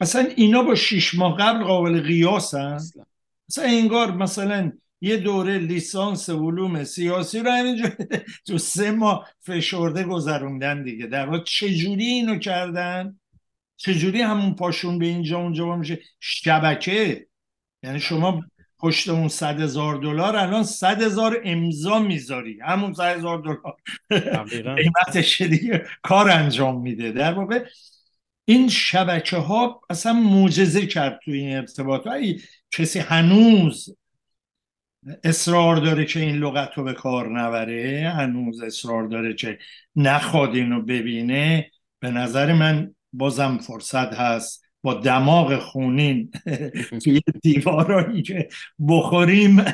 اصلا 0.00 0.28
اینا 0.36 0.62
با 0.62 0.74
شیش 0.74 1.14
ماه 1.14 1.36
قبل 1.36 1.64
قابل 1.64 2.00
قیاس 2.00 2.54
هست 2.54 2.98
مثلا 3.48 3.64
انگار 3.64 4.16
مثلا 4.16 4.72
یه 5.00 5.16
دوره 5.16 5.58
لیسانس 5.58 6.30
علوم 6.30 6.84
سیاسی 6.84 7.38
رو 7.38 7.50
همینجا 7.50 7.88
تو 8.46 8.58
سه 8.58 8.90
ماه 8.90 9.28
فشرده 9.40 10.04
گذروندن 10.04 10.82
دیگه. 10.82 11.06
در 11.06 11.26
واقع 11.26 11.44
چجوری 11.44 12.04
اینو 12.04 12.38
کردن؟ 12.38 13.20
چجوری 13.76 14.22
همون 14.22 14.54
پاشون 14.54 14.98
به 14.98 15.06
اینجا 15.06 15.38
اونجا 15.38 15.76
میشه؟ 15.76 15.98
شبکه. 16.20 17.26
یعنی 17.82 18.00
شما 18.00 18.44
پشت 18.78 19.08
اون 19.08 19.28
صد 19.28 19.60
هزار 19.60 19.96
دلار 19.96 20.36
الان 20.36 20.64
صد 20.64 21.02
هزار 21.02 21.40
امضا 21.44 21.98
می‌ذاری. 21.98 22.58
همون 22.60 22.92
صد 22.92 23.16
هزار 23.16 23.38
دلار. 23.38 23.76
قیمتش 24.76 25.42
دیگه 25.42 25.86
کار 26.02 26.30
انجام 26.30 26.80
میده. 26.80 27.12
در 27.12 27.32
واقع 27.32 27.64
این 28.44 28.68
شبکه 28.68 29.36
ها 29.36 29.80
اصلا 29.90 30.12
معجزه 30.12 30.86
کرد 30.86 31.20
تو 31.24 31.30
این 31.30 31.56
ارتباط. 31.56 32.08
کسی 32.70 32.98
هنوز 32.98 33.96
اصرار 35.24 35.76
داره 35.76 36.04
که 36.04 36.20
این 36.20 36.36
لغت 36.36 36.70
رو 36.74 36.84
به 36.84 36.92
کار 36.92 37.40
نبره؟ 37.40 38.12
هنوز 38.16 38.62
اصرار 38.62 39.06
داره 39.06 39.34
که 39.34 39.58
نخواد 39.96 40.54
اینو 40.54 40.82
ببینه؟ 40.82 41.70
به 42.00 42.10
نظر 42.10 42.52
من 42.52 42.94
بازم 43.16 43.58
فرصت 43.58 44.14
هست 44.14 44.64
با 44.82 44.94
دماغ 44.94 45.58
خونین 45.58 46.30
توی 47.04 47.20
دیوارایی 47.42 48.22
که 48.22 48.48
بخوریم. 48.88 49.64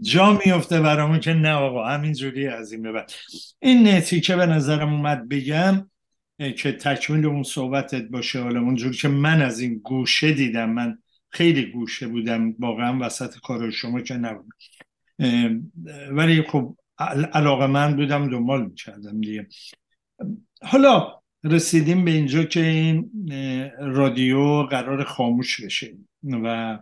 جا 0.00 0.38
میفته 0.46 0.80
برامون 0.80 1.20
که 1.20 1.32
نه 1.32 1.52
آقا 1.52 1.84
همینجوری 1.84 2.48
از 2.48 2.72
این 2.72 2.82
ببر 2.82 3.06
این 3.58 4.00
که 4.00 4.36
به 4.36 4.46
نظرم 4.46 4.92
اومد 4.92 5.28
بگم 5.28 5.90
که 6.38 6.72
تکمیل 6.72 7.26
اون 7.26 7.42
صحبتت 7.42 8.02
باشه. 8.02 8.40
حالا 8.42 8.60
اونجوری 8.60 8.96
که 8.96 9.08
من 9.08 9.42
از 9.42 9.60
این 9.60 9.78
گوشه 9.78 10.32
دیدم 10.32 10.70
من 10.70 10.98
خیلی 11.30 11.66
گوشه 11.66 12.08
بودم 12.08 12.54
واقعا 12.58 12.98
وسط 13.00 13.38
کار 13.38 13.70
شما 13.70 14.00
که 14.00 14.14
نبودم 14.14 14.56
ولی 16.10 16.42
خب 16.42 16.76
علاقه 17.32 17.66
من 17.66 17.96
بودم 17.96 18.30
دنبال 18.30 18.66
می‌کردم 18.66 19.20
دیگه. 19.20 19.46
حالا 20.62 21.20
رسیدیم 21.44 22.04
به 22.04 22.10
اینجا 22.10 22.44
که 22.44 22.60
این 22.60 23.10
رادیو 23.78 24.62
قرار 24.62 25.04
خاموش 25.04 25.60
بشه. 25.60 25.96
و 26.24 26.78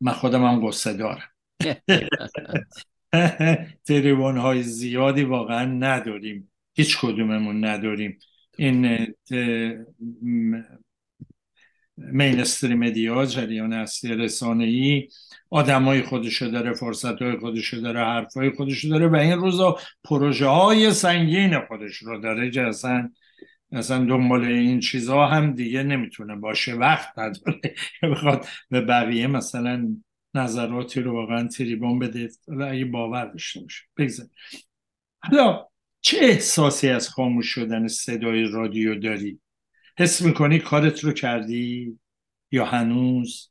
من 0.00 0.12
خودم 0.12 0.44
هم 0.44 0.68
قصه 0.68 0.92
دارم. 0.92 1.30
تریبون 3.86 4.36
های 4.36 4.62
زیادی 4.62 5.22
واقعا 5.22 5.64
نداریم. 5.64 6.52
هیچ 6.74 6.98
کدوممون 7.00 7.64
نداریم. 7.64 8.18
این 8.58 9.06
مینستری 12.12 12.74
مدیا 12.74 13.26
جریان 13.26 13.72
اصلی 13.72 14.14
رسانه 14.14 14.64
ای 14.64 15.08
آدمای 15.50 16.02
خودشو 16.02 16.46
داره 16.46 16.74
فرصت 16.74 17.22
های 17.22 17.38
خودشو 17.38 17.76
داره 17.76 18.00
حرفای 18.00 18.50
خودشو 18.50 18.88
داره 18.88 19.08
و 19.08 19.16
این 19.16 19.38
روزا 19.38 19.76
پروژه 20.04 20.46
های 20.46 20.92
سنگین 20.92 21.60
خودش 21.60 21.96
رو 21.96 22.20
داره 22.20 22.50
که 22.50 22.62
اصلا 22.62 23.10
اصلا 23.72 24.04
دنبال 24.04 24.44
این 24.44 24.80
چیزها 24.80 25.26
هم 25.26 25.54
دیگه 25.54 25.82
نمی‌تونه 25.82 26.36
باشه. 26.36 26.74
وقت 26.74 27.18
نداره 27.18 27.60
بخواد 28.12 28.46
به 28.70 28.80
بقیه 28.80 29.26
مثلا 29.26 29.96
نظراتی 30.34 31.00
رو 31.00 31.12
واقعا 31.12 31.48
تریبون 31.48 31.98
بده. 31.98 32.28
اگه 32.68 32.84
باور 32.84 33.24
داشته 33.24 33.60
باشه. 33.60 33.82
بگذار. 33.96 34.26
حالا 35.22 35.66
چه 36.00 36.16
احساسی 36.20 36.88
از 36.88 37.08
خاموش 37.08 37.46
شدن 37.46 37.88
صدای 37.88 38.44
رادیو 38.44 38.94
داری؟ 38.94 39.40
حس 40.00 40.22
می‌کنی 40.22 40.58
کارت 40.58 41.04
رو 41.04 41.12
کردی 41.12 41.98
یا 42.52 42.64
هنوز؟ 42.64 43.50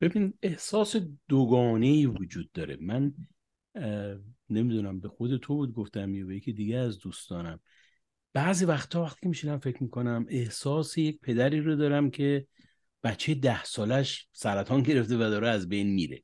ببین 0.00 0.34
احساس 0.42 0.96
دوگانه 1.28 2.06
وجود 2.06 2.52
داره. 2.52 2.76
من 2.80 3.14
نمی‌دونم 4.50 5.00
به 5.00 5.08
خود 5.08 5.36
تو 5.36 5.54
بود 5.54 5.72
گفتم 5.72 6.14
یا 6.14 6.26
به 6.26 6.36
یکی 6.36 6.52
دیگه 6.52 6.76
از 6.76 6.98
دوستانم. 6.98 7.60
بعضی 8.32 8.64
وقتا 8.64 9.02
وقتی 9.02 9.20
که 9.22 9.28
میشینم 9.28 9.58
فکر 9.58 9.82
می‌کنم 9.82 10.26
احساس 10.28 10.98
یک 10.98 11.20
پدری 11.20 11.60
رو 11.60 11.76
دارم 11.76 12.10
که 12.10 12.46
بچه 13.02 13.34
ده 13.34 13.64
سالش 13.64 14.28
سرطان 14.32 14.82
گرفته 14.82 15.16
و 15.16 15.18
داره 15.18 15.48
از 15.48 15.68
بین 15.68 15.94
میره. 15.94 16.22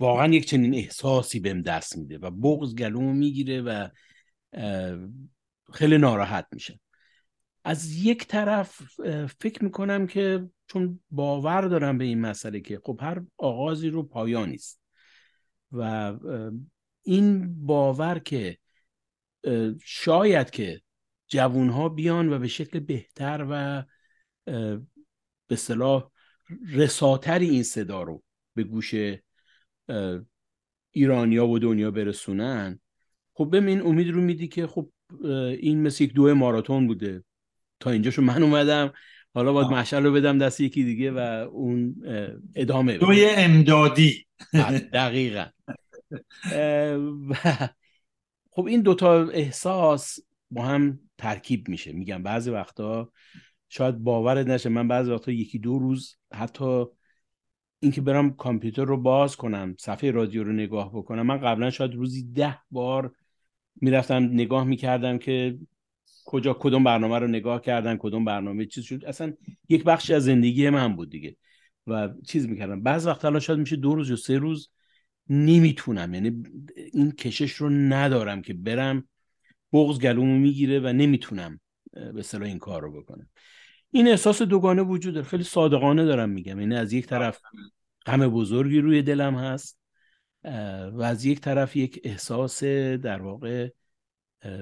واقعا 0.00 0.34
یک 0.34 0.46
چنین 0.46 0.74
احساسی 0.74 1.40
بهم 1.40 1.62
درس 1.62 1.96
میده 1.96 2.18
و 2.18 2.30
بغض 2.30 2.74
گلومو 2.74 3.12
می‌گیره 3.12 3.62
و 3.62 3.88
خیلی 5.72 5.98
ناراحت 5.98 6.46
میشه. 6.52 6.80
از 7.64 7.96
یک 7.96 8.26
طرف 8.26 8.82
فکر 9.40 9.64
می‌کنم 9.64 10.06
که 10.06 10.50
چون 10.66 11.00
باور 11.10 11.62
دارم 11.62 11.98
به 11.98 12.04
این 12.04 12.20
مسئله 12.20 12.60
که 12.60 12.80
خب 12.84 12.98
هر 13.02 13.22
آغازی 13.36 13.90
رو 13.90 14.02
پایانی 14.02 14.54
است 14.54 14.80
و 15.72 16.12
این 17.02 17.54
باور 17.66 18.18
که 18.18 18.58
شاید 19.84 20.50
که 20.50 20.80
جوون 21.28 21.68
ها 21.68 21.88
بیان 21.88 22.32
و 22.32 22.38
به 22.38 22.48
شکل 22.48 22.80
بهتر 22.80 23.46
و 23.50 23.84
به 25.46 25.56
صلاح 25.56 26.10
رساتری 26.72 27.50
این 27.50 27.62
صدا 27.62 28.02
رو 28.02 28.22
به 28.54 28.64
گوش 28.64 28.94
ایرانیا 30.90 31.46
و 31.46 31.58
دنیا 31.58 31.90
برسونن 31.90 32.80
خب 33.32 33.48
ببین 33.52 33.80
امید 33.80 34.08
رو 34.08 34.20
میدی 34.20 34.48
که 34.48 34.66
خب 34.66 34.92
این 35.60 35.82
مثل 35.82 36.04
یک 36.04 36.12
دو 36.12 36.34
ماراتون 36.34 36.86
بوده. 36.86 37.24
تا 37.80 37.90
اینجاشو 37.90 38.22
من 38.22 38.42
اومدم. 38.42 38.92
حالا 39.34 39.52
باید 39.52 39.68
مشعل 39.68 40.04
رو 40.04 40.12
بدم 40.12 40.38
دست 40.38 40.60
یکی 40.60 40.84
دیگه 40.84 41.10
و 41.10 41.18
اون 41.52 41.96
ادامه 42.54 42.98
دوی 42.98 43.24
امدادی. 43.24 44.26
دقیقا. 44.92 45.46
خب 48.50 48.66
این 48.66 48.82
دوتا 48.82 49.28
احساس 49.28 50.18
با 50.50 50.62
هم 50.62 51.00
ترکیب 51.18 51.68
میشه. 51.68 51.92
میگم 51.92 52.22
بعضی 52.22 52.50
وقتا 52.50 53.12
شاید 53.68 53.98
باورت 53.98 54.46
نشه 54.46 54.68
من 54.68 54.88
بعضی 54.88 55.10
وقتا 55.10 55.32
یکی 55.32 55.58
دو 55.58 55.78
روز 55.78 56.16
حتی 56.32 56.84
اینکه 57.80 58.00
برم 58.00 58.30
کامپیوتر 58.30 58.84
رو 58.84 58.96
باز 58.96 59.36
کنم 59.36 59.74
صفحه 59.78 60.10
رادیو 60.10 60.44
رو 60.44 60.52
نگاه 60.52 60.90
بکنم 60.94 61.26
من 61.26 61.38
قبلا 61.38 61.70
شاید 61.70 61.94
روزی 61.94 62.22
ده 62.32 62.58
بار 62.70 63.14
می‌رفتم 63.80 64.16
نگاه 64.16 64.64
می‌کردم 64.64 65.18
که 65.18 65.58
کجا 66.24 66.56
کدوم 66.60 66.84
برنامه 66.84 67.18
رو 67.18 67.26
نگاه 67.26 67.60
کردن 67.60 67.96
کدوم 67.96 68.24
برنامه 68.24 68.66
چیز 68.66 68.84
شد. 68.84 69.04
اصلا 69.04 69.32
یک 69.68 69.84
بخشی 69.84 70.14
از 70.14 70.24
زندگی 70.24 70.70
من 70.70 70.96
بود 70.96 71.10
دیگه. 71.10 71.36
و 71.86 72.08
چیز 72.26 72.48
می‌کردم. 72.48 72.82
بعض 72.82 73.06
وقت 73.06 73.24
الان 73.24 73.40
شاید 73.40 73.58
میشه 73.58 73.76
دو 73.76 73.94
روز 73.94 74.10
یا 74.10 74.16
سه 74.16 74.38
روز 74.38 74.70
نمی‌تونم. 75.28 76.14
یعنی 76.14 76.42
این 76.92 77.12
کشش 77.12 77.52
رو 77.52 77.70
ندارم 77.70 78.42
که 78.42 78.54
برم 78.54 79.08
بغض 79.72 79.98
گلومو 79.98 80.38
می‌گیره 80.38 80.80
و 80.80 80.92
نمی‌تونم 80.92 81.60
به 82.14 82.22
صلاح 82.22 82.48
این 82.48 82.58
کار 82.58 82.82
رو 82.82 83.00
بکنم. 83.02 83.28
این 83.90 84.08
احساس 84.08 84.42
دوگانه 84.42 84.82
وجود 84.82 85.14
داره. 85.14 85.26
خیلی 85.26 85.42
صادقانه 85.42 86.04
دارم 86.04 86.30
میگم. 86.30 86.60
یعنی 86.60 86.76
از 86.76 86.92
یک 86.92 87.06
طرف 87.06 87.40
غم 88.06 88.28
بزرگی 88.28 88.78
روی 88.78 89.02
دلم 89.02 89.34
هست. 89.34 89.78
و 90.92 91.02
از 91.02 91.24
یک 91.24 91.40
طرف 91.40 91.76
یک 91.76 92.00
احساس 92.04 92.64
در 92.64 93.22
واقع 93.22 93.68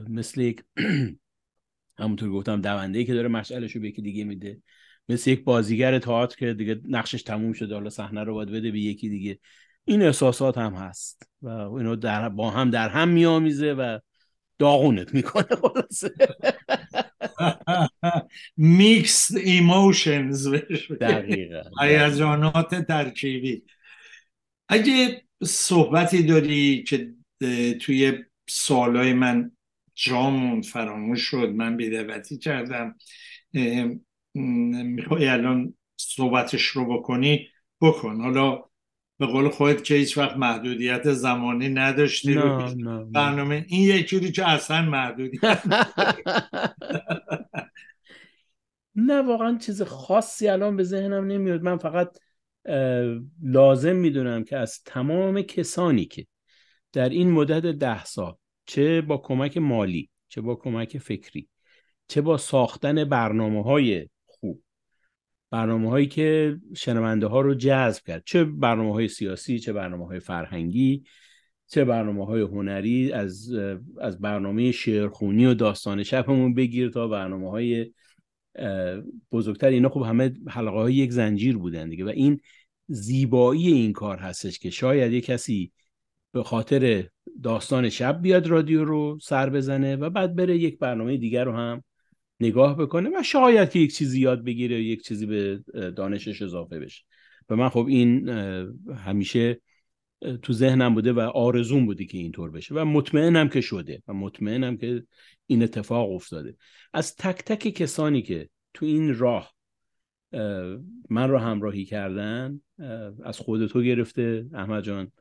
مثل 0.09 0.41
یک 0.41 0.65
همونطور 1.99 2.31
گفتم 2.31 2.61
دونده 2.61 3.05
که 3.05 3.15
داره 3.15 3.29
مشعلش 3.29 3.73
رو 3.73 3.81
به 3.81 3.89
یکی 3.89 4.03
دیگه 4.03 4.25
میده. 4.25 4.63
مثل 5.09 5.31
یک 5.31 5.45
بازیگر 5.45 5.99
تئاتر 5.99 6.37
که 6.37 6.55
دیگه 6.55 6.81
نقشش 6.85 7.23
تموم 7.23 7.53
شده 7.53 7.75
حالا 7.75 7.91
صحنه 7.91 8.25
رو 8.25 8.35
باید 8.35 8.51
بده 8.51 8.71
به 8.71 8.81
یکی 8.81 9.09
دیگه. 9.09 9.39
این 9.85 10.03
احساسات 10.03 10.59
هم 10.59 10.75
هست 10.75 11.31
و 11.43 11.49
اینو 11.49 11.97
در 11.97 12.29
با 12.29 12.51
هم 12.51 12.71
در 12.71 12.89
هم 12.89 13.09
میآمیزه 13.09 13.73
و 13.73 13.99
داغونت 14.59 15.15
می‌کنه 15.15 15.47
خلاصه. 15.63 16.15
mixed 18.57 19.35
emotions 19.37 20.49
دقیقا 21.01 21.63
هیجانات 21.81 22.75
ترکیبی. 22.75 23.65
اگه 24.69 25.23
صحبتی 25.45 26.23
داری 26.23 26.83
که 26.83 27.15
توی 27.81 28.13
سوالای 28.49 29.13
من 29.13 29.51
جامون 29.95 30.63
فراموش 30.63 31.21
شد. 31.21 31.49
من 31.49 31.77
بیدوتی 31.77 32.39
کردم. 32.39 32.97
می‌خوای 34.35 35.29
الان 35.29 35.75
صحبتش 35.97 36.65
رو 36.65 36.99
بکنی؟ 36.99 37.49
بکن. 37.81 38.21
حالا 38.21 38.63
به 39.19 39.27
قول 39.27 39.49
خودت 39.49 39.85
که 39.85 39.95
هیچ 39.95 40.19
وقت 40.19 40.37
محدودیت 40.37 41.13
زمانی 41.13 41.69
نداشتی 41.69 42.35
نه 42.35 43.05
برنامه. 43.05 43.67
این 43.69 43.83
یکی 43.83 44.33
که 44.33 44.49
اصلا 44.49 44.83
محدودیت 44.83 45.63
نه 48.97 49.23
واقعا 49.23 49.59
چیز 49.59 49.83
خاصی 49.83 50.49
الان 50.49 50.77
به 50.77 50.83
ذهنم 50.83 51.27
نمیاد. 51.27 51.63
من 51.63 51.79
فقط 51.79 52.19
لازم 53.43 53.97
می‌دونم 53.97 54.45
که 54.45 54.57
از 54.57 54.83
تمام 54.85 55.43
کسانی 55.43 56.05
که 56.05 56.27
در 56.93 57.09
این 57.09 57.31
مدت 57.31 57.63
ده 57.63 58.05
سال 58.05 58.35
چه 58.67 59.01
با 59.01 59.17
کمک 59.17 59.57
مالی 59.57 60.11
چه 60.29 60.41
با 60.41 60.55
کمک 60.55 60.99
فکری 60.99 61.49
چه 62.09 62.21
با 62.21 62.37
ساختن 62.37 63.05
برنامه 63.05 63.63
های 63.63 64.09
خوب 64.27 64.63
برنامه 65.51 65.91
هایی 65.91 66.07
که 66.07 66.57
شنونده 66.77 67.27
ها 67.27 67.41
رو 67.41 67.55
جذب 67.55 68.03
کرد 68.07 68.23
چه 68.27 68.45
برنامه 68.45 68.93
های 68.93 69.09
سیاسی 69.09 69.59
چه 69.59 69.73
برنامه 69.73 70.07
های 70.07 70.21
فرهنگی 70.21 71.05
چه 71.67 71.85
برنامه 71.85 72.27
های 72.27 72.41
هنری 72.41 73.13
از 73.13 73.53
از 74.01 74.21
برنامه 74.21 74.73
شعرخونی 74.73 75.47
و 75.47 75.55
داستان 75.55 76.03
شبمون 76.03 76.55
بگیر 76.55 76.91
تا 76.91 77.09
برنامه 77.09 77.51
های 77.51 77.93
بزرگتر 79.33 79.69
اینا 79.69 79.89
خب 79.89 80.03
همه 80.03 80.33
حلقه 80.49 80.77
های 80.77 80.95
یک 80.95 81.13
زنجیر 81.13 81.59
بودن 81.59 81.89
دیگه. 81.89 82.05
و 82.05 82.09
این 82.09 82.41
زیبایی 82.89 83.73
این 83.73 83.93
کار 83.93 84.19
هستش 84.19 84.59
که 84.59 84.71
شاید 84.71 85.13
یه 85.13 85.21
کسی 85.21 85.73
به 86.33 86.43
خاطر 86.43 87.09
داستان 87.43 87.89
شب 87.89 88.23
بیاد 88.23 88.47
رادیو 88.47 88.85
رو 88.85 89.19
سر 89.23 89.51
بزنه 89.51 89.97
و 89.97 90.11
بعد 90.11 90.37
بره 90.37 90.59
یک 90.59 90.79
برنامه 90.79 91.17
دیگر 91.17 91.45
رو 91.45 91.53
هم 91.53 91.85
نگاه 92.41 92.77
بکنه 92.77 93.11
و 93.19 93.23
شاید 93.23 93.71
که 93.71 93.79
یک 93.79 93.95
چیزی 93.95 94.21
یاد 94.21 94.45
بگیره 94.45 94.83
یک 94.83 95.03
چیزی 95.03 95.27
به 95.27 95.59
دانشش 95.97 96.43
اضافه 96.43 96.79
بشه. 96.79 97.05
و 97.49 97.57
من 97.57 97.69
خب 97.69 97.87
این 97.89 98.29
همیشه 98.97 99.61
تو 100.43 100.53
ذهنم 100.53 100.95
بوده 100.95 101.13
و 101.13 101.21
آرزون 101.21 101.87
بوده 101.87 102.05
که 102.05 102.19
اینطور 102.19 102.51
بشه 102.51 102.75
و 102.75 102.85
مطمئنم 102.85 103.49
که 103.49 103.61
شده 103.61 104.03
و 104.09 104.15
مطمئنم 104.15 104.77
که 104.77 105.03
این 105.47 105.63
اتفاق 105.63 106.11
افتاده. 106.11 106.57
از 106.93 107.17
تک 107.17 107.45
تک 107.45 107.69
کسانی 107.69 108.23
که 108.23 108.49
تو 108.75 108.87
این 108.87 109.19
راه 109.19 109.55
من 111.11 111.31
رو 111.31 111.39
همراهی 111.39 111.85
کردن 111.85 112.61
از 113.25 113.39
خود 113.39 113.67
تو 113.67 113.83
گرفته 113.83 114.47
احمد 114.55 114.85
جان 114.85 115.13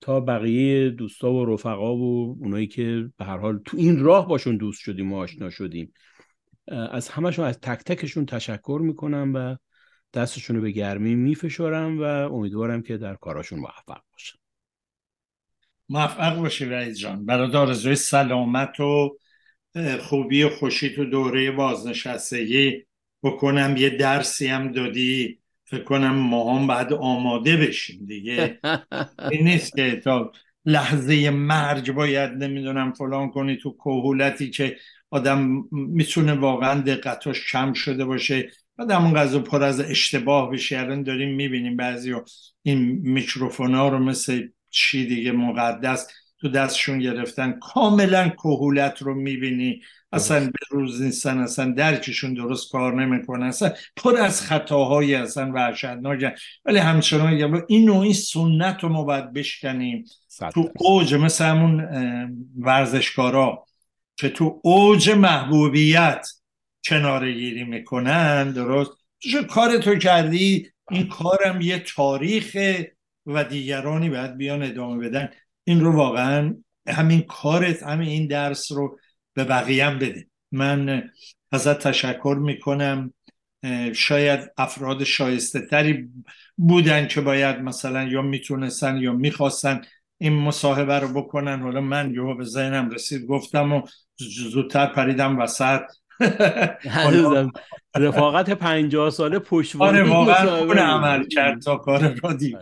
تا 0.00 0.20
بقیه 0.20 0.90
دوستا 0.90 1.32
و 1.32 1.44
رفقا 1.44 1.96
و 1.96 2.36
اونایی 2.40 2.66
که 2.66 3.10
به 3.16 3.24
هر 3.24 3.38
حال 3.38 3.58
تو 3.64 3.76
این 3.76 3.98
راه 3.98 4.28
باشون 4.28 4.56
دوست 4.56 4.80
شدیم 4.80 5.12
و 5.12 5.16
آشنا 5.16 5.50
شدیم. 5.50 5.92
از 6.68 7.08
همشون 7.08 7.44
از 7.44 7.60
تک 7.60 7.84
تکشون 7.84 8.26
تشکر 8.26 8.80
می‌کنم 8.82 9.32
و 9.34 9.56
دستشون 10.16 10.56
رو 10.56 10.62
به 10.62 10.70
گرمی 10.70 11.14
میفشارم 11.14 11.98
و 11.98 12.02
امیدوارم 12.02 12.82
که 12.82 12.96
در 12.96 13.14
کاراشون 13.14 13.58
موفق 13.58 14.02
باشن. 14.12 14.38
موفق 15.88 16.36
باشی 16.38 16.64
رئیس 16.64 16.98
جان. 16.98 17.26
برای 17.26 17.56
آرزوی 17.56 17.96
سلامت 17.96 18.80
و 18.80 19.18
خوبی 20.00 20.42
و 20.42 20.48
خوشی 20.48 20.94
تو 20.94 21.04
دوره 21.04 21.50
بازنشستگی 21.50 22.84
بکنم. 23.22 23.76
یه 23.76 23.90
درسی 23.90 24.46
هم 24.46 24.72
دادی. 24.72 25.38
فکر 25.64 25.84
کنم 25.84 26.14
ما 26.14 26.58
هم 26.58 26.66
بعد 26.66 26.92
آماده 26.92 27.56
بشیم 27.56 28.06
دیگه. 28.06 28.60
این 29.32 29.44
نیست 29.44 29.76
که 29.76 29.96
تا 29.96 30.32
لحظه 30.64 31.30
مرگ 31.30 31.92
باید 31.92 32.30
نمی‌دونم 32.30 32.92
فلان 32.92 33.30
کنی 33.30 33.56
تو 33.56 33.72
کهولتی 33.72 34.50
که 34.50 34.76
آدم 35.10 35.64
می‌تونه 35.72 36.32
واقعا 36.32 36.80
دقتاش 36.80 37.52
کم 37.52 37.72
شده 37.72 38.04
باشه. 38.04 38.50
بعد 38.78 38.90
همون 38.90 39.14
غذا 39.14 39.38
پر 39.38 39.62
از 39.62 39.80
اشتباه 39.80 40.50
بشه. 40.50 40.78
الان 40.78 41.02
داریم 41.02 41.34
می‌بینیم 41.34 41.76
بعضی 41.76 42.14
این 42.62 42.78
میکروفون 43.02 43.74
ها 43.74 43.88
رو 43.88 43.98
مثل 43.98 44.48
چی 44.70 45.06
دیگه 45.06 45.32
مقدس 45.32 46.08
تو 46.40 46.48
دستشون 46.48 46.98
گرفتن. 46.98 47.58
کاملا 47.60 48.28
کهولت 48.28 49.02
رو 49.02 49.14
می‌بینی. 49.14 49.80
اصلا 50.12 50.40
به 50.40 50.52
روز 50.70 51.02
نیستن. 51.02 51.38
اصلا 51.38 51.72
درکشون 51.72 52.34
درست 52.34 52.72
کار 52.72 53.04
نمی‌کنن. 53.04 53.46
اصلا 53.46 53.72
پر 53.96 54.16
از 54.16 54.42
خطاهایی 54.42 55.14
اصلا 55.14 55.52
وحشتناک 55.54 56.34
ولی 56.64 56.78
همچنان 56.78 57.62
این 57.68 57.84
نوعی 57.84 58.12
سنت 58.12 58.78
رو 58.80 58.88
ما 58.88 59.04
باید 59.04 59.32
بشکنیم. 59.32 60.04
تو 60.54 60.70
اوج 60.78 61.14
مثل 61.14 61.44
همون 61.44 61.88
ورزشکارا 62.58 63.64
که 64.16 64.28
تو 64.28 64.60
اوج 64.64 65.10
محبوبیت 65.10 66.28
کناره 66.88 67.32
گیری 67.32 67.64
می‌کنن 67.64 68.50
درست؟ 68.52 68.90
تو 69.32 69.42
کار 69.42 69.78
تو 69.78 69.96
کردی؟ 69.96 70.70
این 70.90 71.08
کارم 71.08 71.60
یه 71.60 71.78
تاریخ 71.78 72.56
و 73.26 73.44
دیگرانی 73.44 74.10
باید 74.10 74.36
بیان 74.36 74.62
ادامه 74.62 75.08
بدن. 75.08 75.28
این 75.64 75.80
رو 75.80 75.92
واقعا 75.92 76.56
همین 76.88 77.20
کارت 77.20 77.82
همین 77.82 78.08
این 78.08 78.26
درس 78.26 78.72
رو 78.72 78.98
به 79.34 79.44
بقیه 79.44 79.90
بده. 79.90 80.26
من 80.52 81.10
ازت 81.52 81.78
تشکر 81.78 82.36
می‌کنم. 82.40 83.14
شاید 83.94 84.40
افراد 84.56 85.04
شایسته 85.04 85.60
تری 85.60 86.08
بودن 86.56 87.08
که 87.08 87.20
باید 87.20 87.56
مثلا 87.56 88.04
یا 88.04 88.22
می‌تونستن 88.22 88.96
یا 88.96 89.12
می‌خواستن 89.12 89.80
این 90.18 90.32
مصاحبه 90.32 90.98
رو 90.98 91.22
بکنن. 91.22 91.60
حالا 91.60 91.80
من 91.80 92.14
یهو 92.14 92.34
به 92.34 92.44
ذهنم 92.44 92.90
رسید 92.90 93.26
گفتم 93.26 93.72
و 93.72 93.82
زودتر 94.16 94.86
پریدم 94.86 95.38
وسط. 95.38 95.80
رفاقت 97.96 98.50
پنجاه 98.50 99.10
ساله 99.10 99.38
پشتوانه 99.38 100.00
آره 100.00 100.10
واقعا 100.10 100.58
اون 100.58 100.78
عمل 100.78 101.26
کرد 101.26 101.62
تا 101.62 101.76
کار 101.76 102.14
رادیو 102.22 102.58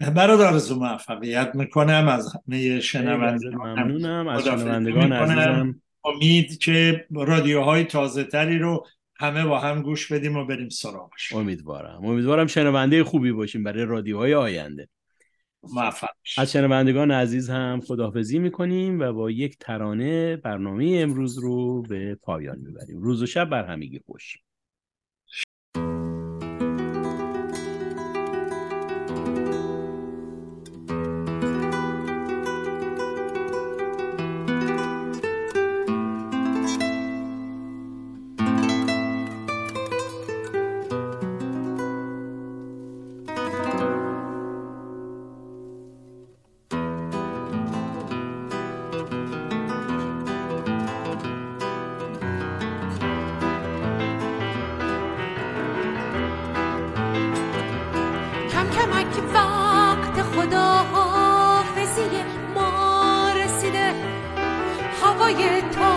برادر 0.00 0.46
آرزو 0.46 0.76
موفقیت 0.78 1.50
می‌کنم. 1.54 2.08
از 2.08 2.36
همه 2.48 2.80
شنوندگان 2.80 3.54
ممنونم. 3.54 4.28
از 4.28 4.44
شنوندگان 4.44 5.12
عزیزم. 5.12 5.80
امید 6.04 6.58
که 6.58 7.06
رادیوهای 7.10 7.84
تازه 7.84 8.24
تری 8.24 8.58
رو 8.58 8.86
همه 9.18 9.44
با 9.44 9.58
هم 9.58 9.82
گوش 9.82 10.12
بدیم 10.12 10.36
و 10.36 10.44
بریم 10.44 10.68
سراغش. 10.68 11.32
امیدوارم. 11.32 12.04
امیدوارم 12.04 12.46
شنونده 12.46 13.04
خوبی 13.04 13.32
باشیم 13.32 13.64
برای 13.64 13.84
رادیوهای 13.84 14.34
آینده. 14.34 14.88
موفق 15.74 16.08
از 16.38 16.52
شنوندگان 16.52 17.10
عزیز 17.10 17.50
هم 17.50 17.80
خداحافظی 17.80 18.38
می‌کنیم 18.38 19.00
و 19.00 19.12
با 19.12 19.30
یک 19.30 19.56
ترانه 19.60 20.36
برنامه 20.36 20.98
امروز 21.02 21.38
رو 21.38 21.82
به 21.82 22.14
پایان 22.14 22.58
می‌بریم. 22.58 23.02
روز 23.02 23.22
و 23.22 23.26
شب 23.26 23.50
بر 23.50 23.64
همگی 23.64 24.00
خوش. 24.06 24.38
وقتی 65.26 65.34
دل 65.34 65.60
تنگ 65.60 65.95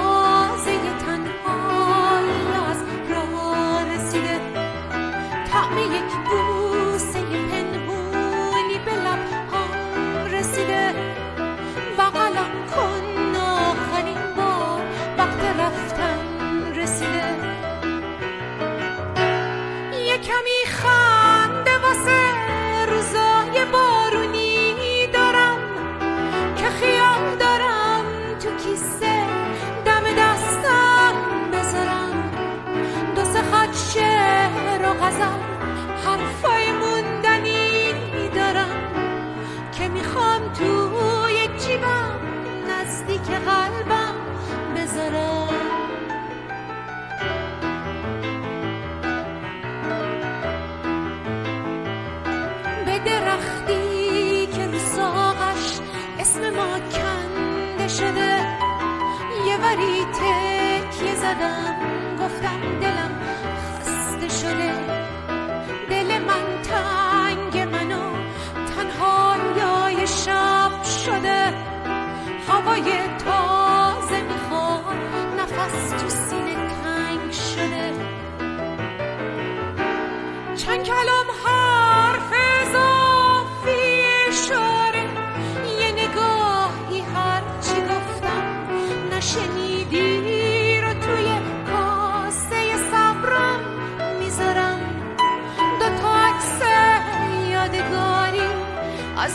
تو 61.29 61.35
شد 61.35 61.78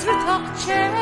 غم 0.07 0.94